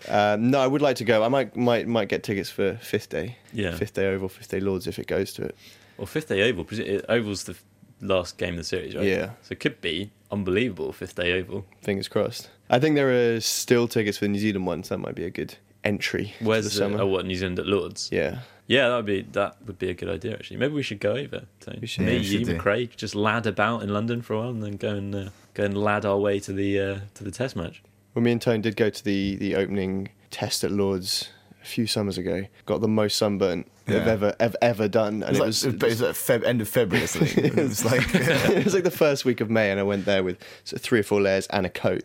Um, 0.08 0.52
no, 0.52 0.60
I 0.60 0.68
would 0.68 0.82
like 0.82 0.94
to 0.98 1.04
go. 1.04 1.24
I 1.24 1.28
might 1.28 1.56
might 1.56 1.88
might 1.88 2.08
get 2.08 2.22
tickets 2.22 2.48
for 2.48 2.76
fifth 2.76 3.08
day. 3.08 3.38
Yeah. 3.52 3.74
fifth 3.74 3.94
day 3.94 4.06
Oval, 4.06 4.28
fifth 4.28 4.48
day 4.48 4.60
Lords 4.60 4.86
if 4.86 5.00
it 5.00 5.08
goes 5.08 5.32
to 5.32 5.42
it. 5.42 5.56
Well, 5.96 6.06
fifth 6.06 6.28
day 6.28 6.48
Oval. 6.48 6.64
Oval's 7.08 7.42
the 7.42 7.56
last 8.00 8.38
game 8.38 8.54
of 8.54 8.58
the 8.58 8.64
series, 8.64 8.94
right? 8.94 9.04
Yeah. 9.06 9.30
So 9.42 9.52
it 9.52 9.60
could 9.60 9.80
be 9.80 10.10
unbelievable 10.30 10.92
fifth 10.92 11.14
day 11.14 11.32
Oval. 11.40 11.64
Fingers 11.82 12.08
crossed. 12.08 12.50
I 12.68 12.78
think 12.78 12.96
there 12.96 13.36
are 13.36 13.40
still 13.40 13.86
tickets 13.88 14.18
for 14.18 14.24
the 14.24 14.28
New 14.30 14.38
Zealand 14.40 14.66
ones. 14.66 14.88
That 14.88 14.98
might 14.98 15.14
be 15.14 15.24
a 15.24 15.30
good 15.30 15.56
entry. 15.84 16.34
to 16.38 16.44
Where's 16.44 16.64
the 16.64 16.70
the, 16.70 16.76
summer? 16.76 17.00
oh 17.02 17.06
what 17.06 17.24
New 17.26 17.36
Zealand 17.36 17.58
at 17.60 17.66
Lords? 17.66 18.08
Yeah, 18.12 18.40
Yeah, 18.66 18.88
that 18.88 18.96
would 18.96 19.06
be 19.06 19.22
that 19.32 19.56
would 19.66 19.78
be 19.78 19.88
a 19.90 19.94
good 19.94 20.08
idea 20.08 20.32
actually. 20.34 20.56
Maybe 20.56 20.74
we 20.74 20.82
should 20.82 20.98
go 21.00 21.12
over. 21.12 21.44
Tony. 21.60 21.78
We 21.80 21.86
should. 21.86 22.04
Me, 22.04 22.12
Yeah, 22.14 22.18
we 22.20 22.24
you, 22.26 22.38
should 22.38 22.46
do. 22.48 22.58
McRae, 22.58 22.94
just 22.96 23.14
lad 23.14 23.46
about 23.46 23.82
in 23.82 23.90
London 23.90 24.20
for 24.22 24.34
a 24.34 24.38
while, 24.40 24.50
and 24.50 24.62
then 24.62 24.76
go 24.76 24.90
and 24.96 25.14
uh, 25.14 25.28
go 25.54 25.64
and 25.64 25.76
lad 25.78 26.04
our 26.04 26.18
way 26.18 26.40
to 26.40 26.52
the 26.52 26.80
uh, 26.80 26.98
to 27.14 27.24
the 27.24 27.30
Test 27.30 27.54
match. 27.56 27.82
well, 28.14 28.22
me 28.24 28.32
and 28.32 28.42
Tone 28.42 28.60
did 28.62 28.76
go 28.76 28.90
to 28.90 29.04
the 29.04 29.36
the 29.36 29.54
opening 29.54 30.08
test 30.32 30.64
at 30.64 30.72
Lords 30.72 31.28
a 31.62 31.64
few 31.64 31.86
summers 31.86 32.18
ago. 32.18 32.46
Got 32.66 32.80
the 32.80 32.88
most 32.88 33.16
sunburnt 33.16 33.68
they've 33.86 34.06
ever 34.06 34.34
ever 34.40 34.56
ever 34.62 34.88
done, 34.88 35.22
and 35.22 35.36
It 35.36 35.40
it 35.40 35.46
was, 35.46 35.64
was. 35.64 35.74
like, 35.74 35.82
it 35.82 35.88
was 35.88 36.00
like 36.02 36.14
Feb, 36.14 36.44
end 36.44 36.60
of 36.60 36.68
February 36.68 37.04
or 37.04 37.08
something. 37.08 37.44
It 37.44 37.54
was 37.56 37.84
like 37.84 38.02
it 38.14 38.64
was 38.64 38.74
like 38.74 38.84
the 38.84 38.90
first 38.90 39.24
week 39.24 39.40
of 39.40 39.48
May, 39.50 39.70
and 39.70 39.80
I 39.80 39.82
went 39.84 40.04
there 40.04 40.22
with 40.22 40.38
sort 40.64 40.80
of 40.80 40.82
three 40.82 41.00
or 41.00 41.04
four 41.04 41.20
layers 41.20 41.46
and 41.48 41.64
a 41.66 41.70
coat, 41.70 42.02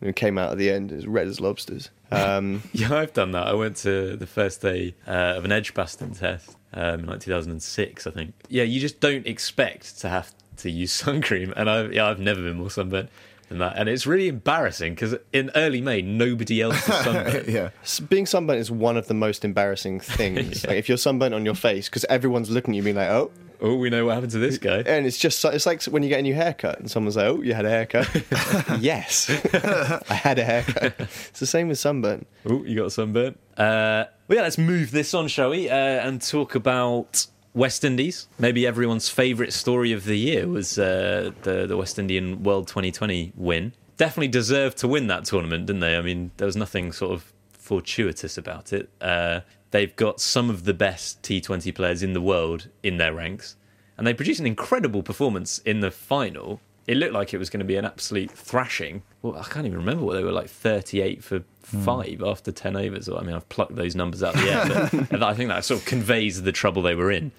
and 0.00 0.06
we 0.08 0.12
came 0.12 0.38
out 0.38 0.52
at 0.52 0.58
the 0.58 0.70
end 0.70 0.92
as 0.92 1.06
red 1.06 1.26
as 1.28 1.40
lobsters. 1.40 1.90
Um, 2.10 2.62
Yeah, 2.72 2.94
I've 2.94 3.12
done 3.12 3.32
that. 3.32 3.46
I 3.46 3.52
went 3.54 3.76
to 3.78 4.16
the 4.16 4.26
first 4.26 4.60
day 4.62 4.94
uh, 5.06 5.34
of 5.36 5.44
an 5.44 5.52
Edgbaston 5.52 6.12
test 6.14 6.56
um, 6.74 7.00
in 7.00 7.06
like 7.06 7.20
2006, 7.20 8.06
I 8.06 8.10
think. 8.10 8.34
Yeah, 8.48 8.64
you 8.64 8.80
just 8.80 8.98
don't 9.00 9.26
expect 9.26 10.00
to 10.00 10.08
have 10.08 10.32
to 10.58 10.70
use 10.70 10.92
sun 10.92 11.22
cream, 11.22 11.52
and 11.56 11.70
I 11.70 11.84
yeah, 11.88 12.06
I've 12.06 12.18
never 12.20 12.42
been 12.42 12.56
more 12.58 12.70
sunburnt 12.70 13.08
than 13.50 13.58
that, 13.58 13.74
and 13.76 13.88
it's 13.88 14.06
really 14.06 14.28
embarrassing 14.28 14.94
because 14.94 15.14
in 15.32 15.50
early 15.54 15.82
May 15.82 16.00
nobody 16.00 16.62
else 16.62 16.76
is 16.88 16.94
sunburnt. 16.94 17.48
yeah. 17.48 17.70
Being 18.08 18.24
sunburnt 18.24 18.60
is 18.60 18.70
one 18.70 18.96
of 18.96 19.08
the 19.08 19.14
most 19.14 19.44
embarrassing 19.44 20.00
things. 20.00 20.64
Like 20.66 20.76
if 20.76 20.88
you're 20.88 20.96
sunburnt 20.96 21.34
on 21.34 21.44
your 21.44 21.54
face, 21.54 21.88
because 21.88 22.04
everyone's 22.06 22.48
looking 22.50 22.74
at 22.74 22.76
you, 22.78 22.82
being 22.82 22.96
like, 22.96 23.10
"Oh," 23.10 23.30
oh, 23.60 23.74
we 23.76 23.90
know 23.90 24.06
what 24.06 24.14
happened 24.14 24.32
to 24.32 24.38
this 24.38 24.56
guy. 24.56 24.78
and 24.86 25.04
it's 25.06 25.18
just 25.18 25.44
it's 25.44 25.66
like 25.66 25.82
when 25.84 26.02
you 26.02 26.08
get 26.08 26.20
a 26.20 26.22
new 26.22 26.34
haircut, 26.34 26.78
and 26.80 26.90
someone's 26.90 27.16
like, 27.16 27.26
"Oh, 27.26 27.42
you 27.42 27.52
had 27.52 27.66
a 27.66 27.70
haircut." 27.70 28.08
yes, 28.80 29.28
I 30.08 30.14
had 30.14 30.38
a 30.38 30.44
haircut. 30.44 30.94
It's 30.98 31.40
the 31.40 31.46
same 31.46 31.68
with 31.68 31.78
sunburn. 31.78 32.24
Oh, 32.46 32.64
you 32.64 32.76
got 32.80 32.92
sunburnt. 32.92 33.38
Uh, 33.56 34.04
well, 34.28 34.36
yeah, 34.36 34.42
let's 34.42 34.58
move 34.58 34.92
this 34.92 35.12
on, 35.12 35.28
shall 35.28 35.50
we? 35.50 35.68
Uh, 35.68 35.74
and 35.74 36.22
talk 36.22 36.54
about 36.54 37.26
West 37.52 37.84
Indies, 37.84 38.28
maybe 38.38 38.66
everyone's 38.66 39.08
favourite 39.08 39.52
story 39.52 39.92
of 39.92 40.04
the 40.04 40.16
year 40.16 40.46
was 40.46 40.78
uh, 40.78 41.32
the 41.42 41.66
the 41.66 41.76
West 41.76 41.98
Indian 41.98 42.42
World 42.42 42.68
2020 42.68 43.32
win. 43.36 43.72
Definitely 43.96 44.28
deserved 44.28 44.78
to 44.78 44.88
win 44.88 45.08
that 45.08 45.24
tournament, 45.24 45.66
didn't 45.66 45.80
they? 45.80 45.96
I 45.96 46.02
mean, 46.02 46.30
there 46.36 46.46
was 46.46 46.56
nothing 46.56 46.92
sort 46.92 47.12
of 47.12 47.32
fortuitous 47.52 48.38
about 48.38 48.72
it. 48.72 48.88
Uh, 49.00 49.40
they've 49.72 49.94
got 49.96 50.20
some 50.20 50.48
of 50.48 50.64
the 50.64 50.74
best 50.74 51.22
T20 51.22 51.74
players 51.74 52.02
in 52.02 52.12
the 52.12 52.20
world 52.20 52.68
in 52.82 52.98
their 52.98 53.12
ranks, 53.12 53.56
and 53.98 54.06
they 54.06 54.14
produced 54.14 54.40
an 54.40 54.46
incredible 54.46 55.02
performance 55.02 55.58
in 55.58 55.80
the 55.80 55.90
final. 55.90 56.60
It 56.86 56.96
looked 56.96 57.12
like 57.12 57.32
it 57.32 57.38
was 57.38 57.50
going 57.50 57.60
to 57.60 57.66
be 57.66 57.76
an 57.76 57.84
absolute 57.84 58.30
thrashing. 58.30 59.02
Well, 59.22 59.36
I 59.36 59.44
can't 59.44 59.66
even 59.66 59.78
remember 59.78 60.04
what 60.04 60.14
they 60.14 60.24
were 60.24 60.32
like 60.32 60.48
38 60.48 61.22
for 61.22 61.42
five 61.62 62.22
after 62.24 62.50
10 62.50 62.76
overs. 62.76 63.08
I 63.08 63.20
mean, 63.22 63.34
I've 63.34 63.48
plucked 63.48 63.76
those 63.76 63.94
numbers 63.94 64.22
out 64.22 64.34
of 64.34 64.40
the 64.40 64.50
air, 64.50 65.06
but 65.10 65.22
I 65.22 65.34
think 65.34 65.48
that 65.48 65.64
sort 65.64 65.80
of 65.80 65.86
conveys 65.86 66.42
the 66.42 66.52
trouble 66.52 66.82
they 66.82 66.94
were 66.94 67.10
in. 67.10 67.32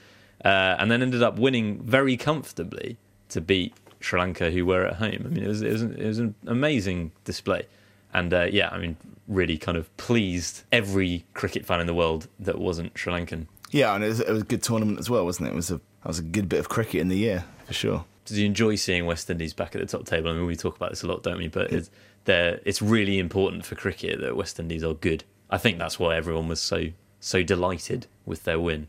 Uh, 0.44 0.76
and 0.80 0.90
then 0.90 1.02
ended 1.02 1.22
up 1.22 1.38
winning 1.38 1.82
very 1.84 2.18
comfortably 2.18 2.98
to 3.30 3.42
beat 3.42 3.74
Sri 4.00 4.20
Lanka, 4.20 4.50
who 4.50 4.66
were 4.66 4.86
at 4.86 4.96
home. 4.96 5.24
I 5.26 5.28
mean, 5.28 5.44
it 5.44 5.48
was, 5.48 5.62
it 5.62 5.72
was, 5.72 5.82
an, 5.82 5.96
it 5.96 6.06
was 6.06 6.20
an 6.20 6.36
amazing 6.48 7.12
display. 7.26 7.66
And 8.14 8.34
uh, 8.34 8.48
yeah, 8.52 8.70
I 8.72 8.78
mean, 8.78 8.98
really 9.28 9.58
kind 9.58 9.78
of 9.78 9.96
pleased 9.98 10.64
every 10.72 11.26
cricket 11.34 11.66
fan 11.66 11.80
in 11.80 11.88
the 11.88 11.94
world 11.94 12.28
that 12.40 12.58
wasn't 12.58 12.98
Sri 12.98 13.14
Lankan. 13.14 13.48
Yeah, 13.72 13.96
and 13.96 14.04
it 14.04 14.08
was, 14.08 14.20
it 14.20 14.30
was 14.30 14.42
a 14.42 14.46
good 14.46 14.64
tournament 14.64 15.00
as 15.00 15.10
well, 15.10 15.24
wasn't 15.26 15.48
it? 15.48 15.54
It 15.54 15.56
was 15.56 15.72
a 15.72 15.76
that 15.76 16.08
was 16.08 16.20
a 16.20 16.24
good 16.24 16.50
bit 16.50 16.60
of 16.60 16.68
cricket 16.68 17.00
in 17.00 17.08
the 17.08 17.18
year 17.18 17.46
for 17.66 17.74
sure. 17.74 18.06
Did 18.26 18.38
you 18.38 18.46
enjoy 18.46 18.76
seeing 18.76 19.06
West 19.06 19.30
Indies 19.30 19.54
back 19.54 19.76
at 19.76 19.82
the 19.82 19.88
top 19.88 20.06
table? 20.06 20.30
I 20.30 20.34
mean, 20.34 20.46
we 20.46 20.56
talk 20.56 20.76
about 20.76 20.92
this 20.92 21.04
a 21.04 21.08
lot, 21.08 21.24
don't 21.24 21.38
we? 21.38 21.48
But 21.48 21.72
it's, 21.72 21.90
it's 22.28 22.82
really 22.82 23.20
important 23.20 23.66
for 23.66 23.76
cricket 23.76 24.22
that 24.22 24.36
West 24.36 24.60
Indies 24.60 24.84
are 24.84 24.94
good. 24.94 25.24
I 25.50 25.58
think 25.58 25.80
that's 25.80 26.00
why 26.00 26.16
everyone 26.16 26.48
was 26.48 26.62
so 26.62 26.88
so 27.20 27.44
delighted 27.44 28.08
with 28.26 28.44
their 28.44 28.60
win. 28.60 28.88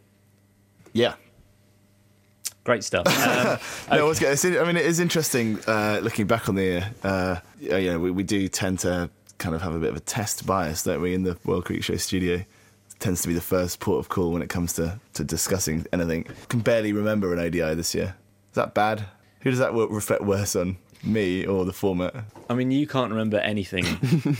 Yeah. 0.92 1.14
Great 2.64 2.84
stuff. 2.84 3.06
Um, 3.90 3.98
No, 3.98 4.06
I 4.06 4.08
was 4.08 4.18
gonna 4.18 4.60
I 4.60 4.64
mean, 4.64 4.76
it 4.76 4.86
is 4.86 5.00
interesting 5.00 5.58
uh, 5.66 6.00
looking 6.02 6.26
back 6.26 6.48
on 6.48 6.54
the 6.54 6.62
year. 6.62 6.90
Uh, 7.02 7.36
yeah, 7.60 7.76
you 7.76 7.90
know, 7.90 7.98
we, 7.98 8.10
we 8.10 8.22
do 8.22 8.48
tend 8.48 8.78
to 8.80 9.10
kind 9.38 9.54
of 9.54 9.62
have 9.62 9.74
a 9.74 9.78
bit 9.78 9.90
of 9.90 9.96
a 9.96 10.00
test 10.00 10.46
bias, 10.46 10.84
don't 10.84 11.02
we, 11.02 11.14
in 11.14 11.24
the 11.24 11.36
World 11.44 11.64
Cricket 11.64 11.84
Show 11.84 11.96
studio? 11.96 12.36
It 12.36 12.46
tends 13.00 13.22
to 13.22 13.28
be 13.28 13.34
the 13.34 13.40
first 13.40 13.80
port 13.80 13.98
of 13.98 14.08
call 14.08 14.32
when 14.32 14.42
it 14.42 14.48
comes 14.48 14.72
to, 14.74 14.98
to 15.14 15.24
discussing 15.24 15.84
anything. 15.92 16.26
Can 16.48 16.60
barely 16.60 16.92
remember 16.92 17.32
an 17.32 17.40
ODI 17.40 17.74
this 17.74 17.94
year. 17.94 18.14
Is 18.50 18.54
that 18.54 18.74
bad? 18.74 19.04
Who 19.42 19.50
does 19.50 19.58
that 19.58 19.72
reflect 19.74 20.22
worse 20.22 20.54
on, 20.56 20.76
me 21.02 21.44
or 21.46 21.64
the 21.64 21.72
format? 21.72 22.14
I 22.48 22.54
mean, 22.54 22.70
you 22.70 22.86
can't 22.86 23.10
remember 23.10 23.38
anything 23.38 23.84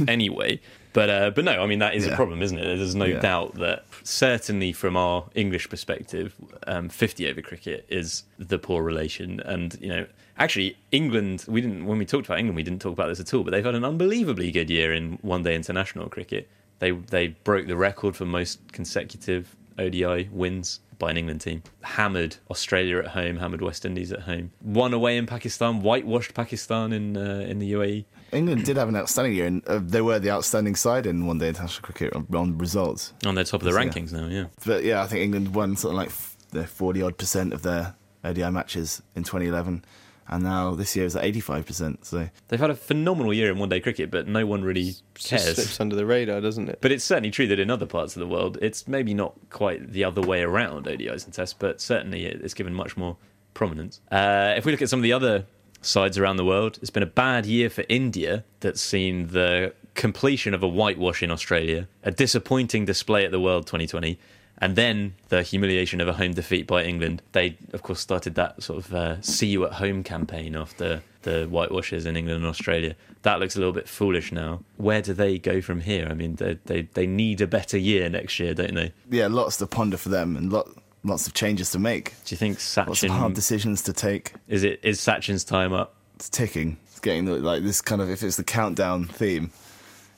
anyway. 0.09 0.61
But 0.93 1.09
uh, 1.11 1.31
but 1.31 1.45
no, 1.45 1.63
I 1.63 1.67
mean 1.67 1.79
that 1.79 1.95
is 1.95 2.07
a 2.07 2.15
problem, 2.15 2.43
isn't 2.43 2.59
it? 2.59 2.65
There's 2.65 2.95
no 2.95 3.07
Yeah. 3.07 3.21
doubt 3.21 3.55
that 3.55 3.85
certainly 4.05 4.73
from 4.73 4.95
our 4.97 5.25
English 5.35 5.71
perspective, 5.71 6.35
um, 6.67 6.89
50 6.91 7.31
over 7.31 7.41
cricket 7.41 7.87
is 7.89 8.25
the 8.39 8.59
poor 8.59 8.83
relation. 8.83 9.41
And 9.41 9.77
you 9.81 9.89
know, 9.89 10.07
actually, 10.39 10.77
England. 10.91 11.47
We 11.49 11.63
didn't 11.63 11.87
when 11.87 11.99
we 11.99 12.05
talked 12.05 12.27
about 12.27 12.39
England, 12.39 12.57
we 12.57 12.63
didn't 12.63 12.83
talk 12.83 12.93
about 12.93 13.09
this 13.09 13.21
at 13.21 13.33
all. 13.33 13.43
But 13.43 13.53
they've 13.53 13.65
had 13.65 13.75
an 13.75 13.85
unbelievably 13.87 14.53
good 14.53 14.69
year 14.69 14.93
in 14.93 15.19
one 15.23 15.43
day 15.43 15.55
international 15.55 16.09
cricket. 16.11 16.49
They 16.79 16.91
they 16.91 17.29
broke 17.29 17.67
the 17.69 17.77
record 17.77 18.15
for 18.15 18.27
most 18.27 18.61
consecutive 18.73 19.57
ODI 19.79 20.29
wins 20.31 20.81
by 21.03 21.11
an 21.11 21.17
England 21.23 21.41
team. 21.41 21.59
Hammered 21.83 22.37
Australia 22.51 22.97
at 22.99 23.09
home, 23.19 23.35
hammered 23.43 23.61
West 23.61 23.85
Indies 23.85 24.13
at 24.13 24.21
home. 24.31 24.47
Won 24.63 24.95
away 24.95 25.17
in 25.21 25.27
Pakistan, 25.27 25.73
whitewashed 25.89 26.33
Pakistan 26.43 26.93
in 26.99 27.17
uh, 27.17 27.45
in 27.51 27.59
the 27.59 27.73
UAE. 27.77 28.05
England 28.41 28.65
did 28.65 28.77
have 28.79 28.89
an 28.89 28.97
outstanding 28.97 29.35
year, 29.39 29.47
and 29.47 29.59
uh, 29.69 29.81
they 29.95 30.01
were 30.01 30.19
the 30.19 30.31
outstanding 30.31 30.77
side 30.77 31.05
in 31.07 31.27
one 31.27 31.39
day 31.39 31.49
international 31.49 31.83
cricket 31.83 32.15
on, 32.17 32.27
on 32.43 32.57
results. 32.67 33.13
On 33.27 33.35
their 33.35 33.45
top 33.45 33.61
of 33.63 33.67
the 33.69 33.73
Yeah. 33.75 33.85
rankings 33.85 34.13
now, 34.13 34.27
yeah. 34.39 34.47
But 34.65 34.85
yeah, 34.85 35.03
I 35.03 35.07
think 35.09 35.21
England 35.23 35.55
won 35.55 35.77
something 35.77 35.97
like 36.03 36.09
f- 36.09 36.37
the 36.51 36.67
40 36.67 37.03
odd 37.03 37.17
percent 37.19 37.53
of 37.53 37.61
their 37.63 37.95
ODI 38.25 38.51
matches 38.51 39.03
in 39.17 39.25
2011, 39.25 39.85
and 40.29 40.45
now 40.45 40.75
this 40.75 40.95
year 40.97 41.05
is 41.05 41.17
at 41.17 41.25
85%. 41.25 42.05
So 42.05 42.29
They've 42.49 42.61
had 42.61 42.71
a 42.71 42.75
phenomenal 42.75 43.33
year 43.33 43.51
in 43.51 43.59
one 43.59 43.69
day 43.69 43.81
cricket, 43.81 44.11
but 44.11 44.27
no 44.29 44.47
one 44.47 44.63
really 44.63 44.95
Just 45.15 45.29
cares. 45.29 45.55
slips 45.55 45.81
under 45.81 45.97
the 45.97 46.07
radar, 46.07 46.41
doesn't 46.41 46.69
it? 46.69 46.79
But 46.81 46.93
it's 46.93 47.05
certainly 47.05 47.31
true 47.31 47.47
that 47.49 47.59
in 47.59 47.71
other 47.71 47.87
parts 47.87 48.17
of 48.17 48.21
the 48.21 48.27
world, 48.27 48.59
it's 48.63 48.87
maybe 48.89 49.15
not 49.15 49.35
quite 49.51 49.93
the 49.93 50.05
other 50.05 50.23
way 50.23 50.43
around 50.43 50.87
ODIs 50.87 51.25
and 51.25 51.33
tests, 51.35 51.55
but 51.59 51.81
certainly 51.81 52.25
it's 52.25 52.55
given 52.55 52.75
much 52.75 52.97
more 52.97 53.17
prominence. 53.55 54.01
Uh, 54.11 54.55
if 54.57 54.65
we 54.65 54.73
look 54.73 54.83
at 54.83 54.89
some 54.89 54.99
of 54.99 55.05
the 55.05 55.13
other 55.13 55.45
sides 55.83 56.17
around 56.17 56.37
the 56.37 56.45
world, 56.45 56.79
it's 56.81 56.91
been 56.91 57.03
a 57.03 57.07
bad 57.07 57.45
year 57.45 57.69
for 57.69 57.85
India 57.89 58.45
that's 58.61 58.81
seen 58.81 59.29
the 59.29 59.75
completion 59.95 60.55
of 60.55 60.63
a 60.63 60.69
whitewash 60.69 61.23
in 61.23 61.31
Australia, 61.31 61.87
a 62.03 62.11
disappointing 62.11 62.85
display 62.85 63.25
at 63.25 63.31
the 63.31 63.41
World 63.41 63.67
2020, 63.67 64.19
and 64.63 64.77
then 64.77 65.15
the 65.29 65.43
humiliation 65.43 66.01
of 66.01 66.07
a 66.07 66.13
home 66.13 66.35
defeat 66.35 66.69
by 66.69 66.85
England. 66.85 67.21
They, 67.33 67.59
of 67.73 67.83
course, 67.83 67.99
started 67.99 68.37
that 68.37 68.63
sort 68.63 68.87
of 68.87 68.95
uh, 68.95 69.21
see 69.21 69.49
you 69.49 69.67
at 69.67 69.73
home 69.73 70.05
campaign 70.05 70.55
after 70.55 71.03
the 71.23 71.47
whitewashes 71.47 72.07
in 72.07 72.17
England 72.17 72.39
and 72.39 72.47
Australia. 72.47 72.95
That 73.23 73.41
looks 73.41 73.57
a 73.57 73.59
little 73.59 73.73
bit 73.73 73.89
foolish 73.89 74.31
now. 74.31 74.63
Where 74.77 75.03
do 75.03 75.15
they 75.15 75.37
go 75.39 75.61
from 75.61 75.81
here? 75.81 76.07
I 76.09 76.15
mean, 76.15 76.37
they, 76.37 76.61
they, 76.65 76.83
they 76.83 77.09
need 77.09 77.41
a 77.41 77.49
better 77.49 77.77
year 77.77 78.09
next 78.09 78.39
year, 78.39 78.55
don't 78.55 78.75
they? 78.75 78.93
yeah, 79.11 79.27
lots 79.27 79.57
to 79.57 79.67
ponder 79.67 79.97
for 79.97 80.11
them 80.11 80.37
and 80.37 80.53
lot, 80.53 80.69
lots 81.03 81.27
of 81.27 81.35
changes 81.35 81.73
to 81.73 81.81
make. 81.81 82.11
Do 82.25 82.33
you 82.33 82.37
think 82.37 82.59
Lots 82.77 83.03
of 83.03 83.11
hard 83.11 83.35
decisions 83.35 83.83
to 83.83 83.93
take. 83.93 84.33
is 84.47 84.63
it 84.63 84.79
is 84.85 85.01
Sachin's 85.01 85.43
time 85.43 85.73
up? 85.73 85.97
It's 86.15 86.29
ticking. 86.29 86.77
It's 86.87 87.01
getting 87.01 87.25
the, 87.25 87.35
like 87.35 87.65
this 87.65 87.81
kind 87.83 88.01
of 88.01 88.09
if 88.09 88.23
it's 88.23 88.37
the 88.37 88.45
countdown 88.45 89.07
theme, 89.07 89.51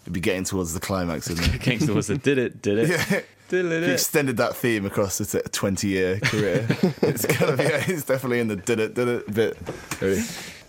it'd 0.02 0.12
be 0.12 0.20
getting 0.20 0.44
towards 0.44 0.74
the 0.74 0.80
climax. 0.80 1.30
Isn't 1.30 1.54
it? 1.54 1.61
Gangster 1.62 1.94
was 1.94 2.09
the 2.09 2.18
did 2.18 2.37
it, 2.37 2.61
did 2.61 2.78
it, 2.78 2.90
Yeah. 3.11 3.20
Did 3.48 3.66
If 3.66 3.87
you 3.87 3.92
extended 3.94 4.37
that 4.38 4.57
theme 4.57 4.87
across 4.87 5.20
a 5.35 5.42
20 5.42 5.88
year 5.88 6.18
career, 6.20 6.66
it's 7.02 7.26
kind 7.26 7.50
of 7.52 7.61
yeah, 7.61 7.85
it's 7.87 8.04
definitely 8.04 8.40
in 8.40 8.48
the 8.48 8.57
did 8.57 8.80
it 8.80 8.94
did 8.94 9.09
it 9.09 9.35
bit. 9.35 9.57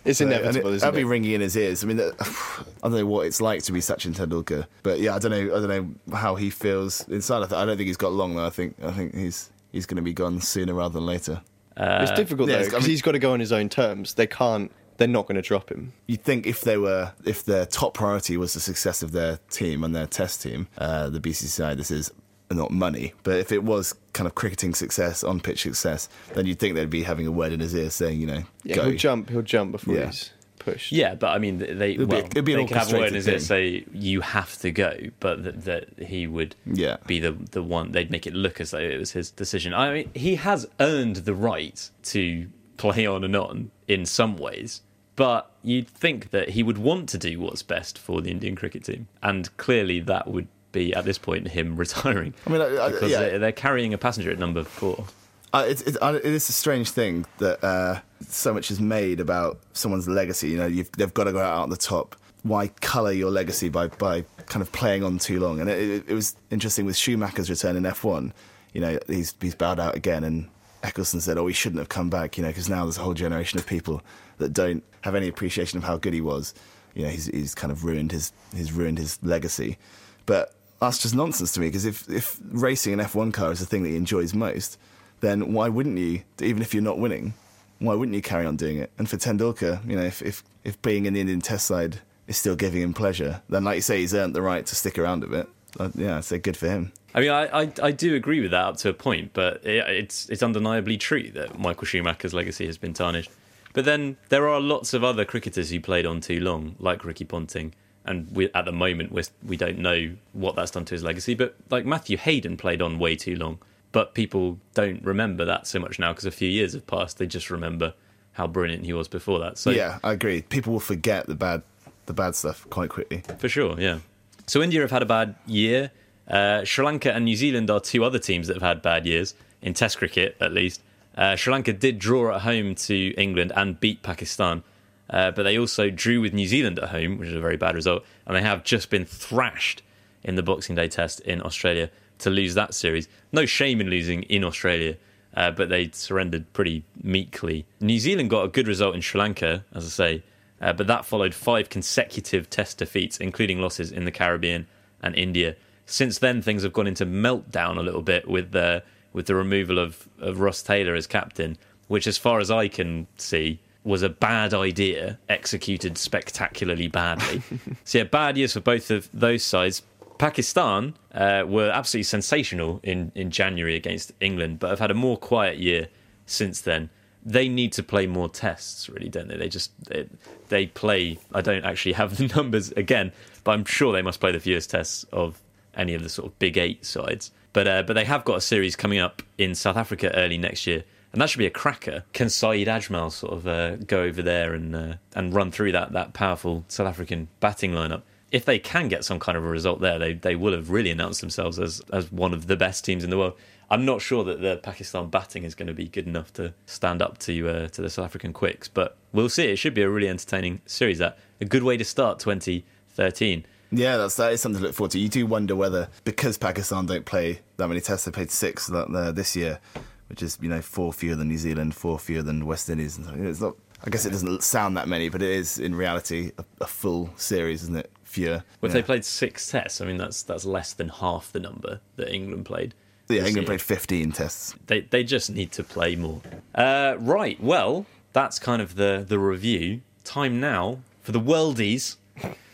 It's 0.04 0.20
So, 0.20 0.26
and 0.26 0.34
inevitable, 0.34 0.70
it, 0.70 0.76
isn't 0.76 0.86
that'd 0.88 0.96
be 0.96 1.04
ringing 1.04 1.32
in 1.32 1.42
his 1.42 1.58
ears. 1.58 1.84
I 1.84 1.88
mean, 1.88 1.98
that, 1.98 2.14
I 2.84 2.90
don't 2.90 2.94
know 3.00 3.06
what 3.08 3.26
it's 3.26 3.42
like 3.42 3.64
to 3.64 3.72
be 3.72 3.80
Sachin 3.80 4.14
Tendulkar, 4.16 4.68
but 4.84 5.00
yeah, 5.00 5.16
I 5.16 5.20
don't 5.20 5.32
know. 5.32 5.38
I 5.56 5.60
don't 5.60 5.68
know 6.10 6.16
how 6.16 6.36
he 6.36 6.50
feels 6.52 7.08
inside. 7.08 7.38
I, 7.44 7.48
th- 7.48 7.54
I 7.54 7.66
don't 7.66 7.76
think 7.78 7.88
he's 7.88 7.98
got 7.98 8.12
long 8.12 8.36
though. 8.36 8.46
I 8.46 8.52
think 8.52 8.76
I 8.84 8.92
think 8.92 9.16
he's 9.16 9.50
he's 9.72 9.86
going 9.88 9.98
to 9.98 10.04
be 10.04 10.14
gone 10.14 10.42
sooner 10.42 10.74
rather 10.76 10.94
than 10.94 11.06
later. 11.08 11.42
it's 11.78 12.12
difficult 12.12 12.50
yeah, 12.50 12.58
though 12.58 12.62
it's- 12.62 12.68
I 12.68 12.78
because 12.78 12.84
mean- 12.84 12.92
he's 12.92 13.02
got 13.02 13.14
to 13.14 13.20
go 13.20 13.34
on 13.34 13.40
his 13.40 13.52
own 13.52 13.68
terms. 13.70 14.14
They 14.14 14.28
can't. 14.28 14.72
They're 14.98 15.08
not 15.10 15.26
going 15.28 15.36
to 15.36 15.42
drop 15.42 15.70
him. 15.72 15.92
You'd 16.08 16.24
think 16.24 16.46
if 16.48 16.62
they 16.62 16.78
were, 16.78 17.12
if 17.26 17.44
their 17.44 17.66
top 17.66 17.96
priority 17.96 18.38
was 18.38 18.54
the 18.54 18.62
success 18.62 19.04
of 19.04 19.12
their 19.12 19.40
team 19.50 19.84
and 19.84 19.94
their 19.94 20.08
test 20.08 20.42
team, 20.42 20.68
uh, 20.78 21.10
the 21.10 21.20
BCCI, 21.20 21.76
this 21.76 21.92
is 21.92 22.12
not 22.52 22.72
money, 22.72 23.14
but 23.24 23.38
if 23.38 23.52
it 23.52 23.64
was 23.64 23.96
kind 24.14 24.28
of 24.28 24.36
cricketing 24.36 24.74
success, 24.74 25.24
on 25.24 25.40
pitch 25.40 25.64
success, 25.64 26.08
then 26.34 26.46
you'd 26.46 26.60
think 26.60 26.76
they'd 26.76 26.90
be 26.90 27.04
having 27.04 27.26
a 27.28 27.32
word 27.32 27.52
in 27.52 27.60
his 27.60 27.74
ear 27.76 27.90
saying, 27.90 28.20
you 28.22 28.28
know, 28.28 28.44
Yeah, 28.64 28.76
go. 28.76 28.90
he'll 28.90 28.98
jump. 28.98 29.30
He'll 29.30 29.42
jump 29.42 29.72
before 29.72 29.96
Yeah. 29.96 30.06
he's 30.08 30.32
pushed. 30.60 30.92
Yeah, 30.92 31.16
but 31.16 31.28
I 31.30 31.38
mean, 31.40 31.58
they 31.58 31.92
It'd 31.94 31.98
be- 32.10 32.16
well, 32.16 32.26
it'd 32.26 32.46
be 32.46 32.54
an 32.54 32.60
they 32.60 32.66
could 32.68 32.78
have 32.78 32.94
a 32.94 32.98
word 32.98 33.08
in 33.10 33.14
his 33.16 33.28
ear 33.28 33.40
say 33.40 33.86
you 33.94 34.22
have 34.22 34.58
to 34.60 34.72
go, 34.72 34.96
but 35.20 35.44
that, 35.44 35.66
that 35.66 35.90
he 36.08 36.28
would 36.28 36.56
Yeah. 36.72 36.98
be 37.08 37.20
the 37.20 37.36
the 37.52 37.62
one. 37.64 37.92
They'd 37.92 38.12
make 38.12 38.26
it 38.28 38.34
look 38.34 38.62
as 38.62 38.72
though 38.72 38.80
it 38.80 38.98
was 39.00 39.12
his 39.12 39.32
decision. 39.32 39.74
I 39.74 39.94
mean, 39.94 40.10
he 40.14 40.36
has 40.36 40.68
earned 40.80 41.18
the 41.18 41.34
right 41.36 41.90
to 42.04 42.48
play 42.78 43.06
on 43.06 43.24
and 43.24 43.36
on 43.36 43.72
in 43.88 44.06
some 44.06 44.38
ways, 44.38 44.82
but 45.16 45.52
you'd 45.64 45.88
think 45.88 46.32
that 46.32 46.50
he 46.50 46.62
would 46.64 46.78
want 46.78 47.10
to 47.10 47.18
do 47.18 47.40
what's 47.40 47.64
best 47.64 47.98
for 47.98 48.22
the 48.22 48.30
Indian 48.32 48.56
cricket 48.56 48.84
team, 48.86 49.08
and 49.24 49.56
clearly 49.58 50.00
that 50.02 50.28
would 50.28 50.48
be 50.76 50.94
at 50.94 51.06
this 51.06 51.18
point 51.18 51.48
him 51.48 51.76
retiring. 51.84 52.34
I 52.46 52.50
mean, 52.52 52.62
I- 52.62 52.86
I- 52.86 52.92
because 52.92 53.12
yeah. 53.12 53.20
they're, 53.22 53.40
they're 53.40 53.52
carrying 53.52 53.94
a 53.94 53.98
passenger 53.98 54.30
at 54.30 54.38
number 54.38 54.64
four. 54.64 55.06
Uh, 55.54 55.66
it, 55.70 55.88
it, 55.88 55.98
uh, 56.02 56.14
it 56.22 56.26
is 56.26 56.50
a 56.50 56.52
strange 56.52 56.90
thing 56.90 57.26
that 57.38 57.64
uh, 57.64 58.00
so 58.28 58.54
much 58.54 58.70
is 58.70 58.82
made 58.82 59.20
about 59.22 59.58
someone's 59.72 60.08
legacy. 60.08 60.50
You 60.50 60.58
know, 60.58 60.66
you've, 60.66 60.92
they've 60.92 61.14
got 61.14 61.24
to 61.24 61.32
go 61.32 61.40
out 61.40 61.64
on 61.64 61.70
the 61.70 61.78
top. 61.78 62.16
Why 62.44 62.68
colour 62.82 63.12
your 63.14 63.32
legacy 63.32 63.70
by, 63.70 63.88
by 63.88 64.26
kind 64.48 64.62
of 64.62 64.72
playing 64.74 65.04
on 65.04 65.18
too 65.18 65.40
long? 65.40 65.62
And 65.62 65.70
it, 65.70 65.80
it, 65.80 66.04
it 66.10 66.14
was 66.14 66.36
interesting 66.52 66.86
with 66.86 66.98
Schumacher's 66.98 67.50
return 67.50 67.78
in 67.78 67.84
F1. 67.84 68.34
You 68.74 68.82
know, 68.82 69.00
he's, 69.08 69.34
he's 69.40 69.56
bowed 69.56 69.80
out 69.80 69.96
again, 69.96 70.26
and 70.26 70.50
Ecclestone 70.84 71.22
said, 71.22 71.38
"Oh, 71.38 71.48
he 71.48 71.54
shouldn't 71.54 71.80
have 71.80 71.88
come 71.90 72.10
back." 72.10 72.38
You 72.38 72.44
know, 72.44 72.50
because 72.50 72.68
now 72.70 72.84
there's 72.84 72.98
a 72.98 73.02
whole 73.02 73.14
generation 73.14 73.58
of 73.58 73.66
people 73.66 74.02
that 74.38 74.52
don't 74.52 74.84
have 75.02 75.16
any 75.16 75.30
appreciation 75.30 75.78
of 75.78 75.86
how 75.86 75.96
good 75.98 76.14
he 76.14 76.20
was. 76.22 76.54
You 76.94 77.04
know, 77.04 77.10
he's, 77.10 77.28
he's 77.28 77.56
kind 77.56 77.72
of 77.72 77.86
ruined 77.86 78.12
his 78.12 78.34
he's 78.54 78.74
ruined 78.74 78.98
his 78.98 79.18
legacy. 79.24 79.78
But 80.26 80.54
that's 80.80 81.00
just 81.00 81.16
nonsense 81.16 81.52
to 81.54 81.60
me 81.60 81.68
because 81.68 81.86
if, 81.86 82.10
if 82.10 82.40
racing 82.52 82.94
an 82.94 83.00
F1 83.00 83.34
car 83.34 83.52
is 83.52 83.60
the 83.60 83.66
thing 83.66 83.84
that 83.84 83.90
he 83.90 83.96
enjoys 83.96 84.34
most, 84.34 84.78
then 85.22 85.54
why 85.54 85.70
wouldn't 85.70 85.98
you, 85.98 86.22
even 86.42 86.62
if 86.62 86.74
you're 86.74 86.84
not 86.84 87.00
winning, 87.00 87.34
why 87.80 87.94
wouldn't 87.94 88.16
you 88.16 88.22
carry 88.22 88.46
on 88.46 88.56
doing 88.56 88.78
it? 88.78 88.92
And 88.98 89.10
for 89.10 89.18
Tendulkar, 89.18 89.88
you 89.88 89.96
know, 89.96 90.04
if, 90.04 90.22
if, 90.22 90.44
if 90.64 90.82
being 90.82 91.06
in 91.06 91.14
the 91.14 91.22
Indian 91.22 91.42
Test 91.42 91.66
side 91.66 92.00
is 92.28 92.38
still 92.38 92.56
giving 92.56 92.82
him 92.82 92.94
pleasure, 92.94 93.42
then 93.50 93.64
like 93.64 93.76
you 93.76 93.82
say, 93.82 94.00
he's 94.00 94.14
earned 94.14 94.36
the 94.36 94.42
right 94.42 94.66
to 94.66 94.76
stick 94.76 94.98
around 94.98 95.24
a 95.24 95.28
bit. 95.28 95.50
Uh, 95.80 95.90
yeah, 95.96 96.18
I'd 96.18 96.24
say 96.24 96.38
good 96.38 96.56
for 96.56 96.68
him. 96.68 96.94
I 97.14 97.22
mean, 97.22 97.32
I, 97.32 97.64
I, 97.64 97.72
I 97.82 97.92
do 97.92 98.16
agree 98.16 98.42
with 98.42 98.52
that 98.52 98.66
up 98.66 98.78
to 98.78 98.90
a 98.90 98.94
point, 98.94 99.32
but 99.34 99.66
it, 99.66 99.88
it's 99.88 100.30
it's 100.30 100.44
undeniably 100.44 100.98
true 100.98 101.32
that 101.32 101.58
Michael 101.58 101.86
Schumacher's 101.86 102.34
legacy 102.34 102.66
has 102.66 102.78
been 102.78 102.94
tarnished. 102.94 103.30
But 103.74 103.86
then 103.86 104.16
there 104.30 104.48
are 104.48 104.62
lots 104.62 104.94
of 104.94 105.04
other 105.04 105.26
cricketers 105.26 105.70
who 105.70 105.82
played 105.82 106.06
on 106.06 106.22
too 106.22 106.40
long, 106.40 106.76
like 106.80 107.04
Ricky 107.04 107.26
Ponting, 107.26 107.74
and 108.06 108.30
we, 108.36 108.50
at 108.54 108.66
the 108.66 108.72
moment 108.72 109.12
we're, 109.12 109.24
we 109.46 109.58
don't 109.58 109.80
know 109.80 110.12
what 110.34 110.56
that's 110.56 110.72
done 110.72 110.86
to 110.86 110.96
his 110.96 111.04
legacy. 111.04 111.34
But 111.34 111.56
like 111.70 111.86
Matthew 111.86 112.18
Hayden 112.18 112.58
played 112.58 112.82
on 112.82 113.00
way 113.00 113.16
too 113.16 113.36
long, 113.36 113.60
but 113.92 114.14
people 114.14 114.60
don't 114.74 115.04
remember 115.04 115.46
that 115.46 115.68
so 115.68 115.80
much 115.80 116.00
now 116.00 116.12
because 116.12 116.26
a 116.26 116.32
few 116.32 116.50
years 116.50 116.74
have 116.74 116.88
passed. 116.88 117.18
They 117.18 117.28
just 117.28 117.50
remember 117.50 117.94
how 118.34 118.48
brilliant 118.48 118.86
he 118.86 118.94
was 118.94 119.08
before 119.08 119.40
that. 119.40 119.58
So 119.58 119.72
yeah, 119.72 120.00
I 120.04 120.12
agree. 120.14 120.42
People 120.42 120.74
will 120.74 120.80
forget 120.80 121.28
the 121.28 121.36
bad 121.36 121.64
the 122.06 122.14
bad 122.14 122.36
stuff 122.36 122.70
quite 122.70 122.90
quickly. 122.90 123.24
for 123.38 123.50
sure, 123.50 123.80
yeah. 123.80 124.00
So 124.48 124.62
India 124.62 124.82
have 124.82 124.92
had 124.92 125.02
a 125.02 125.08
bad 125.08 125.36
year. 125.48 125.92
Uh, 126.28 126.64
Sri 126.64 126.86
Lanka 126.86 127.14
and 127.14 127.26
New 127.26 127.36
Zealand 127.36 127.70
are 127.70 127.80
two 127.80 128.04
other 128.04 128.20
teams 128.20 128.48
that 128.48 128.56
have 128.56 128.64
had 128.64 128.82
bad 128.82 129.06
years 129.06 129.34
in 129.62 129.74
Test 129.74 129.98
cricket, 129.98 130.36
at 130.40 130.54
least. 130.54 130.82
Uh, 131.18 131.36
Sri 131.36 131.52
Lanka 131.54 131.74
did 131.74 131.98
draw 131.98 132.36
at 132.36 132.42
home 132.42 132.76
to 132.76 133.14
England 133.18 133.52
and 133.56 133.80
beat 133.80 134.04
Pakistan, 134.04 134.64
uh, 135.10 135.32
but 135.32 135.44
they 135.44 135.58
also 135.58 135.90
drew 135.90 136.22
with 136.22 136.34
New 136.34 136.48
Zealand 136.48 136.80
at 136.80 136.90
home, 136.90 137.18
which 137.18 137.30
is 137.30 137.36
a 137.36 137.40
very 137.40 137.58
bad 137.58 137.76
result, 137.76 138.04
and 138.26 138.36
they 138.36 138.42
have 138.42 138.64
just 138.64 138.90
been 138.90 139.06
thrashed 139.06 139.82
in 140.24 140.36
the 140.36 140.44
Boxing 140.44 140.76
Day 140.76 140.88
Test 140.88 141.20
in 141.22 141.42
Australia 141.42 141.90
to 142.20 142.30
lose 142.30 142.54
that 142.56 142.74
series. 142.74 143.08
No 143.32 143.46
shame 143.46 143.82
in 143.82 143.90
losing 143.90 144.24
in 144.24 144.44
Australia, 144.44 144.98
uh, 145.36 145.52
but 145.52 145.70
they 145.70 145.90
surrendered 145.92 146.52
pretty 146.54 146.84
meekly. 147.02 147.66
New 147.80 148.00
Zealand 148.00 148.30
got 148.30 148.44
a 148.44 148.48
good 148.48 148.68
result 148.68 148.96
in 148.96 149.02
Sri 149.02 149.20
Lanka, 149.20 149.64
as 149.74 149.86
I 149.86 149.90
say, 149.90 150.24
uh, 150.62 150.74
but 150.74 150.88
that 150.88 151.06
followed 151.06 151.34
five 151.34 151.70
consecutive 151.70 152.50
Test 152.50 152.78
defeats, 152.78 153.18
including 153.18 153.60
losses 153.60 153.92
in 153.92 154.06
the 154.06 154.12
Caribbean 154.12 154.68
and 155.02 155.14
India. 155.16 155.56
Since 155.86 156.20
then, 156.20 156.42
things 156.42 156.64
have 156.64 156.74
gone 156.74 156.88
into 156.88 157.06
meltdown 157.06 157.78
a 157.78 157.82
little 157.82 158.02
bit 158.02 158.28
with 158.28 158.52
the 158.52 158.84
with 159.14 159.28
the 159.28 159.36
removal 159.36 159.80
of, 159.80 160.10
of 160.20 160.42
Ross 160.42 160.62
Taylor 160.62 160.94
as 160.94 161.08
captain, 161.08 161.58
which, 161.88 162.06
as 162.06 162.18
far 162.18 162.40
as 162.40 162.52
I 162.52 162.68
can 162.68 163.08
see, 163.16 163.62
was 163.86 164.02
a 164.02 164.10
bad 164.10 164.54
idea 164.54 165.20
executed 165.30 165.98
spectacularly 165.98 166.88
badly. 166.88 167.42
so 167.84 168.00
yeah, 168.00 168.04
bad 168.04 168.36
years 168.36 168.54
for 168.54 168.60
both 168.60 168.92
of 168.92 169.08
those 169.14 169.44
sides. 169.44 169.84
Pakistan 170.18 170.96
uh, 171.14 171.44
were 171.48 171.70
absolutely 171.70 172.04
sensational 172.04 172.80
in, 172.84 173.12
in 173.16 173.30
January 173.30 173.76
against 173.76 174.12
England, 174.20 174.60
but 174.60 174.70
have 174.70 174.80
had 174.80 174.92
a 174.92 174.96
more 174.96 175.18
quiet 175.18 175.60
year 175.60 175.88
since 176.26 176.62
then. 176.62 176.90
They 177.24 177.48
need 177.48 177.74
to 177.74 177.84
play 177.84 178.08
more 178.08 178.30
tests, 178.30 178.90
really, 178.90 179.10
don't 179.10 179.28
they? 179.28 179.38
They 179.38 179.50
just 179.50 179.72
they, 179.86 180.08
they 180.50 180.68
play. 180.68 181.20
I 181.34 181.42
don't 181.42 181.66
actually 181.66 181.94
have 181.94 182.18
the 182.18 182.28
numbers 182.36 182.72
again, 182.72 183.12
but 183.44 183.52
I'm 183.52 183.66
sure 183.66 183.94
they 183.94 184.02
must 184.02 184.20
play 184.20 184.32
the 184.32 184.40
fewest 184.40 184.70
tests 184.70 185.06
of 185.12 185.42
any 185.76 185.94
of 185.94 186.04
the 186.04 186.10
sort 186.10 186.28
of 186.28 186.40
big 186.40 186.58
eight 186.58 186.86
sides. 186.86 187.32
But 187.52 187.68
uh, 187.68 187.84
but 187.84 187.94
they 187.94 188.06
have 188.06 188.26
got 188.26 188.38
a 188.38 188.42
series 188.42 188.76
coming 188.76 189.00
up 189.00 189.22
in 189.38 189.56
South 189.56 189.78
Africa 189.78 190.12
early 190.16 190.38
next 190.38 190.68
year, 190.68 190.84
and 191.16 191.22
that 191.22 191.30
should 191.30 191.40
be 191.40 191.46
a 191.46 191.50
cracker. 191.50 192.04
Can 192.12 192.30
Saeed 192.30 192.68
Ajmal 192.68 193.10
sort 193.10 193.32
of 193.32 193.48
uh, 193.48 193.78
go 193.78 194.02
over 194.02 194.22
there 194.22 194.54
and 194.54 194.76
uh, 194.76 194.94
and 195.16 195.34
run 195.34 195.50
through 195.50 195.72
that 195.72 195.94
that 195.94 196.12
powerful 196.12 196.66
South 196.68 196.88
African 196.88 197.30
batting 197.40 197.72
lineup? 197.72 198.02
If 198.34 198.44
they 198.44 198.60
can 198.60 198.90
get 198.90 199.06
some 199.06 199.18
kind 199.18 199.38
of 199.38 199.46
a 199.46 199.48
result 199.48 199.80
there, 199.80 199.98
they 199.98 200.12
they 200.12 200.36
will 200.36 200.52
have 200.52 200.72
really 200.72 200.92
announced 200.92 201.22
themselves 201.22 201.58
as 201.58 201.82
as 201.94 202.12
one 202.12 202.34
of 202.34 202.48
the 202.48 202.58
best 202.58 202.84
teams 202.84 203.02
in 203.02 203.12
the 203.12 203.18
world. 203.18 203.38
I'm 203.70 203.86
not 203.86 204.02
sure 204.02 204.26
that 204.26 204.42
the 204.42 204.58
Pakistan 204.58 205.08
batting 205.08 205.46
is 205.46 205.56
going 205.56 205.68
to 205.68 205.74
be 205.74 205.88
good 205.88 206.06
enough 206.06 206.34
to 206.34 206.54
stand 206.66 207.02
up 207.02 207.18
to 207.20 207.48
uh, 207.48 207.68
to 207.70 207.82
the 207.82 207.90
South 207.90 208.04
African 208.04 208.34
quicks, 208.34 208.68
but 208.68 208.98
we'll 209.14 209.30
see. 209.30 209.46
It 209.46 209.56
should 209.56 209.74
be 209.74 209.84
a 209.84 209.90
really 209.90 210.10
entertaining 210.10 210.60
series. 210.66 210.98
That 210.98 211.18
a 211.40 211.46
good 211.46 211.64
way 211.64 211.78
to 211.78 211.86
start 211.86 212.20
2013. 212.20 213.46
Yeah, 213.72 213.96
that's 213.96 214.18
that 214.18 214.34
is 214.34 214.42
something 214.42 214.60
to 214.60 214.68
look 214.68 214.76
forward 214.76 214.92
to. 214.92 215.00
You 215.00 215.08
do 215.08 215.26
wonder 215.26 215.56
whether 215.56 215.88
because 216.04 216.38
Pakistan 216.38 216.88
don't 216.88 217.06
play 217.06 217.40
that 217.56 217.70
many 217.70 217.80
tests, 217.80 218.04
they 218.04 218.12
played 218.12 218.32
six 218.32 218.68
that, 218.68 218.94
uh, 218.94 219.14
this 219.14 219.34
year, 219.38 219.60
which 220.08 220.22
is 220.22 220.38
you 220.42 220.50
know 220.50 220.62
four 220.62 220.94
fewer 220.94 221.16
than 221.16 221.28
New 221.30 221.38
Zealand, 221.38 221.76
four 221.76 222.00
fewer 222.00 222.22
than 222.22 222.46
West 222.46 222.70
Indies. 222.70 222.98
And 222.98 223.06
so, 223.06 223.14
it's 223.16 223.42
not. 223.42 223.56
I 223.84 223.90
guess 223.90 224.06
it 224.06 224.12
doesn't 224.12 224.42
sound 224.42 224.78
that 224.78 224.88
many, 224.88 225.10
but 225.10 225.22
it 225.22 225.30
is 225.30 225.60
in 225.60 225.76
reality 225.76 226.32
a, 226.38 226.46
a 226.62 226.68
full 226.68 227.12
series, 227.18 227.64
isn't 227.64 227.76
it? 227.76 227.92
Fewer. 228.04 228.44
Well, 228.62 228.70
if 228.70 228.70
yeah. 228.70 228.74
they 228.74 228.84
played 228.84 229.06
six 229.06 229.50
tests, 229.50 229.82
I 229.82 229.86
mean 229.86 229.98
that's 229.98 230.24
that's 230.24 230.46
less 230.46 230.74
than 230.74 230.90
half 230.90 231.32
the 231.32 231.40
number 231.40 231.82
that 231.98 232.14
England 232.14 232.46
played. 232.46 232.74
yeah, 233.10 233.18
England 233.18 233.36
year. 233.38 233.46
played 233.46 233.62
15 233.62 234.12
tests. 234.14 234.56
They 234.68 234.82
they 234.82 235.04
just 235.04 235.30
need 235.30 235.52
to 235.54 235.64
play 235.64 235.96
more. 235.96 236.22
Uh, 236.54 236.96
right. 237.00 237.42
Well, 237.42 237.86
that's 238.14 238.40
kind 238.40 238.62
of 238.62 238.76
the 238.76 239.06
the 239.08 239.20
review. 239.20 239.82
Time 240.04 240.40
now 240.40 240.80
for 241.02 241.12
the 241.12 241.20
Worldies, 241.20 241.98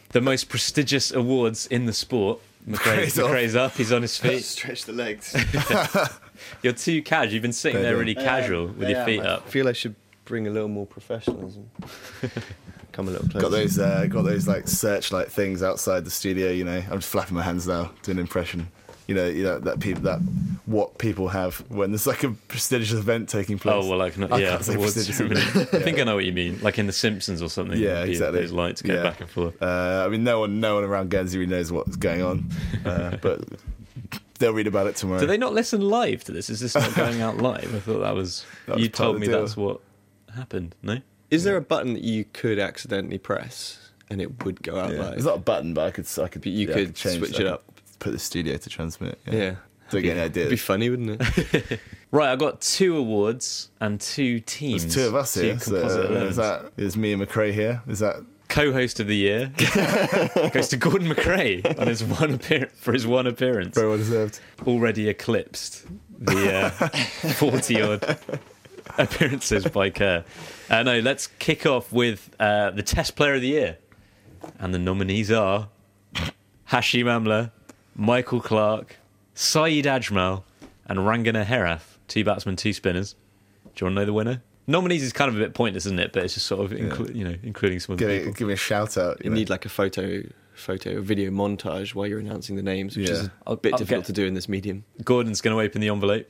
the 0.09 0.21
most 0.21 0.49
prestigious 0.49 1.11
awards 1.11 1.67
in 1.67 1.85
the 1.85 1.93
sport. 1.93 2.39
McRae's, 2.67 3.15
McRae's. 3.15 3.17
McRae's 3.17 3.55
up. 3.55 3.73
He's 3.73 3.91
on 3.91 4.01
his 4.01 4.17
feet. 4.19 4.43
Stretch 4.43 4.85
the 4.85 4.93
legs. 4.93 5.35
You're 6.61 6.73
too 6.73 7.01
casual. 7.01 7.33
You've 7.33 7.41
been 7.41 7.53
sitting 7.53 7.81
there 7.81 7.97
really 7.97 8.15
casual 8.15 8.67
with 8.67 8.89
your 8.89 9.03
feet 9.05 9.21
I 9.21 9.25
up. 9.25 9.43
I 9.47 9.49
feel 9.49 9.67
I 9.67 9.73
should 9.73 9.95
bring 10.25 10.47
a 10.47 10.51
little 10.51 10.69
more 10.69 10.85
professionalism. 10.85 11.69
Come 12.91 13.07
a 13.07 13.11
little 13.11 13.27
closer. 13.29 13.41
Got 13.41 13.51
those, 13.51 13.79
uh, 13.79 14.05
got 14.09 14.21
those 14.23 14.47
like 14.47 14.67
searchlight 14.67 15.31
things 15.31 15.63
outside 15.63 16.03
the 16.05 16.11
studio. 16.11 16.51
You 16.51 16.65
know, 16.65 16.77
I'm 16.91 16.99
just 16.99 17.09
flapping 17.09 17.35
my 17.35 17.43
hands 17.43 17.65
now, 17.67 17.91
doing 18.03 18.17
an 18.17 18.21
impression. 18.21 18.67
You 19.07 19.15
know, 19.15 19.27
you 19.27 19.43
know 19.43 19.59
that 19.59 19.79
people 19.79 20.03
that 20.03 20.19
what 20.65 20.97
people 20.97 21.29
have 21.29 21.55
when 21.69 21.91
there's 21.91 22.05
like 22.07 22.23
a 22.23 22.31
prestigious 22.31 22.91
event 22.93 23.27
taking 23.29 23.57
place. 23.59 23.75
Oh 23.77 23.87
well, 23.89 23.97
like 23.97 24.17
not, 24.17 24.31
I 24.31 24.39
yeah, 24.39 24.49
can't 24.51 24.65
say 24.65 24.75
prestigious 24.77 25.17
ceremony. 25.17 25.41
I 25.41 25.79
think 25.79 25.99
I 25.99 26.03
know 26.03 26.15
what 26.15 26.23
you 26.25 26.31
mean. 26.33 26.59
Like 26.61 26.79
in 26.79 26.85
The 26.87 26.93
Simpsons 26.93 27.41
or 27.41 27.49
something. 27.49 27.77
Yeah, 27.79 28.03
the- 28.05 28.11
exactly. 28.11 28.39
Those 28.41 28.51
lights 28.51 28.81
go 28.81 28.93
Yeah. 28.93 29.03
back 29.03 29.19
and 29.21 29.29
forth. 29.29 29.61
Uh, 29.61 30.03
I 30.05 30.09
mean, 30.09 30.23
no 30.23 30.41
one, 30.41 30.59
no 30.59 30.75
one 30.75 30.83
around 30.83 31.09
Guernsey 31.09 31.39
really 31.39 31.49
knows 31.51 31.71
what's 31.71 31.95
going 31.97 32.21
on, 32.21 32.49
uh, 32.85 33.17
but 33.21 33.41
they'll 34.41 34.53
read 34.53 34.67
about 34.67 34.87
it 34.87 34.97
tomorrow. 34.97 35.21
Do 35.21 35.25
they 35.27 35.37
not 35.37 35.53
listen 35.53 35.79
live 35.81 36.23
to 36.25 36.33
this? 36.33 36.49
Is 36.49 36.59
this 36.59 36.75
not 36.75 36.93
going 36.95 37.21
out 37.21 37.37
live? 37.37 37.73
I 37.73 37.79
thought 37.79 37.99
that 37.99 38.13
was. 38.13 38.45
That 38.65 38.75
was 38.75 38.83
you 38.83 38.89
told 38.89 39.19
me 39.19 39.27
deal. 39.27 39.39
that's 39.39 39.55
what 39.55 39.79
happened. 40.35 40.75
No. 40.83 40.99
Is 41.29 41.45
there 41.45 41.55
a 41.55 41.61
button 41.61 41.93
that 41.93 42.03
you 42.03 42.25
could 42.33 42.59
accidentally 42.59 43.17
press 43.17 43.91
and 44.09 44.21
it 44.21 44.43
would 44.43 44.61
go 44.61 44.77
out 44.79 44.91
Yeah. 44.93 44.99
live? 44.99 45.13
It's 45.13 45.23
not 45.25 45.37
a 45.37 45.39
button, 45.41 45.73
but 45.73 45.87
I 45.87 45.91
could, 45.91 46.05
I 46.19 46.27
could, 46.27 46.41
But 46.41 46.51
you 46.51 46.67
yeah, 46.67 46.75
I 46.75 46.85
could 46.85 46.95
change, 46.95 47.17
switch 47.19 47.39
it 47.39 47.47
up. 47.47 47.63
Put 47.99 48.11
the 48.11 48.19
studio 48.19 48.57
to 48.57 48.69
transmit. 48.69 49.17
yeah. 49.25 49.55
Don't 49.89 50.01
get 50.03 50.15
any 50.17 50.25
It'd 50.27 50.49
be 50.49 50.55
funny, 50.55 50.89
wouldn't 50.89 51.21
it? 51.21 51.79
Right, 52.11 52.29
I 52.29 52.35
got 52.35 52.59
two 52.59 52.97
awards 52.97 53.69
and 53.79 53.99
two 54.01 54.41
teams. 54.41 54.81
There's 54.83 54.95
two 54.95 55.07
of 55.07 55.15
us 55.15 55.33
two 55.33 55.41
here. 55.43 55.59
So, 55.59 55.75
uh, 55.77 56.25
is 56.25 56.35
that 56.35 56.71
is 56.75 56.97
me 56.97 57.13
and 57.13 57.21
McRae 57.25 57.53
here? 57.53 57.81
Is 57.87 57.99
that 57.99 58.17
Co-host 58.51 58.99
of 58.99 59.07
the 59.07 59.15
year 59.15 59.51
goes 60.53 60.67
to 60.69 60.77
Gordon 60.77 61.07
McRae 61.07 61.79
on 61.79 61.87
his 61.87 62.03
one 62.03 62.33
appear- 62.33 62.69
for 62.75 62.91
his 62.93 63.07
one 63.07 63.25
appearance. 63.25 63.75
very 63.75 63.87
well 63.87 63.97
deserved? 63.97 64.39
Already 64.67 65.07
eclipsed 65.09 65.85
the 66.19 66.69
forty 67.37 67.81
odd 67.81 68.19
appearances 68.97 69.65
by 69.65 69.89
Kerr. 69.89 70.23
Uh, 70.69 70.83
no, 70.83 70.99
let's 70.99 71.27
kick 71.27 71.65
off 71.65 71.91
with 71.93 72.29
uh, 72.39 72.71
the 72.71 72.83
Test 72.83 73.15
Player 73.15 73.35
of 73.35 73.41
the 73.41 73.47
Year, 73.47 73.77
and 74.59 74.73
the 74.73 74.79
nominees 74.79 75.31
are 75.31 75.69
Hashim 76.69 77.05
Amla, 77.05 77.51
Michael 77.95 78.41
Clarke, 78.41 78.97
Saeed 79.33 79.85
Ajmal, 79.85 80.43
and 80.85 80.99
Rangana 80.99 81.45
Herath. 81.45 81.97
Two 82.07 82.23
batsmen, 82.25 82.57
two 82.57 82.73
spinners. 82.73 83.15
Do 83.75 83.85
you 83.85 83.85
want 83.85 83.95
to 83.95 84.01
know 84.01 84.05
the 84.05 84.13
winner? 84.13 84.43
Nominees 84.67 85.03
is 85.03 85.11
kind 85.13 85.29
of 85.29 85.35
a 85.35 85.39
bit 85.39 85.53
pointless, 85.53 85.85
isn't 85.85 85.99
it? 85.99 86.13
But 86.13 86.23
it's 86.23 86.35
just 86.35 86.45
sort 86.47 86.63
of, 86.63 86.77
inclu- 86.77 87.15
you 87.15 87.23
know, 87.23 87.35
including 87.43 87.79
some 87.79 87.93
of 87.93 87.99
the 87.99 88.05
Give 88.05 88.11
people. 88.13 88.27
me, 88.33 88.37
give 88.37 88.47
me 88.47 88.53
a 88.53 88.57
shout 88.57 88.97
out. 88.97 89.23
You 89.23 89.31
need 89.31 89.49
like 89.49 89.65
a 89.65 89.69
photo, 89.69 90.21
photo, 90.53 91.01
video 91.01 91.31
montage 91.31 91.95
while 91.95 92.05
you're 92.07 92.19
announcing 92.19 92.55
the 92.55 92.61
names, 92.63 92.95
which 92.95 93.09
is 93.09 93.29
a 93.47 93.55
bit 93.55 93.73
I'll 93.73 93.79
difficult 93.79 94.01
get- 94.01 94.05
to 94.07 94.13
do 94.13 94.25
in 94.25 94.33
this 94.33 94.47
medium. 94.47 94.83
Gordon's 95.03 95.41
going 95.41 95.55
to 95.57 95.61
open 95.61 95.81
the 95.81 95.89
envelope. 95.89 96.27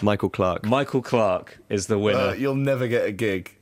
Michael 0.00 0.30
Clarke. 0.30 0.64
Michael 0.64 1.02
Clarke 1.02 1.58
is 1.68 1.86
the 1.86 1.98
winner. 1.98 2.18
Uh, 2.18 2.32
you'll 2.32 2.54
never 2.54 2.88
get 2.88 3.06
a 3.06 3.12
gig. 3.12 3.56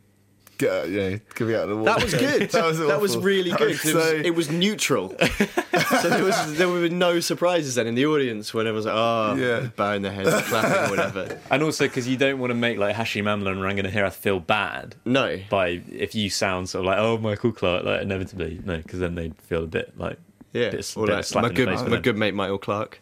Get 0.60 0.70
out, 0.70 0.88
you 0.90 0.96
know, 1.00 1.20
give 1.34 1.48
me 1.48 1.54
out 1.54 1.62
of 1.62 1.68
the 1.70 1.76
water. 1.76 1.90
That 1.92 2.02
was 2.02 2.12
good. 2.14 2.50
that 2.52 2.64
was 2.64 2.78
that 2.78 3.00
was 3.00 3.16
really 3.16 3.50
That 3.50 3.58
good. 3.60 3.68
was 3.68 3.80
'cause 3.80 3.90
it, 3.90 3.94
was, 3.96 4.04
so- 4.04 4.16
it 4.16 4.34
was 4.34 4.50
neutral, 4.50 5.08
so 6.00 6.08
there 6.10 6.22
was 6.24 6.56
there 6.58 6.68
were 6.68 6.88
no 6.88 7.20
surprises 7.20 7.76
then 7.76 7.86
in 7.86 7.94
the 7.94 8.04
audience 8.06 8.52
when 8.52 8.66
everyone's 8.66 8.84
like, 8.86 8.94
"Oh, 8.94 9.34
Yeah. 9.36 9.68
bowing 9.76 10.02
their 10.02 10.12
heads, 10.12 10.30
clapping, 10.48 10.72
or 10.86 10.90
whatever." 10.96 11.38
And 11.50 11.62
also 11.62 11.86
because 11.86 12.06
you 12.06 12.16
don't 12.18 12.38
want 12.38 12.50
to 12.50 12.54
make 12.54 12.78
like 12.78 12.94
Hashim 12.94 13.24
Amla 13.24 13.52
and 13.52 13.60
Rangana 13.60 13.90
Herath 13.90 14.12
feel 14.14 14.38
bad 14.38 14.96
No, 15.04 15.40
by 15.48 15.80
if 15.90 16.14
you 16.14 16.28
sound 16.30 16.68
sort 16.68 16.84
of 16.84 16.86
like 16.90 16.98
oh 16.98 17.16
Michael 17.18 17.52
Clarke 17.52 17.84
like 17.84 18.02
inevitably 18.02 18.60
no 18.64 18.76
because 18.76 19.00
then 19.00 19.14
they'd 19.14 19.34
feel 19.40 19.64
a 19.64 19.66
bit 19.66 19.98
like 19.98 20.18
yeah, 20.52 20.70
bit, 20.70 20.92
or 20.96 21.06
bit 21.06 21.14
like 21.14 21.24
slap 21.24 21.42
my 21.42 21.48
in 21.48 21.54
good, 21.54 21.68
the 21.68 21.76
face. 21.78 21.88
my 21.88 21.96
good 21.98 22.16
mate 22.16 22.34
Michael 22.34 22.58
Clarke. 22.58 23.00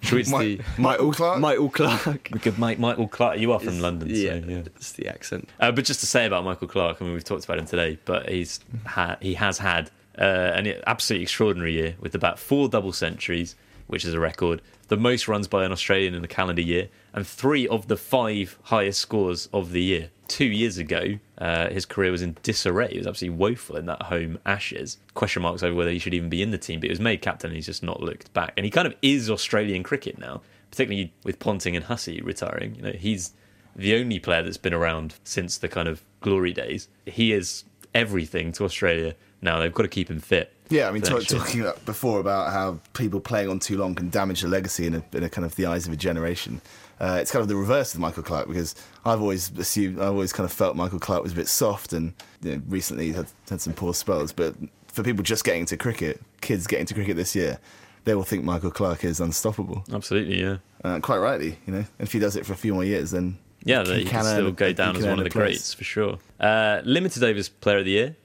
Should 0.00 0.26
we, 0.26 0.38
Mi- 0.38 0.54
the, 0.56 0.64
Michael 0.78 1.12
Clarke. 1.12 1.40
Michael 1.40 1.68
Clarke. 1.68 2.30
good 2.40 2.58
mate 2.58 2.78
Michael 2.78 3.08
Clarke. 3.08 3.38
You 3.38 3.52
are 3.52 3.60
from 3.60 3.80
London, 3.80 4.08
yeah, 4.10 4.40
so 4.40 4.46
yeah. 4.46 4.58
it's 4.58 4.92
the 4.92 5.08
accent. 5.08 5.48
Uh, 5.60 5.70
but 5.72 5.84
just 5.84 6.00
to 6.00 6.06
say 6.06 6.26
about 6.26 6.44
Michael 6.44 6.68
Clarke, 6.68 6.98
I 7.00 7.04
mean 7.04 7.14
we've 7.14 7.24
talked 7.24 7.44
about 7.44 7.58
him 7.58 7.66
today, 7.66 7.98
but 8.04 8.28
he's 8.28 8.60
ha- 8.86 9.16
he 9.20 9.34
has 9.34 9.58
had 9.58 9.90
uh, 10.18 10.52
an 10.54 10.72
absolutely 10.86 11.24
extraordinary 11.24 11.74
year 11.74 11.94
with 12.00 12.14
about 12.14 12.38
four 12.38 12.68
double 12.68 12.92
centuries, 12.92 13.56
which 13.86 14.04
is 14.04 14.14
a 14.14 14.20
record, 14.20 14.62
the 14.88 14.96
most 14.96 15.28
runs 15.28 15.46
by 15.48 15.64
an 15.64 15.72
Australian 15.72 16.14
in 16.14 16.24
a 16.24 16.28
calendar 16.28 16.62
year, 16.62 16.88
and 17.12 17.26
three 17.26 17.68
of 17.68 17.88
the 17.88 17.96
five 17.96 18.58
highest 18.64 19.00
scores 19.00 19.48
of 19.52 19.72
the 19.72 19.82
year. 19.82 20.10
Two 20.30 20.44
years 20.44 20.78
ago, 20.78 21.18
uh, 21.38 21.70
his 21.70 21.84
career 21.84 22.12
was 22.12 22.22
in 22.22 22.36
disarray. 22.44 22.92
He 22.92 22.98
was 22.98 23.06
absolutely 23.08 23.36
woeful 23.36 23.76
in 23.76 23.86
that 23.86 24.02
home 24.02 24.38
Ashes. 24.46 24.96
Question 25.14 25.42
marks 25.42 25.64
over 25.64 25.74
whether 25.74 25.90
he 25.90 25.98
should 25.98 26.14
even 26.14 26.28
be 26.28 26.40
in 26.40 26.52
the 26.52 26.56
team, 26.56 26.78
but 26.78 26.86
he 26.86 26.92
was 26.92 27.00
made 27.00 27.20
captain 27.20 27.50
and 27.50 27.56
he's 27.56 27.66
just 27.66 27.82
not 27.82 28.00
looked 28.00 28.32
back. 28.32 28.52
And 28.56 28.64
he 28.64 28.70
kind 28.70 28.86
of 28.86 28.94
is 29.02 29.28
Australian 29.28 29.82
cricket 29.82 30.18
now, 30.18 30.40
particularly 30.70 31.12
with 31.24 31.40
Ponting 31.40 31.74
and 31.74 31.86
Hussey 31.86 32.20
retiring. 32.20 32.76
You 32.76 32.82
know, 32.82 32.92
he's 32.92 33.32
the 33.74 33.96
only 33.96 34.20
player 34.20 34.44
that's 34.44 34.56
been 34.56 34.72
around 34.72 35.16
since 35.24 35.58
the 35.58 35.68
kind 35.68 35.88
of 35.88 36.04
glory 36.20 36.52
days. 36.52 36.86
He 37.06 37.32
is 37.32 37.64
everything 37.92 38.52
to 38.52 38.64
Australia 38.64 39.16
now. 39.42 39.58
They've 39.58 39.74
got 39.74 39.82
to 39.82 39.88
keep 39.88 40.08
him 40.08 40.20
fit. 40.20 40.52
Yeah, 40.68 40.88
I 40.88 40.92
mean, 40.92 41.02
talk, 41.02 41.24
talking 41.24 41.66
before 41.84 42.20
about 42.20 42.52
how 42.52 42.78
people 42.92 43.18
playing 43.18 43.48
on 43.48 43.58
too 43.58 43.76
long 43.76 43.96
can 43.96 44.10
damage 44.10 44.42
the 44.42 44.48
legacy 44.48 44.86
in 44.86 44.94
a, 44.94 45.02
in 45.12 45.24
a 45.24 45.28
kind 45.28 45.44
of 45.44 45.56
the 45.56 45.66
eyes 45.66 45.88
of 45.88 45.92
a 45.92 45.96
generation. 45.96 46.60
Uh, 47.00 47.18
it's 47.20 47.30
kind 47.32 47.40
of 47.40 47.48
the 47.48 47.56
reverse 47.56 47.94
of 47.94 48.00
Michael 48.00 48.22
Clarke 48.22 48.46
because 48.48 48.74
I've 49.06 49.20
always 49.22 49.50
assumed, 49.58 49.98
I've 49.98 50.08
always 50.12 50.32
kind 50.34 50.44
of 50.44 50.52
felt 50.52 50.76
Michael 50.76 50.98
Clarke 50.98 51.22
was 51.22 51.32
a 51.32 51.36
bit 51.36 51.48
soft 51.48 51.92
and 51.94 52.12
you 52.42 52.56
know, 52.56 52.62
recently 52.68 53.06
he's 53.06 53.16
had, 53.16 53.26
had 53.48 53.60
some 53.60 53.72
poor 53.72 53.94
spells. 53.94 54.32
But 54.32 54.54
for 54.88 55.02
people 55.02 55.22
just 55.22 55.42
getting 55.44 55.62
into 55.62 55.76
cricket, 55.78 56.20
kids 56.42 56.66
getting 56.66 56.84
to 56.86 56.94
cricket 56.94 57.16
this 57.16 57.34
year, 57.34 57.58
they 58.04 58.14
will 58.14 58.22
think 58.24 58.44
Michael 58.44 58.70
Clarke 58.70 59.04
is 59.04 59.18
unstoppable. 59.20 59.84
Absolutely, 59.92 60.40
yeah. 60.42 60.58
Uh, 60.84 61.00
quite 61.00 61.18
rightly, 61.18 61.58
you 61.66 61.72
know. 61.72 61.84
If 61.98 62.12
he 62.12 62.18
does 62.18 62.36
it 62.36 62.44
for 62.44 62.52
a 62.52 62.56
few 62.56 62.74
more 62.74 62.84
years, 62.84 63.10
then 63.12 63.38
Yeah, 63.64 63.84
he, 63.84 64.04
can, 64.04 64.26
earn 64.26 64.34
still 64.34 64.46
a- 64.48 64.52
go 64.52 64.72
down 64.72 64.96
as 64.96 65.06
one 65.06 65.18
of 65.18 65.24
the 65.24 65.30
place. 65.30 65.32
greats 65.32 65.74
for 65.74 65.84
sure. 65.84 66.18
Uh, 66.38 66.80
limited 66.84 67.22
overs 67.24 67.48
player 67.48 67.78
of 67.78 67.84
the 67.86 67.90
year. 67.92 68.16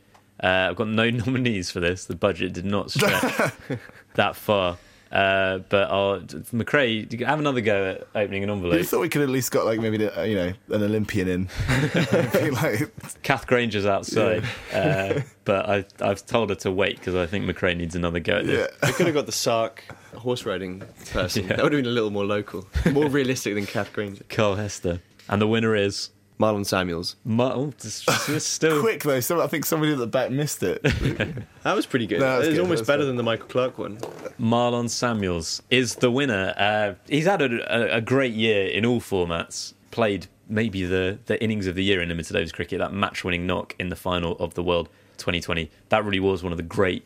Uh, 0.43 0.67
I've 0.69 0.76
got 0.76 0.89
no 0.89 1.09
nominees 1.26 1.71
for 1.71 1.80
this. 1.80 2.05
The 2.05 2.15
budget 2.15 2.51
did 2.51 2.65
not 2.65 2.91
stretch 2.91 3.53
that 4.15 4.36
far. 4.36 4.78
Uh, 5.11 5.59
but 5.69 5.89
I'll, 5.89 6.19
McRae, 6.51 7.09
you 7.11 7.17
can 7.17 7.27
have 7.27 7.39
another 7.39 7.61
go 7.61 7.91
at 7.91 8.07
opening 8.15 8.43
an 8.43 8.49
You 8.49 8.55
envelope. 8.55 8.85
thought 8.85 8.99
we 9.01 9.09
could 9.09 9.21
at 9.21 9.29
least 9.29 9.51
got 9.51 9.65
like 9.65 9.79
maybe 9.79 9.97
the, 9.97 10.19
uh, 10.19 10.23
you 10.23 10.35
know 10.35 10.53
an 10.69 10.83
Olympian 10.83 11.27
in, 11.27 11.43
Be 12.33 12.49
like, 12.51 12.91
Kath 13.23 13.47
Grainger's 13.47 13.85
outside, 13.85 14.43
uh, 14.73 15.21
but 15.45 15.69
I, 15.69 15.85
I've 16.01 16.25
told 16.25 16.49
her 16.49 16.55
to 16.57 16.71
wait 16.71 16.97
because 16.99 17.15
I 17.15 17.27
think 17.27 17.45
McRae 17.45 17.77
needs 17.77 17.95
another 17.95 18.19
go 18.19 18.37
at 18.37 18.45
this. 18.45 18.59
yeah. 18.59 18.67
this. 18.81 18.89
We 18.91 18.93
could 18.97 19.05
have 19.07 19.15
got 19.15 19.25
the 19.25 19.31
Sark 19.31 19.83
horse 20.15 20.45
riding 20.45 20.81
person. 21.11 21.43
Yeah. 21.49 21.55
That 21.57 21.63
would 21.63 21.73
have 21.73 21.83
been 21.83 21.91
a 21.91 21.93
little 21.93 22.09
more 22.11 22.25
local, 22.25 22.67
more 22.91 23.07
realistic 23.07 23.53
than 23.55 23.65
Kath 23.65 23.93
Grainger. 23.93 24.23
Carl 24.29 24.55
Hester. 24.55 25.01
And 25.29 25.41
the 25.41 25.47
winner 25.47 25.75
is. 25.75 26.09
Marlon 26.39 26.65
Samuels. 26.65 27.15
Mu- 27.23 27.43
oh, 27.43 27.73
this- 27.79 28.05
this 28.27 28.45
still. 28.57 28.81
quick 28.81 29.03
though. 29.03 29.19
So 29.21 29.41
I 29.41 29.47
think 29.47 29.65
somebody 29.65 29.93
at 29.93 29.97
the 29.97 30.07
back 30.07 30.31
missed 30.31 30.61
it. 30.63 30.81
That 31.63 31.75
was 31.75 31.88
pretty 31.88 32.05
good. 32.05 32.19
No, 32.19 32.25
that 32.27 32.38
was 32.39 32.47
it 32.47 32.49
was 32.51 32.57
good, 32.57 32.61
almost 32.63 32.77
that 32.77 32.81
was 32.81 32.88
better 32.88 33.01
good. 33.03 33.07
than 33.07 33.15
the 33.15 33.23
Michael 33.23 33.47
Clarke 33.47 33.77
one. 33.79 33.97
Marlon 34.39 34.88
Samuels 34.89 35.63
is 35.71 35.95
the 35.95 36.11
winner. 36.11 36.53
Uh, 36.55 36.93
he's 37.09 37.25
had 37.25 37.41
a, 37.41 37.93
a, 37.93 37.97
a 37.97 38.01
great 38.01 38.33
year 38.33 38.67
in 38.67 38.86
all 38.86 38.99
formats. 39.01 39.73
Played 39.89 40.27
maybe 40.47 40.86
the, 40.86 41.17
the 41.25 41.41
innings 41.43 41.65
of 41.65 41.73
the 41.73 41.83
year 41.83 42.01
in 42.03 42.09
limited 42.09 42.36
overs 42.36 42.51
cricket. 42.51 42.77
That 42.77 42.93
match-winning 42.93 43.47
knock 43.47 43.73
in 43.79 43.89
the 43.89 43.95
final 43.95 44.33
of 44.38 44.53
the 44.53 44.61
World 44.61 44.89
2020. 45.17 45.71
That 45.89 46.05
really 46.05 46.19
was 46.19 46.43
one 46.43 46.51
of 46.53 46.57
the 46.57 46.63
great 46.63 47.03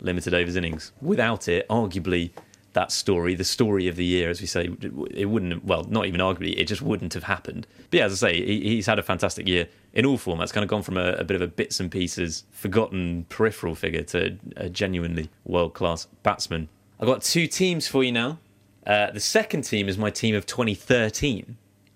limited 0.00 0.34
overs 0.34 0.56
innings. 0.56 0.92
Without 1.00 1.48
it, 1.48 1.66
arguably, 1.68 2.32
that 2.74 2.90
story, 2.90 3.34
the 3.34 3.44
story 3.44 3.88
of 3.88 3.96
the 3.96 4.04
year, 4.04 4.30
as 4.30 4.40
we 4.40 4.46
say, 4.46 4.70
it 5.10 5.26
wouldn't. 5.26 5.64
Well, 5.64 5.84
not 5.84 6.06
even 6.06 6.20
arguably, 6.20 6.58
it 6.58 6.64
just 6.64 6.82
wouldn't 6.82 7.14
have 7.14 7.24
happened. 7.24 7.66
But 7.90 7.98
yeah, 7.98 8.04
as 8.06 8.22
I 8.22 8.30
say, 8.30 8.44
he, 8.44 8.60
he's 8.60 8.86
had 8.86 8.98
a 8.98 9.02
fantastic 9.02 9.46
year 9.46 9.68
in 9.92 10.06
all 10.06 10.18
formats. 10.18 10.52
Kind 10.52 10.64
of 10.64 10.70
gone 10.70 10.82
from 10.82 10.96
a, 10.96 11.12
a 11.12 11.24
bit 11.24 11.34
of 11.34 11.42
a 11.42 11.46
bits 11.46 11.80
and 11.80 11.90
pieces, 11.90 12.44
forgotten 12.50 13.26
peripheral 13.28 13.74
figure 13.74 14.02
to 14.04 14.38
a 14.56 14.68
genuinely 14.68 15.28
world 15.44 15.74
class 15.74 16.06
batsman. 16.22 16.68
I've 17.00 17.08
got 17.08 17.22
two 17.22 17.46
teams 17.46 17.88
for 17.88 18.02
you 18.02 18.12
now. 18.12 18.38
Uh, 18.86 19.10
the 19.10 19.20
second 19.20 19.62
team 19.62 19.88
is 19.88 19.98
my 19.98 20.10
team 20.10 20.34
of 20.34 20.46
2013. 20.46 21.44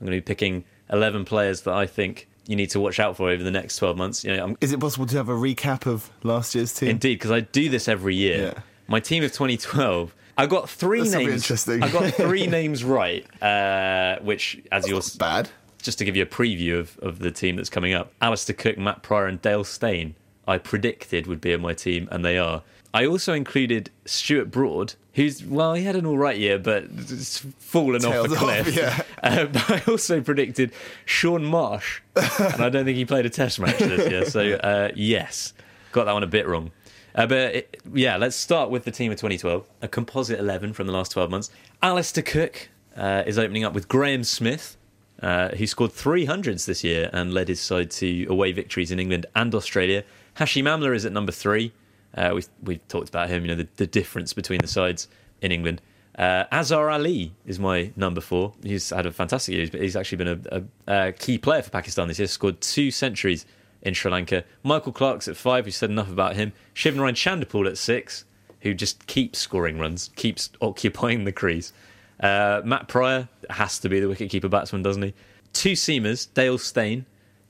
I'm 0.00 0.06
going 0.06 0.12
to 0.12 0.16
be 0.16 0.20
picking 0.20 0.64
11 0.90 1.24
players 1.24 1.62
that 1.62 1.74
I 1.74 1.86
think 1.86 2.28
you 2.46 2.54
need 2.54 2.70
to 2.70 2.80
watch 2.80 3.00
out 3.00 3.16
for 3.16 3.30
over 3.30 3.42
the 3.42 3.50
next 3.50 3.76
12 3.78 3.96
months. 3.96 4.24
You 4.24 4.36
know, 4.36 4.56
Is 4.60 4.72
it 4.72 4.78
possible 4.78 5.06
to 5.06 5.16
have 5.16 5.28
a 5.28 5.34
recap 5.34 5.86
of 5.86 6.10
last 6.22 6.54
year's 6.54 6.72
team? 6.72 6.90
Indeed, 6.90 7.14
because 7.14 7.30
I 7.32 7.40
do 7.40 7.68
this 7.68 7.88
every 7.88 8.14
year. 8.14 8.52
Yeah. 8.54 8.62
My 8.88 9.00
team 9.00 9.24
of 9.24 9.32
2012. 9.32 10.14
I 10.38 10.46
got 10.46 10.68
three 10.68 11.00
This 11.00 11.12
will 11.12 11.20
be 11.20 11.26
names. 11.26 11.42
interesting. 11.42 11.82
I 11.82 11.90
got 11.90 12.12
three 12.14 12.46
names 12.58 12.84
right, 12.84 13.24
uh, 13.42 14.18
which, 14.22 14.62
as 14.70 14.86
you'll 14.88 15.02
Bad. 15.18 15.48
just 15.82 15.98
to 15.98 16.04
give 16.04 16.14
you 16.16 16.22
a 16.22 16.26
preview 16.26 16.78
of, 16.78 16.98
of 16.98 17.18
the 17.20 17.30
team 17.30 17.56
that's 17.56 17.70
coming 17.70 17.94
up, 17.94 18.12
Alastair 18.20 18.54
Cook, 18.56 18.76
Matt 18.78 19.02
Prior, 19.02 19.26
and 19.26 19.40
Dale 19.40 19.64
Steyn, 19.64 20.14
I 20.46 20.58
predicted 20.58 21.26
would 21.26 21.40
be 21.40 21.52
in 21.52 21.60
my 21.60 21.72
team, 21.74 22.08
and 22.12 22.24
they 22.24 22.36
are. 22.38 22.62
I 22.94 23.04
also 23.06 23.34
included 23.34 23.90
Stuart 24.06 24.50
Broad, 24.50 24.94
who's, 25.14 25.44
well, 25.44 25.74
he 25.74 25.84
had 25.84 25.96
an 25.96 26.06
all 26.06 26.16
right 26.16 26.36
year, 26.38 26.58
but 26.58 26.84
it's 26.84 27.38
fallen 27.58 28.04
off 28.04 28.12
Tailed 28.12 28.32
off, 28.32 28.38
cliff. 28.38 28.76
yeah. 28.76 29.02
Uh, 29.22 29.46
but 29.46 29.70
I 29.70 29.82
also 29.90 30.20
predicted 30.20 30.70
Shaun 31.04 31.44
Marsh, 31.44 32.00
and 32.16 32.62
I 32.62 32.68
don't 32.68 32.84
think 32.84 32.96
he 32.96 33.04
played 33.04 33.26
a 33.26 33.30
test 33.30 33.58
match 33.58 33.78
this 33.78 34.08
year. 34.10 34.24
So, 34.26 34.52
uh, 34.52 34.90
yes, 34.94 35.52
got 35.92 36.04
that 36.04 36.12
one 36.12 36.22
a 36.22 36.26
bit 36.28 36.46
wrong. 36.46 36.70
Uh, 37.16 37.26
but 37.26 37.54
it, 37.54 37.80
yeah, 37.94 38.16
let's 38.16 38.36
start 38.36 38.70
with 38.70 38.84
the 38.84 38.90
team 38.90 39.10
of 39.10 39.16
2012, 39.16 39.66
a 39.80 39.88
composite 39.88 40.38
11 40.38 40.74
from 40.74 40.86
the 40.86 40.92
last 40.92 41.12
12 41.12 41.30
months. 41.30 41.50
Alastair 41.82 42.22
Cook 42.22 42.68
uh, 42.94 43.22
is 43.26 43.38
opening 43.38 43.64
up 43.64 43.72
with 43.72 43.88
Graeme 43.88 44.22
Smith, 44.22 44.76
uh, 45.22 45.48
who 45.50 45.66
scored 45.66 45.92
300s 45.92 46.66
this 46.66 46.84
year 46.84 47.08
and 47.14 47.32
led 47.32 47.48
his 47.48 47.60
side 47.60 47.90
to 47.92 48.26
away 48.26 48.52
victories 48.52 48.90
in 48.90 49.00
England 49.00 49.24
and 49.34 49.54
Australia. 49.54 50.04
Hashim 50.36 50.64
Amla 50.64 50.94
is 50.94 51.06
at 51.06 51.12
number 51.12 51.32
three. 51.32 51.72
Uh, 52.14 52.32
we've, 52.34 52.48
we've 52.62 52.88
talked 52.88 53.08
about 53.08 53.30
him, 53.30 53.42
you 53.42 53.48
know, 53.48 53.54
the, 53.54 53.68
the 53.76 53.86
difference 53.86 54.34
between 54.34 54.60
the 54.60 54.68
sides 54.68 55.08
in 55.40 55.52
England. 55.52 55.80
Uh, 56.18 56.44
Azhar 56.52 56.90
Ali 56.90 57.32
is 57.46 57.58
my 57.58 57.92
number 57.96 58.20
four. 58.20 58.52
He's 58.62 58.90
had 58.90 59.06
a 59.06 59.12
fantastic 59.12 59.54
year, 59.54 59.68
but 59.70 59.80
he's 59.80 59.96
actually 59.96 60.18
been 60.18 60.28
a, 60.28 60.62
a, 60.86 61.08
a 61.08 61.12
key 61.12 61.38
player 61.38 61.62
for 61.62 61.70
Pakistan 61.70 62.08
this 62.08 62.18
year. 62.18 62.28
Scored 62.28 62.60
two 62.60 62.90
centuries 62.90 63.46
in 63.86 63.94
Sri 63.94 64.10
Lanka. 64.10 64.44
Michael 64.62 64.92
Clarke's 64.92 65.28
at 65.28 65.36
five. 65.36 65.64
We've 65.64 65.74
said 65.74 65.90
enough 65.90 66.10
about 66.10 66.36
him. 66.36 66.52
Shivnarine 66.74 67.14
Chanderpaul 67.14 67.68
at 67.68 67.78
six, 67.78 68.24
who 68.60 68.74
just 68.74 69.06
keeps 69.06 69.38
scoring 69.38 69.78
runs, 69.78 70.10
keeps 70.16 70.50
occupying 70.60 71.24
the 71.24 71.32
crease. 71.32 71.72
Uh, 72.20 72.62
Matt 72.64 72.88
Prior 72.88 73.28
has 73.48 73.78
to 73.78 73.88
be 73.88 74.00
the 74.00 74.06
wicketkeeper 74.06 74.50
batsman, 74.50 74.82
doesn't 74.82 75.02
he? 75.02 75.14
Two 75.52 75.72
seamers, 75.72 76.26
Dale 76.34 76.58
Steyn, 76.58 77.06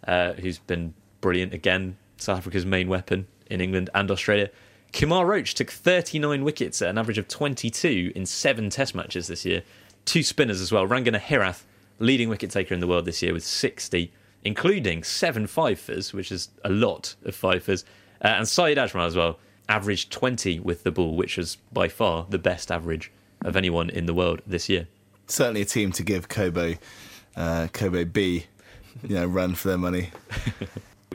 uh, 0.06 0.34
who's 0.34 0.58
been 0.58 0.92
brilliant 1.22 1.54
again, 1.54 1.96
South 2.18 2.38
Africa's 2.38 2.66
main 2.66 2.88
weapon 2.88 3.26
in 3.50 3.60
England 3.60 3.88
and 3.94 4.10
Australia. 4.10 4.50
Kemar 4.92 5.26
Roach 5.26 5.54
took 5.54 5.70
39 5.70 6.44
wickets 6.44 6.82
at 6.82 6.90
an 6.90 6.98
average 6.98 7.18
of 7.18 7.28
22 7.28 8.12
in 8.14 8.26
seven 8.26 8.70
Test 8.70 8.94
matches 8.94 9.26
this 9.26 9.44
year. 9.44 9.62
Two 10.04 10.22
spinners 10.22 10.60
as 10.60 10.70
well. 10.70 10.86
Rangana 10.86 11.18
Herath, 11.18 11.64
leading 11.98 12.28
wicket 12.28 12.50
taker 12.50 12.74
in 12.74 12.80
the 12.80 12.86
world 12.86 13.06
this 13.06 13.22
year 13.22 13.32
with 13.32 13.44
60, 13.44 14.12
including 14.46 15.02
seven 15.02 15.46
fifers, 15.46 16.12
which 16.12 16.30
is 16.30 16.48
a 16.64 16.70
lot 16.70 17.14
of 17.24 17.34
fifers. 17.34 17.84
Uh, 18.24 18.28
and 18.28 18.48
Saeed 18.48 18.78
Ajmal 18.78 19.06
as 19.06 19.16
well, 19.16 19.38
averaged 19.68 20.12
20 20.12 20.60
with 20.60 20.84
the 20.84 20.90
ball, 20.90 21.16
which 21.16 21.36
was 21.36 21.56
by 21.72 21.88
far 21.88 22.26
the 22.30 22.38
best 22.38 22.70
average 22.70 23.10
of 23.44 23.56
anyone 23.56 23.90
in 23.90 24.06
the 24.06 24.14
world 24.14 24.40
this 24.46 24.68
year. 24.68 24.86
Certainly 25.26 25.62
a 25.62 25.66
team 25.66 25.92
to 25.92 26.02
give 26.02 26.28
Kobo, 26.28 26.74
uh, 27.36 27.66
Kobo 27.72 28.04
B, 28.04 28.46
you 29.02 29.16
know, 29.16 29.26
run 29.26 29.54
for 29.54 29.68
their 29.68 29.78
money. 29.78 30.10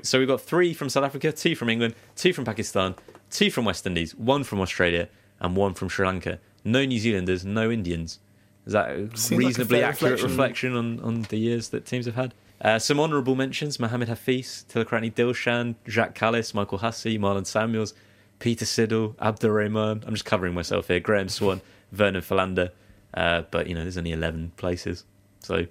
So 0.03 0.17
we've 0.17 0.27
got 0.27 0.41
three 0.41 0.73
from 0.73 0.89
South 0.89 1.03
Africa, 1.03 1.32
two 1.32 1.55
from 1.55 1.69
England, 1.69 1.93
two 2.15 2.34
from 2.34 2.43
Pakistan, 2.43 2.95
two 3.29 3.51
from 3.51 3.65
West 3.65 3.86
Indies, 3.86 4.15
one 4.15 4.43
from 4.43 4.59
Australia, 4.59 5.09
and 5.39 5.55
one 5.55 5.73
from 5.73 5.89
Sri 5.89 6.05
Lanka. 6.05 6.39
No 6.63 6.84
New 6.86 6.97
Zealanders, 6.97 7.45
no 7.45 7.69
Indians. 7.69 8.19
Is 8.65 8.73
that 8.73 8.89
a 8.89 9.17
Seems 9.17 9.32
like 9.32 9.32
a 9.32 9.38
reasonably 9.38 9.84
accurate 9.84 10.23
reflection. 10.23 10.73
reflection, 10.73 10.75
on, 10.75 10.99
on 11.01 11.21
the 11.23 11.38
years 11.38 11.69
that 11.69 11.86
teams 11.86 12.05
have 12.05 12.15
had? 12.15 12.34
Uh, 12.64 12.78
some 12.78 12.99
honourable 12.99 13.36
mentions 13.36 13.80
Mohammad 13.80 14.07
Hafeez, 14.07 14.66
Tillakaratne 14.66 15.14
Dilshan, 15.14 15.76
Jacques 15.88 16.14
Kallis, 16.18 16.53
Michael 16.53 16.78
Hussey, 16.78 17.18
Marlon 17.18 17.45
Samuels, 17.45 17.93
Peter 18.39 18.66
Siddle, 18.66 19.16
Abdur 19.20 19.51
Rahman. 19.51 20.03
I'm 20.05 20.14
just 20.14 20.26
covering 20.26 20.53
myself 20.53 20.88
here. 20.88 20.99
Graeme 20.99 21.30
Swann, 21.30 21.62
Vernon 21.91 22.22
Philander. 22.22 22.72
Uh, 23.14 23.43
but, 23.49 23.68
you 23.68 23.74
know, 23.74 23.82
there's 23.82 23.97
only 23.97 24.12
11 24.12 24.51
places. 24.57 25.05
So, 25.39 25.66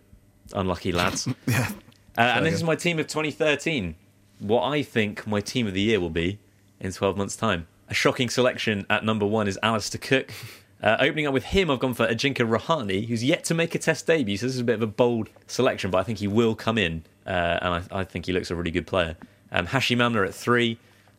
unlucky 0.53 0.93
lads. 0.93 1.29
Yeah. 1.47 1.71
Uh, 2.19 2.23
and 2.37 2.45
this 2.45 2.55
is 2.55 2.65
my 2.65 2.75
team 2.75 2.99
of 2.99 3.07
2013. 3.07 3.95
What 4.41 4.63
I 4.65 4.83
think 4.83 5.27
my 5.27 5.41
team 5.41 5.69
of 5.69 5.75
the 5.75 5.81
year 5.81 6.01
will 6.01 6.11
be 6.11 6.39
in 6.81 6.93
12 6.93 7.17
months' 7.17 7.37
time. 7.37 7.67
A 7.89 7.95
shocking 7.95 8.29
selection 8.29 8.85
at 8.91 9.05
number 9.05 9.25
one 9.25 9.47
is 9.49 9.59
Alastair 9.63 10.01
Cook. 10.01 10.33
Uh, 10.83 10.97
opening 11.01 11.27
up 11.27 11.35
with 11.35 11.45
him, 11.45 11.71
I've 11.71 11.79
gone 11.79 11.93
for 11.93 12.07
Ajinkya 12.07 12.49
Rahane, 12.49 13.07
who's 13.07 13.23
yet 13.23 13.45
to 13.45 13.55
make 13.55 13.75
a 13.75 13.79
test 13.79 14.07
debut. 14.07 14.37
So 14.39 14.47
this 14.47 14.55
is 14.55 14.61
a 14.61 14.65
bit 14.65 14.77
of 14.77 14.83
a 14.83 14.87
bold 14.87 15.29
selection, 15.47 15.91
but 15.91 15.99
I 15.99 16.03
think 16.05 16.19
he 16.19 16.29
will 16.29 16.55
come 16.55 16.79
in. 16.79 17.05
Uh, 17.27 17.59
and 17.61 17.75
I, 17.93 18.01
I 18.01 18.05
think 18.05 18.27
he 18.27 18.33
looks 18.33 18.51
a 18.51 18.55
really 18.55 18.71
good 18.71 18.87
player. 18.87 19.17
Um, 19.53 19.67
Hashim 19.67 19.99
Amla 19.99 20.29
at 20.29 20.35
three. 20.35 20.79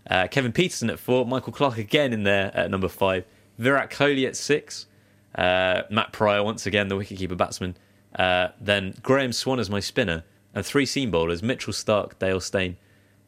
Uh, 0.09 0.27
Kevin 0.27 0.51
Pietersen 0.51 0.89
at 0.89 0.97
four. 0.97 1.25
Michael 1.25 1.53
Clarke 1.53 1.77
again 1.77 2.11
in 2.11 2.23
there 2.23 2.51
at 2.55 2.71
number 2.71 2.87
five. 2.87 3.23
Virat 3.59 3.91
Kohli 3.91 4.27
at 4.27 4.35
six. 4.35 4.87
Uh, 5.35 5.83
Matt 5.89 6.11
Prior, 6.11 6.43
once 6.43 6.65
again, 6.65 6.87
the 6.87 6.95
wicketkeeper 6.95 7.37
batsman. 7.37 7.77
Uh, 8.15 8.49
then 8.59 8.95
Graeme 9.03 9.31
Swann 9.31 9.59
as 9.59 9.69
my 9.69 9.79
spinner. 9.79 10.23
And 10.53 10.65
three 10.65 10.85
seam 10.85 11.11
bowlers 11.11 11.41
Mitchell 11.41 11.71
Starc, 11.71 12.17
Dale 12.19 12.41
Steyn, 12.41 12.77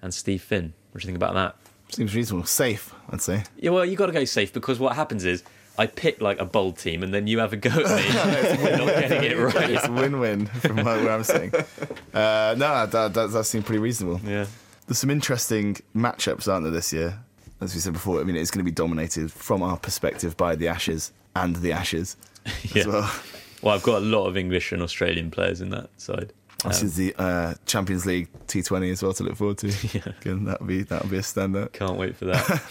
and 0.02 0.14
Steve 0.14 0.42
Finn. 0.42 0.74
What 0.92 1.02
do 1.02 1.06
you 1.06 1.08
think 1.08 1.16
about 1.16 1.36
that? 1.36 1.56
Seems 1.90 2.16
reasonable. 2.16 2.46
Safe, 2.46 2.94
I'd 3.10 3.22
say. 3.22 3.44
Yeah, 3.56 3.70
well, 3.70 3.86
you've 3.86 4.00
got 4.00 4.08
to 4.08 4.12
go 4.12 4.26
safe 4.26 4.52
because 4.52 4.80
what 4.80 4.96
happens 4.96 5.26
is 5.26 5.44
I 5.78 5.88
pick 5.88 6.22
like 6.22 6.40
a 6.40 6.46
bold 6.46 6.78
team 6.78 7.02
and 7.04 7.14
then 7.14 7.26
you 7.28 7.40
have 7.40 7.52
a 7.54 7.58
go 7.58 7.70
at 7.72 7.78
me 7.78 7.84
for 8.58 8.78
not 8.78 8.88
getting 8.88 9.24
it 9.24 9.38
right. 9.38 9.70
It's 9.72 9.88
a 9.88 9.92
win-win 9.92 10.46
from 10.46 10.78
where 10.78 11.10
I'm 11.12 11.24
sitting. 11.24 11.52
Uh, 12.14 12.54
no, 12.58 12.86
that, 12.86 13.14
that, 13.14 13.32
that 13.32 13.44
seems 13.46 13.66
pretty 13.66 13.80
reasonable. 13.80 14.20
Yeah. 14.24 14.46
There's 14.88 15.00
some 15.00 15.10
interesting 15.10 15.78
matchups, 15.96 16.52
aren't 16.52 16.64
there, 16.66 16.72
this 16.72 16.94
year? 16.94 17.18
As 17.60 17.74
we 17.74 17.80
said 17.80 17.94
before, 17.94 18.20
I 18.20 18.24
mean, 18.24 18.36
it's 18.36 18.52
going 18.52 18.64
to 18.64 18.70
be 18.70 18.76
dominated 18.76 19.32
from 19.32 19.64
our 19.64 19.78
perspective 19.78 20.36
by 20.38 20.56
the 20.56 20.68
Ashes 20.68 21.12
and 21.36 21.56
the 21.56 21.72
Ashes 21.72 22.18
Yeah. 22.74 22.82
as 22.82 22.88
well. 22.88 23.12
Well, 23.62 23.74
I've 23.76 23.84
got 23.84 24.02
a 24.02 24.06
lot 24.06 24.28
of 24.28 24.36
English 24.38 24.74
and 24.74 24.82
Australian 24.84 25.32
players 25.32 25.62
in 25.62 25.70
that 25.70 25.90
side. 26.00 26.34
This 26.66 26.82
is 26.84 26.96
the 26.96 27.14
uh, 27.18 27.56
Champions 27.66 28.06
League 28.06 28.30
T20 28.48 28.92
as 28.92 29.04
well 29.04 29.12
to 29.14 29.24
look 29.24 29.36
forward 29.36 29.58
to. 29.60 29.68
Yeah. 29.94 30.14
Again, 30.22 30.46
that'll 30.46 30.66
be 30.66 30.84
that'll 30.84 31.10
be 31.10 31.18
a 31.18 31.22
standout. 31.22 31.74
Can't 31.74 31.98
wait 31.98 32.16
for 32.16 32.26
that. 32.26 32.62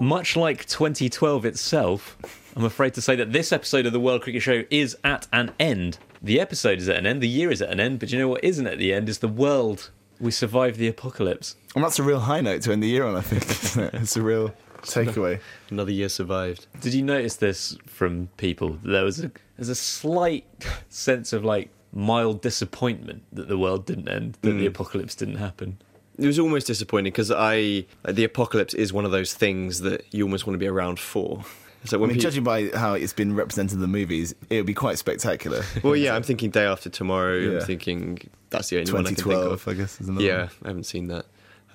Much 0.00 0.36
like 0.36 0.64
2012 0.66 1.44
itself, 1.44 2.16
I'm 2.54 2.64
afraid 2.64 2.94
to 2.94 3.02
say 3.02 3.16
that 3.16 3.32
this 3.32 3.52
episode 3.52 3.84
of 3.84 3.92
the 3.92 3.98
World 3.98 4.22
Cricket 4.22 4.42
Show 4.42 4.62
is 4.70 4.96
at 5.02 5.26
an 5.32 5.50
end. 5.58 5.98
The 6.22 6.40
episode 6.40 6.78
is 6.78 6.88
at 6.88 6.96
an 6.96 7.06
end, 7.06 7.20
the 7.20 7.28
year 7.28 7.50
is 7.50 7.60
at 7.60 7.70
an 7.70 7.80
end, 7.80 7.98
but 7.98 8.12
you 8.12 8.18
know 8.18 8.28
what 8.28 8.44
isn't 8.44 8.66
at 8.66 8.78
the 8.78 8.92
end? 8.92 9.08
Is 9.08 9.18
the 9.18 9.28
world. 9.28 9.90
We 10.20 10.30
survived 10.30 10.78
the 10.78 10.86
apocalypse. 10.86 11.56
And 11.74 11.82
that's 11.82 11.98
a 11.98 12.04
real 12.04 12.20
high 12.20 12.40
note 12.40 12.62
to 12.62 12.72
end 12.72 12.82
the 12.82 12.88
year 12.88 13.04
on, 13.04 13.16
I 13.16 13.22
think, 13.22 13.42
isn't 13.64 13.84
it? 13.84 13.94
It's 13.94 14.16
a 14.16 14.22
real 14.22 14.54
takeaway. 14.82 15.40
Another 15.70 15.92
year 15.92 16.08
survived. 16.08 16.66
Did 16.80 16.94
you 16.94 17.02
notice 17.02 17.36
this 17.36 17.76
from 17.86 18.28
people? 18.36 18.78
There 18.84 19.04
was 19.04 19.22
a 19.22 19.32
there's 19.56 19.68
a 19.68 19.74
slight 19.74 20.46
sense 20.88 21.32
of 21.32 21.44
like 21.44 21.70
mild 21.92 22.40
disappointment 22.40 23.24
that 23.32 23.48
the 23.48 23.58
world 23.58 23.86
didn't 23.86 24.08
end, 24.08 24.38
that 24.42 24.52
the 24.52 24.60
hmm. 24.60 24.66
apocalypse 24.66 25.16
didn't 25.16 25.36
happen. 25.36 25.78
It 26.18 26.26
was 26.26 26.38
almost 26.38 26.66
disappointing 26.66 27.12
because 27.12 27.30
I 27.30 27.86
the 28.06 28.24
apocalypse 28.24 28.74
is 28.74 28.92
one 28.92 29.04
of 29.04 29.10
those 29.10 29.34
things 29.34 29.80
that 29.80 30.04
you 30.12 30.24
almost 30.24 30.46
want 30.46 30.54
to 30.54 30.58
be 30.58 30.66
around 30.66 30.98
for. 30.98 31.44
So 31.84 32.02
I 32.02 32.06
mean, 32.08 32.18
judging 32.18 32.42
by 32.42 32.70
how 32.74 32.94
it's 32.94 33.12
been 33.12 33.36
represented 33.36 33.74
in 33.74 33.80
the 33.80 33.86
movies, 33.86 34.34
it 34.50 34.56
would 34.56 34.66
be 34.66 34.74
quite 34.74 34.98
spectacular. 34.98 35.62
well, 35.84 35.94
yeah, 35.94 36.16
I'm 36.16 36.24
thinking 36.24 36.50
day 36.50 36.64
after 36.64 36.90
tomorrow. 36.90 37.36
Yeah. 37.36 37.58
I'm 37.58 37.64
thinking 37.64 38.18
that's 38.50 38.68
the 38.70 38.80
only 38.80 38.92
one 38.92 39.06
I 39.06 39.10
can 39.10 39.16
think 39.16 39.34
of. 39.36 39.68
I 39.68 39.74
guess, 39.74 40.00
is 40.00 40.08
another 40.08 40.24
Yeah, 40.26 40.38
one. 40.40 40.50
I 40.64 40.68
haven't 40.68 40.84
seen 40.84 41.06
that. 41.06 41.26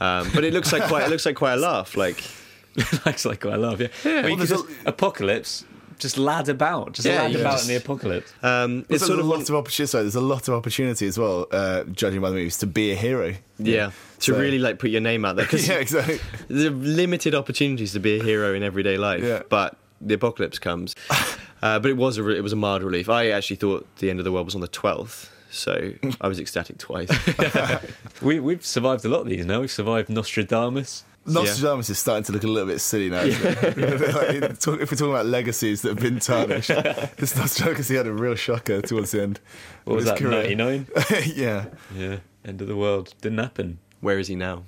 Um, 0.02 0.30
but 0.36 0.44
it 0.44 0.54
looks 0.54 0.74
like 0.74 0.84
quite. 0.84 1.04
It 1.06 1.10
looks 1.10 1.26
like 1.26 1.38
quite 1.38 1.54
a 1.54 1.58
laugh. 1.58 1.96
Like 1.96 2.22
That's 3.06 3.26
like 3.26 3.46
what 3.46 3.54
I 3.54 3.58
love. 3.58 3.80
Yeah, 3.80 3.88
I 4.06 4.24
mean, 4.24 4.40
Well, 4.40 4.68
a- 4.86 4.90
apocalypse, 4.90 5.64
just 6.04 6.18
lad 6.20 6.48
about, 6.50 6.94
just 6.94 7.08
Yeah, 7.08 7.24
lad 7.24 7.32
you 7.34 7.40
about 7.40 7.54
just- 7.54 7.64
in 7.70 7.76
the 7.76 7.82
apocalypse. 7.82 8.32
um, 8.44 8.80
it's 8.82 8.88
There's 8.90 9.06
sort 9.08 9.18
a 9.18 9.22
of 9.22 9.28
lot 9.28 9.50
of 9.50 9.56
opportunity. 9.56 9.90
Sorry, 9.90 10.04
there's 10.04 10.16
a 10.16 10.22
lot 10.22 10.48
of 10.48 10.54
opportunity 10.54 11.08
as 11.08 11.18
well, 11.18 11.48
uh, 11.52 11.84
judging 11.86 12.22
by 12.22 12.30
the 12.30 12.36
movies, 12.36 12.58
to 12.60 12.68
be 12.68 12.92
a 12.92 12.96
hero. 12.96 13.34
yeah 13.58 13.92
to 14.20 14.34
So- 14.34 14.40
really 14.40 14.60
like 14.60 14.78
put 14.80 14.92
your 14.92 15.02
name 15.02 15.26
out 15.26 15.36
there 15.36 15.46
because 15.46 15.68
yeah, 15.70 15.76
exactly. 15.76 16.20
there 16.48 16.68
are 16.68 16.76
limited 16.76 17.34
opportunities 17.36 17.92
to 17.94 18.00
be 18.00 18.20
a 18.20 18.24
hero 18.24 18.54
in 18.54 18.62
everyday 18.64 18.98
life. 18.98 19.24
Yeah. 19.24 19.42
But 19.50 19.76
the 20.00 20.14
apocalypse 20.14 20.60
comes. 20.60 20.96
uh, 21.62 21.80
but 21.80 21.86
it 21.90 21.98
was 21.98 22.18
a 22.18 22.24
re- 22.24 22.38
it 22.38 22.42
was 22.44 22.54
a 22.54 22.58
mild 22.58 22.84
relief. 22.84 23.10
I 23.10 23.30
actually 23.30 23.56
thought 23.58 23.88
the 23.98 24.10
end 24.10 24.20
of 24.20 24.26
the 24.26 24.32
world 24.32 24.46
was 24.46 24.56
on 24.56 24.62
the 24.62 24.68
twelfth, 24.68 25.30
so 25.50 25.94
I 26.22 26.28
was 26.28 26.40
ecstatic 26.40 26.78
twice. 26.78 27.10
We 28.22 28.40
we've 28.40 28.66
survived 28.66 29.04
a 29.06 29.10
lot 29.10 29.22
of 29.22 29.28
these 29.28 29.46
now. 29.46 29.62
We've 29.62 29.72
survived 29.72 30.10
Nostradamus. 30.10 31.04
Nostradamus 31.26 31.90
is 31.90 32.00
starting 32.00 32.24
to 32.26 32.32
look 32.32 32.44
a 32.44 32.48
little 32.48 32.68
bit 32.68 32.80
silly 32.80 33.10
now. 33.10 33.22
isn't 33.22 33.46
it? 33.46 33.78
Like, 34.14 34.30
if 34.30 34.92
we're 34.92 34.98
talking 34.98 35.10
about 35.10 35.26
legacies 35.26 35.82
that 35.82 35.90
have 35.90 36.00
been 36.00 36.20
tarnished, 36.20 36.68
this 37.18 37.36
Nostradamus 37.36 37.88
he 37.88 37.96
had 37.96 38.08
a 38.08 38.14
real 38.14 38.36
shocker 38.36 38.82
towards 38.82 39.12
the 39.12 39.24
end. 39.24 39.40
What 39.86 39.96
was 39.96 40.06
that? 40.06 40.22
Ninety 40.22 40.56
nine. 40.56 40.88
yeah. 41.36 41.66
yeah, 41.96 42.18
end 42.46 42.62
of 42.62 42.68
the 42.68 42.76
world 42.76 43.14
didn't 43.22 43.38
happen. 43.40 43.80
Where 44.02 44.20
is 44.20 44.28
he 44.28 44.36
now? 44.36 44.64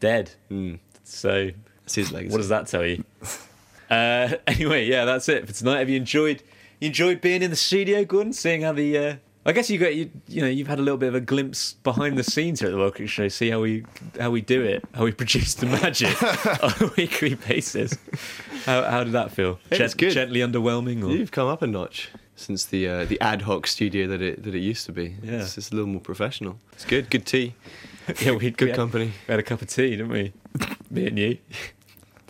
Dead. 0.00 0.32
Mm. 0.50 0.80
So 1.04 1.50
It's 1.84 1.94
his 1.94 2.10
legacy. 2.12 2.32
What 2.32 2.38
does 2.38 2.48
that 2.48 2.66
tell 2.66 2.84
you? 2.84 3.04
uh, 3.90 4.34
anyway, 4.46 4.86
yeah, 4.86 5.04
that's 5.04 5.28
it 5.28 5.46
for 5.46 5.52
tonight. 5.52 5.78
Have 5.78 5.88
you 5.88 5.96
enjoyed 5.96 6.42
you 6.80 6.88
enjoyed 6.88 7.20
being 7.20 7.42
in 7.42 7.50
the 7.50 7.56
studio, 7.56 8.04
Gordon? 8.04 8.32
Seeing 8.32 8.62
how 8.62 8.72
the 8.72 8.98
uh, 8.98 9.16
I 9.44 9.50
guess 9.52 9.68
you 9.70 9.78
got 9.78 9.94
you 9.94 10.10
you 10.28 10.40
know 10.40 10.46
you've 10.48 10.68
had 10.68 10.78
a 10.78 10.82
little 10.82 10.98
bit 10.98 11.08
of 11.08 11.14
a 11.16 11.20
glimpse 11.20 11.72
behind 11.82 12.16
the 12.16 12.22
scenes 12.22 12.60
here 12.60 12.68
at 12.68 12.72
the 12.72 12.78
World 12.78 12.94
Cricket 12.94 13.10
Show. 13.10 13.28
See 13.28 13.50
how 13.50 13.60
we 13.60 13.84
how 14.20 14.30
we 14.30 14.40
do 14.40 14.62
it, 14.62 14.84
how 14.94 15.04
we 15.04 15.12
produce 15.22 15.54
the 15.54 15.66
magic 15.66 16.22
on 16.62 16.72
a 16.80 16.92
weekly 16.96 17.34
basis. 17.34 17.96
How 18.66 18.84
how 18.84 19.02
did 19.04 19.12
that 19.14 19.32
feel? 19.32 19.58
It's 19.70 19.94
good. 19.94 20.12
Gently 20.12 20.40
underwhelming, 20.40 21.02
or 21.04 21.10
You've 21.10 21.32
come 21.32 21.48
up 21.48 21.60
a 21.62 21.66
notch 21.66 22.08
since 22.36 22.64
the 22.64 22.88
uh, 22.88 23.04
the 23.04 23.20
ad 23.20 23.42
hoc 23.42 23.66
studio 23.66 24.06
that 24.08 24.22
it 24.22 24.42
that 24.44 24.54
it 24.54 24.60
used 24.60 24.86
to 24.86 24.92
be. 24.92 25.16
Yeah. 25.22 25.40
It's 25.40 25.56
just 25.56 25.72
a 25.72 25.74
little 25.74 25.90
more 25.90 26.00
professional. 26.00 26.58
It's 26.74 26.84
good. 26.84 27.10
Good 27.10 27.26
tea. 27.26 27.54
yeah, 28.20 28.32
we 28.32 28.50
Good 28.50 28.60
we 28.60 28.66
had- 28.68 28.76
company. 28.76 29.06
We 29.26 29.32
had 29.32 29.40
a 29.40 29.44
cup 29.44 29.60
of 29.62 29.68
tea, 29.68 29.90
didn't 29.90 30.08
we? 30.08 30.32
Me 30.90 31.06
and 31.06 31.18
you. 31.18 31.38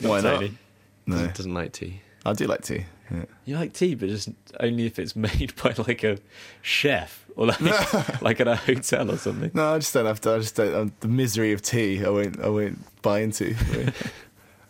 Why 0.00 0.20
not? 0.20 0.34
Tony. 0.36 0.58
No, 1.06 1.26
Doesn't 1.28 1.52
like 1.54 1.72
tea. 1.72 2.00
I 2.24 2.32
do 2.32 2.46
like 2.46 2.62
tea. 2.62 2.84
Yeah. 3.12 3.24
You 3.44 3.56
like 3.56 3.72
tea, 3.74 3.94
but 3.94 4.08
just 4.08 4.28
only 4.60 4.86
if 4.86 4.98
it's 4.98 5.14
made 5.16 5.54
by 5.62 5.74
like 5.86 6.02
a 6.04 6.18
chef 6.62 7.26
or 7.36 7.46
like 7.46 7.60
like 8.22 8.40
at 8.40 8.48
a 8.48 8.56
hotel 8.56 9.10
or 9.10 9.16
something. 9.18 9.50
No, 9.54 9.74
I 9.74 9.78
just 9.78 9.92
don't 9.92 10.06
have 10.06 10.20
to. 10.22 10.34
I 10.34 10.38
just 10.38 10.54
don't. 10.56 10.74
Um, 10.74 10.92
the 11.00 11.08
misery 11.08 11.52
of 11.52 11.60
tea, 11.62 12.04
I 12.04 12.08
won't. 12.08 12.40
I 12.40 12.48
won't 12.48 12.78
buy 13.02 13.20
into. 13.20 13.54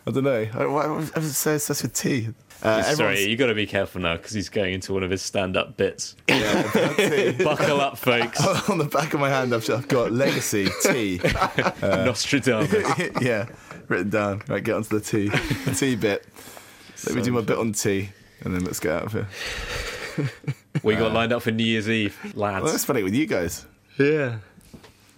I 0.06 0.10
don't 0.10 0.24
know. 0.24 0.48
I, 0.54 0.66
why- 0.66 0.86
I 0.86 1.18
was 1.20 1.36
so 1.36 1.54
obsessed 1.54 1.82
with 1.82 1.92
tea. 1.92 2.30
Uh, 2.60 2.80
Sorry, 2.82 2.92
everyone's- 2.92 3.26
you 3.26 3.36
got 3.36 3.46
to 3.46 3.54
be 3.54 3.66
careful 3.66 4.00
now 4.00 4.16
because 4.16 4.32
he's 4.32 4.48
going 4.48 4.74
into 4.74 4.92
one 4.92 5.02
of 5.04 5.10
his 5.10 5.22
stand-up 5.22 5.76
bits. 5.76 6.16
Yeah. 6.28 7.32
Buckle 7.42 7.80
up, 7.80 7.98
folks. 7.98 8.40
On 8.68 8.78
the 8.78 8.84
back 8.84 9.14
of 9.14 9.20
my 9.20 9.28
hand, 9.28 9.52
I've, 9.54 9.68
I've 9.70 9.86
got 9.88 10.10
legacy 10.12 10.68
tea. 10.82 11.20
Nostradamus. 11.82 12.72
yeah, 13.20 13.46
written 13.88 14.10
down. 14.10 14.42
Right, 14.48 14.62
get 14.62 14.74
onto 14.76 14.98
the 14.98 15.04
tea. 15.04 15.28
The 15.28 15.74
tea 15.76 15.96
bit. 15.96 16.26
Let 17.06 17.16
me 17.16 17.22
do 17.22 17.32
my 17.32 17.40
bit 17.40 17.58
on 17.58 17.72
tea, 17.72 18.10
and 18.44 18.54
then 18.54 18.64
let's 18.64 18.80
get 18.80 18.92
out 18.92 19.04
of 19.04 19.12
here. 19.12 19.28
We 20.82 20.94
got 20.96 21.12
lined 21.12 21.32
up 21.32 21.42
for 21.42 21.50
New 21.50 21.64
Year's 21.64 21.88
Eve, 21.88 22.18
Well, 22.34 22.52
let's 22.52 22.64
lads. 22.72 22.82
spend 22.82 22.98
it 22.98 23.02
with 23.02 23.14
you 23.14 23.26
guys. 23.26 23.64
Yeah. 23.98 24.38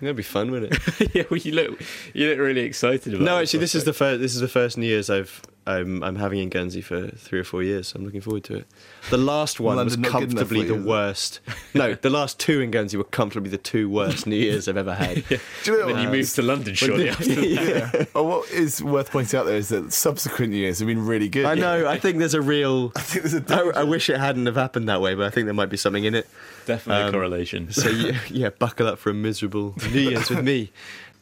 It'll 0.00 0.12
be 0.14 0.22
fun, 0.22 0.50
wouldn't 0.50 0.72
it? 0.72 1.10
yeah, 1.14 1.22
well, 1.30 1.38
you 1.38 1.52
look 1.52 1.80
you 2.12 2.28
look 2.28 2.38
really 2.38 2.60
excited 2.62 3.14
about. 3.14 3.24
no, 3.24 3.38
it. 3.38 3.42
actually, 3.42 3.60
this 3.60 3.74
is 3.74 3.84
the 3.84 3.92
first. 3.92 4.20
This 4.20 4.34
is 4.34 4.40
the 4.40 4.48
first 4.48 4.76
New 4.76 4.86
Year's 4.86 5.08
I've 5.10 5.40
I'm 5.66 6.02
I'm 6.02 6.16
having 6.16 6.40
in 6.40 6.48
Guernsey 6.50 6.80
for 6.82 7.08
three 7.08 7.38
or 7.38 7.44
four 7.44 7.62
years. 7.62 7.88
So 7.88 7.98
I'm 7.98 8.04
looking 8.04 8.20
forward 8.20 8.44
to 8.44 8.56
it. 8.56 8.66
The 9.10 9.16
last 9.18 9.60
one 9.60 9.76
London 9.76 9.86
was 9.86 9.98
not 9.98 10.20
good 10.20 10.30
enough 10.32 10.48
comfortably 10.48 10.66
for 10.66 10.68
the 10.68 10.74
you, 10.74 10.80
is 10.80 10.84
it? 10.84 10.88
worst. 10.88 11.40
No, 11.74 11.94
the 11.94 12.10
last 12.10 12.38
two 12.38 12.60
in 12.60 12.70
Guernsey 12.70 12.96
were 12.96 13.04
comfortably 13.04 13.50
the 13.50 13.58
two 13.58 13.88
worst 13.88 14.26
New 14.26 14.36
Years 14.36 14.68
I've 14.68 14.76
ever 14.76 14.94
had. 14.94 15.24
Do 15.28 15.38
you 15.64 15.72
know 15.78 15.86
Then 15.86 15.96
you 15.98 16.08
what? 16.08 16.12
moved 16.12 16.34
to 16.34 16.42
London 16.42 16.74
shortly 16.74 17.08
after. 17.08 17.24
that. 17.34 17.48
yeah. 17.96 18.04
Well, 18.14 18.26
what 18.26 18.50
is 18.50 18.82
worth 18.82 19.10
pointing 19.10 19.38
out 19.40 19.46
there 19.46 19.56
is 19.56 19.70
that 19.70 19.92
subsequent 19.92 20.52
years 20.52 20.78
have 20.80 20.88
been 20.88 21.04
really 21.06 21.28
good. 21.28 21.46
I 21.46 21.54
know. 21.54 21.86
I 21.88 21.98
think 21.98 22.18
there's 22.18 22.34
a 22.34 22.42
real. 22.42 22.92
I 22.96 23.00
think 23.00 23.24
there's 23.24 23.34
a 23.34 23.72
I, 23.76 23.84
wish 23.84 24.10
it 24.10 24.18
hadn't 24.18 24.46
have 24.46 24.56
happened 24.56 24.88
that 24.88 25.00
way, 25.00 25.14
but 25.14 25.26
I 25.26 25.30
think 25.30 25.46
there 25.46 25.54
might 25.54 25.70
be 25.70 25.76
something 25.78 26.04
in 26.04 26.14
it. 26.14 26.28
Definitely 26.66 27.02
a 27.02 27.06
Um, 27.06 27.12
correlation. 27.12 27.70
So 27.72 27.88
yeah, 27.88 28.18
yeah, 28.30 28.50
buckle 28.50 28.86
up 28.86 28.98
for 28.98 29.10
a 29.10 29.14
miserable 29.14 29.74
New 29.92 30.00
Year's 30.00 30.28
with 30.30 30.44
me. 30.44 30.72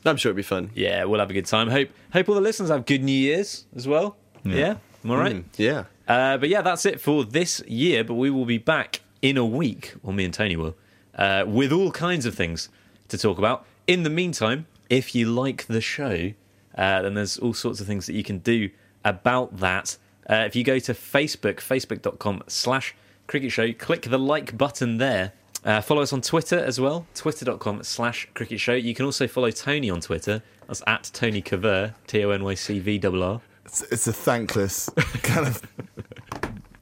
I'm 0.05 0.16
sure 0.16 0.30
it'll 0.30 0.36
be 0.36 0.43
fun. 0.43 0.70
yeah, 0.74 1.05
we'll 1.05 1.20
have 1.20 1.30
a 1.30 1.34
good 1.34 1.47
time. 1.47 1.68
Hope 1.70 1.90
hope 2.12 2.28
all 2.28 2.34
the 2.34 2.40
listeners 2.40 2.70
have 2.70 2.86
good 2.86 3.03
New 3.05 3.12
Year's 3.12 3.66
as 3.76 3.86
well. 3.86 4.16
Yeah, 4.45 4.76
am 5.05 5.11
I 5.11 5.16
right? 5.16 5.36
Mm, 5.36 5.45
yeah. 5.57 5.84
Uh, 6.09 6.36
but 6.36 6.49
yeah, 6.49 6.62
that's 6.62 6.84
it 6.84 7.01
for 7.01 7.24
this 7.24 7.61
year. 7.66 8.05
But 8.05 8.14
we 8.14 8.30
will 8.30 8.45
be 8.45 8.59
back 8.59 9.01
in 9.20 9.36
a 9.36 9.45
week, 9.45 9.95
or 10.03 10.12
me 10.12 10.24
and 10.24 10.34
Tony 10.34 10.57
will, 10.57 10.76
uh, 11.14 11.45
with 11.47 11.72
all 11.72 11.90
kinds 11.93 12.26
of 12.26 12.34
things 12.34 12.68
to 13.09 13.18
talk 13.18 13.38
about. 13.38 13.64
In 13.86 14.03
the 14.03 14.11
meantime, 14.11 14.66
if 14.90 15.14
you 15.14 15.26
like 15.26 15.66
the 15.66 15.80
show, 15.80 16.32
uh, 16.76 17.03
then 17.03 17.14
there's 17.14 17.38
all 17.38 17.55
sorts 17.55 17.80
of 17.80 17.86
things 17.86 18.07
that 18.07 18.14
you 18.14 18.24
can 18.24 18.38
do 18.38 18.70
about 19.05 19.59
that. 19.59 19.97
Uh, 20.28 20.45
if 20.47 20.55
you 20.57 20.64
go 20.64 20.78
to 20.78 20.93
Facebook, 20.93 21.57
facebook.com 21.57 22.43
slash 22.47 22.95
cricket 23.26 23.53
show, 23.53 23.72
click 23.72 24.03
the 24.03 24.18
like 24.18 24.57
button 24.57 24.99
there. 24.99 25.32
Uh, 25.64 25.80
follow 25.80 26.03
us 26.03 26.12
on 26.12 26.20
Twitter 26.20 26.59
as 26.59 26.80
well, 26.80 27.07
twitter.com 27.14 27.82
slash 27.84 28.28
cricket 28.34 28.59
show. 28.59 28.72
You 28.74 28.95
can 28.95 29.05
also 29.05 29.28
follow 29.28 29.51
Tony 29.51 29.90
on 29.90 30.01
Twitter. 30.01 30.43
That's 30.66 30.82
at 30.86 31.11
Tony 31.12 31.40
Caver, 31.40 31.95
T 32.07 32.24
O 32.24 32.30
N 32.30 32.43
Y 32.43 32.55
C 32.55 32.78
V 32.80 33.01
R 33.05 33.22
R. 33.22 33.40
It's, 33.65 33.83
it's 33.83 34.07
a 34.07 34.13
thankless 34.13 34.89
kind 35.23 35.47
of 35.47 35.63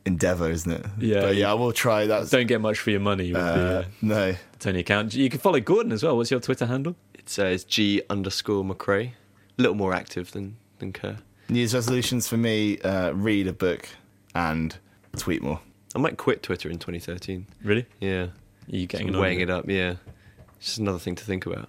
endeavour, 0.04 0.50
isn't 0.50 0.70
it? 0.72 0.86
Yeah. 0.98 1.20
But 1.22 1.36
yeah, 1.36 1.50
I 1.50 1.54
will 1.54 1.72
try 1.72 2.06
that. 2.06 2.30
Don't 2.30 2.46
get 2.46 2.60
much 2.60 2.78
for 2.78 2.90
your 2.90 3.00
money 3.00 3.32
with 3.32 3.42
the 3.42 3.50
Uh, 3.50 3.80
uh, 3.80 3.84
no. 4.02 4.34
Tony 4.58 4.80
account. 4.80 5.14
You 5.14 5.30
can 5.30 5.40
follow 5.40 5.60
Gordon 5.60 5.92
as 5.92 6.02
well. 6.02 6.16
What's 6.16 6.30
your 6.30 6.40
Twitter 6.40 6.66
handle? 6.66 6.96
It 7.14 7.28
says 7.28 7.64
G 7.64 8.02
underscore 8.10 8.64
McRae. 8.64 9.12
A 9.58 9.62
little 9.62 9.76
more 9.76 9.92
active 9.94 10.32
than 10.32 10.56
than 10.78 10.92
Kerr. 10.92 11.18
New 11.48 11.58
Year's 11.58 11.74
resolutions 11.74 12.26
for 12.28 12.36
me: 12.36 12.78
uh, 12.80 13.12
read 13.12 13.46
a 13.46 13.52
book 13.52 13.88
and 14.34 14.76
tweet 15.16 15.42
more. 15.42 15.60
I 15.94 15.98
might 15.98 16.16
quit 16.16 16.42
Twitter 16.42 16.70
in 16.70 16.78
2013. 16.78 17.46
Really? 17.64 17.86
Yeah. 18.00 18.22
Are 18.22 18.30
you 18.68 18.86
getting 18.86 19.08
Sort 19.08 19.20
weighing 19.20 19.40
it 19.40 19.50
up. 19.50 19.68
Yeah. 19.68 19.96
It's 20.58 20.66
just 20.66 20.78
another 20.78 20.98
thing 21.00 21.16
to 21.16 21.24
think 21.24 21.46
about. 21.46 21.68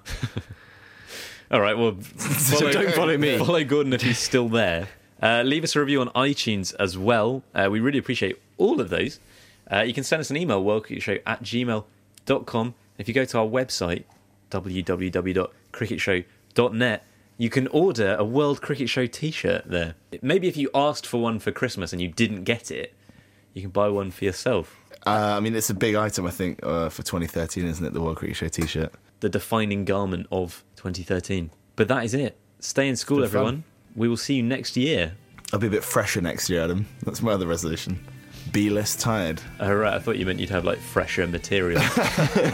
All 1.52 1.60
right. 1.60 1.78
Well, 1.78 1.94
follow, 2.00 2.72
don't 2.72 2.94
follow 2.94 3.18
me. 3.18 3.38
Follow 3.40 3.64
Gordon 3.64 3.94
if 3.94 4.02
he's 4.04 4.20
still 4.20 4.48
there. 4.48 4.88
Uh, 5.22 5.44
leave 5.44 5.64
us 5.64 5.76
a 5.76 5.80
review 5.80 6.02
on 6.02 6.10
iTunes 6.10 6.74
as 6.80 6.98
well. 6.98 7.44
Uh, 7.54 7.70
we 7.72 7.80
really 7.80 8.00
appreciate 8.00 8.42
all 8.58 8.82
of 8.82 8.90
those. 8.90 9.20
Uh, 9.72 9.82
you 9.82 9.94
can 9.94 10.04
send 10.04 10.20
us 10.20 10.30
an 10.30 10.38
email, 10.38 10.64
worldcricketshow 10.64 11.22
at 11.26 11.44
gmail.com. 11.44 12.74
If 12.98 13.08
you 13.08 13.14
go 13.14 13.26
to 13.26 13.40
our 13.40 13.46
website, 13.46 14.04
www.cricketshow.net, 14.50 17.04
you 17.38 17.50
can 17.50 17.68
order 17.68 18.16
a 18.20 18.24
World 18.24 18.62
Cricket 18.62 18.90
Show 18.90 19.08
t 19.08 19.32
shirt 19.32 19.64
there. 19.66 19.96
Maybe 20.22 20.48
if 20.48 20.58
you 20.58 20.70
asked 20.76 21.08
for 21.08 21.22
one 21.22 21.40
for 21.40 21.52
Christmas 21.52 21.92
and 21.92 22.02
you 22.02 22.08
didn't 22.08 22.44
get 22.44 22.70
it, 22.70 22.94
you 23.54 23.62
can 23.62 23.72
buy 23.72 23.90
one 23.90 24.12
for 24.12 24.26
yourself. 24.26 24.78
Uh, 25.08 25.36
I 25.38 25.40
mean, 25.40 25.56
it's 25.56 25.70
a 25.70 25.74
big 25.74 25.96
item, 25.96 26.28
I 26.28 26.32
think, 26.32 26.60
uh, 26.64 26.90
for 26.90 27.02
2013, 27.02 27.66
isn't 27.66 27.84
it? 27.86 27.94
The 27.94 28.02
World 28.02 28.18
Cricket 28.18 28.38
Show 28.38 28.48
T-shirt. 28.50 28.94
the 29.22 29.30
defining 29.30 29.86
garment 29.86 30.28
of 30.32 30.64
2013. 30.76 31.50
But 31.76 31.88
that 31.88 32.04
is 32.06 32.14
it. 32.14 32.38
Stay 32.60 32.88
in 32.88 32.96
school, 32.96 33.24
everyone. 33.24 33.56
fun. 33.56 33.64
Everyone. 33.92 34.00
We 34.00 34.08
will 34.10 34.18
see 34.18 34.36
you 34.36 34.44
next 34.44 34.78
year. 34.78 35.14
I'll 35.54 35.60
be 35.60 35.68
a 35.68 35.72
bit 35.72 35.84
fresher 35.84 36.22
next 36.22 36.50
year, 36.50 36.64
Adam. 36.64 36.86
That's 37.04 37.22
my 37.22 37.34
other 37.34 37.48
resolution. 37.48 38.00
Be 38.52 38.70
less 38.70 38.96
tired. 38.96 39.42
Oh, 39.60 39.74
right. 39.74 39.94
I 39.94 40.00
thought 40.00 40.18
you 40.18 40.26
meant 40.26 40.40
you'd 40.40 40.50
have 40.50 40.66
like 40.66 40.80
fresher 40.80 41.26
material. 41.28 41.82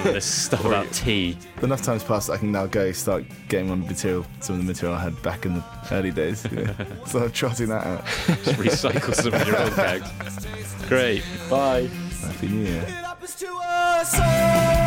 This 0.03 0.25
stuff 0.25 0.63
about 0.65 0.91
tea. 0.91 1.37
Enough 1.61 1.81
time's 1.81 2.03
passed 2.03 2.27
that 2.27 2.33
I 2.33 2.37
can 2.37 2.51
now 2.51 2.65
go 2.67 2.91
start 2.91 3.23
getting 3.49 3.71
on 3.71 3.81
material, 3.81 4.25
some 4.41 4.55
of 4.55 4.61
the 4.61 4.67
material 4.67 4.97
I 4.97 5.01
had 5.01 5.21
back 5.23 5.45
in 5.45 5.55
the 5.55 5.63
early 5.91 6.11
days. 6.11 6.45
Yeah. 6.51 6.73
so 7.05 7.23
I'm 7.23 7.31
trotting 7.31 7.69
that 7.69 7.85
out. 7.85 8.05
Just 8.43 8.59
recycle 8.59 9.13
some 9.13 9.33
of 9.33 9.47
your 9.47 9.59
old 9.59 9.75
gags. 9.75 10.09
Great. 10.87 11.23
Bye. 11.49 11.89
Happy 12.21 12.47
New 12.47 12.65
Year. 12.65 12.81
It 12.81 12.89
happens 12.89 13.35
to 13.35 13.47
us. 13.47 14.13
us 14.13 14.19
all. 14.19 14.86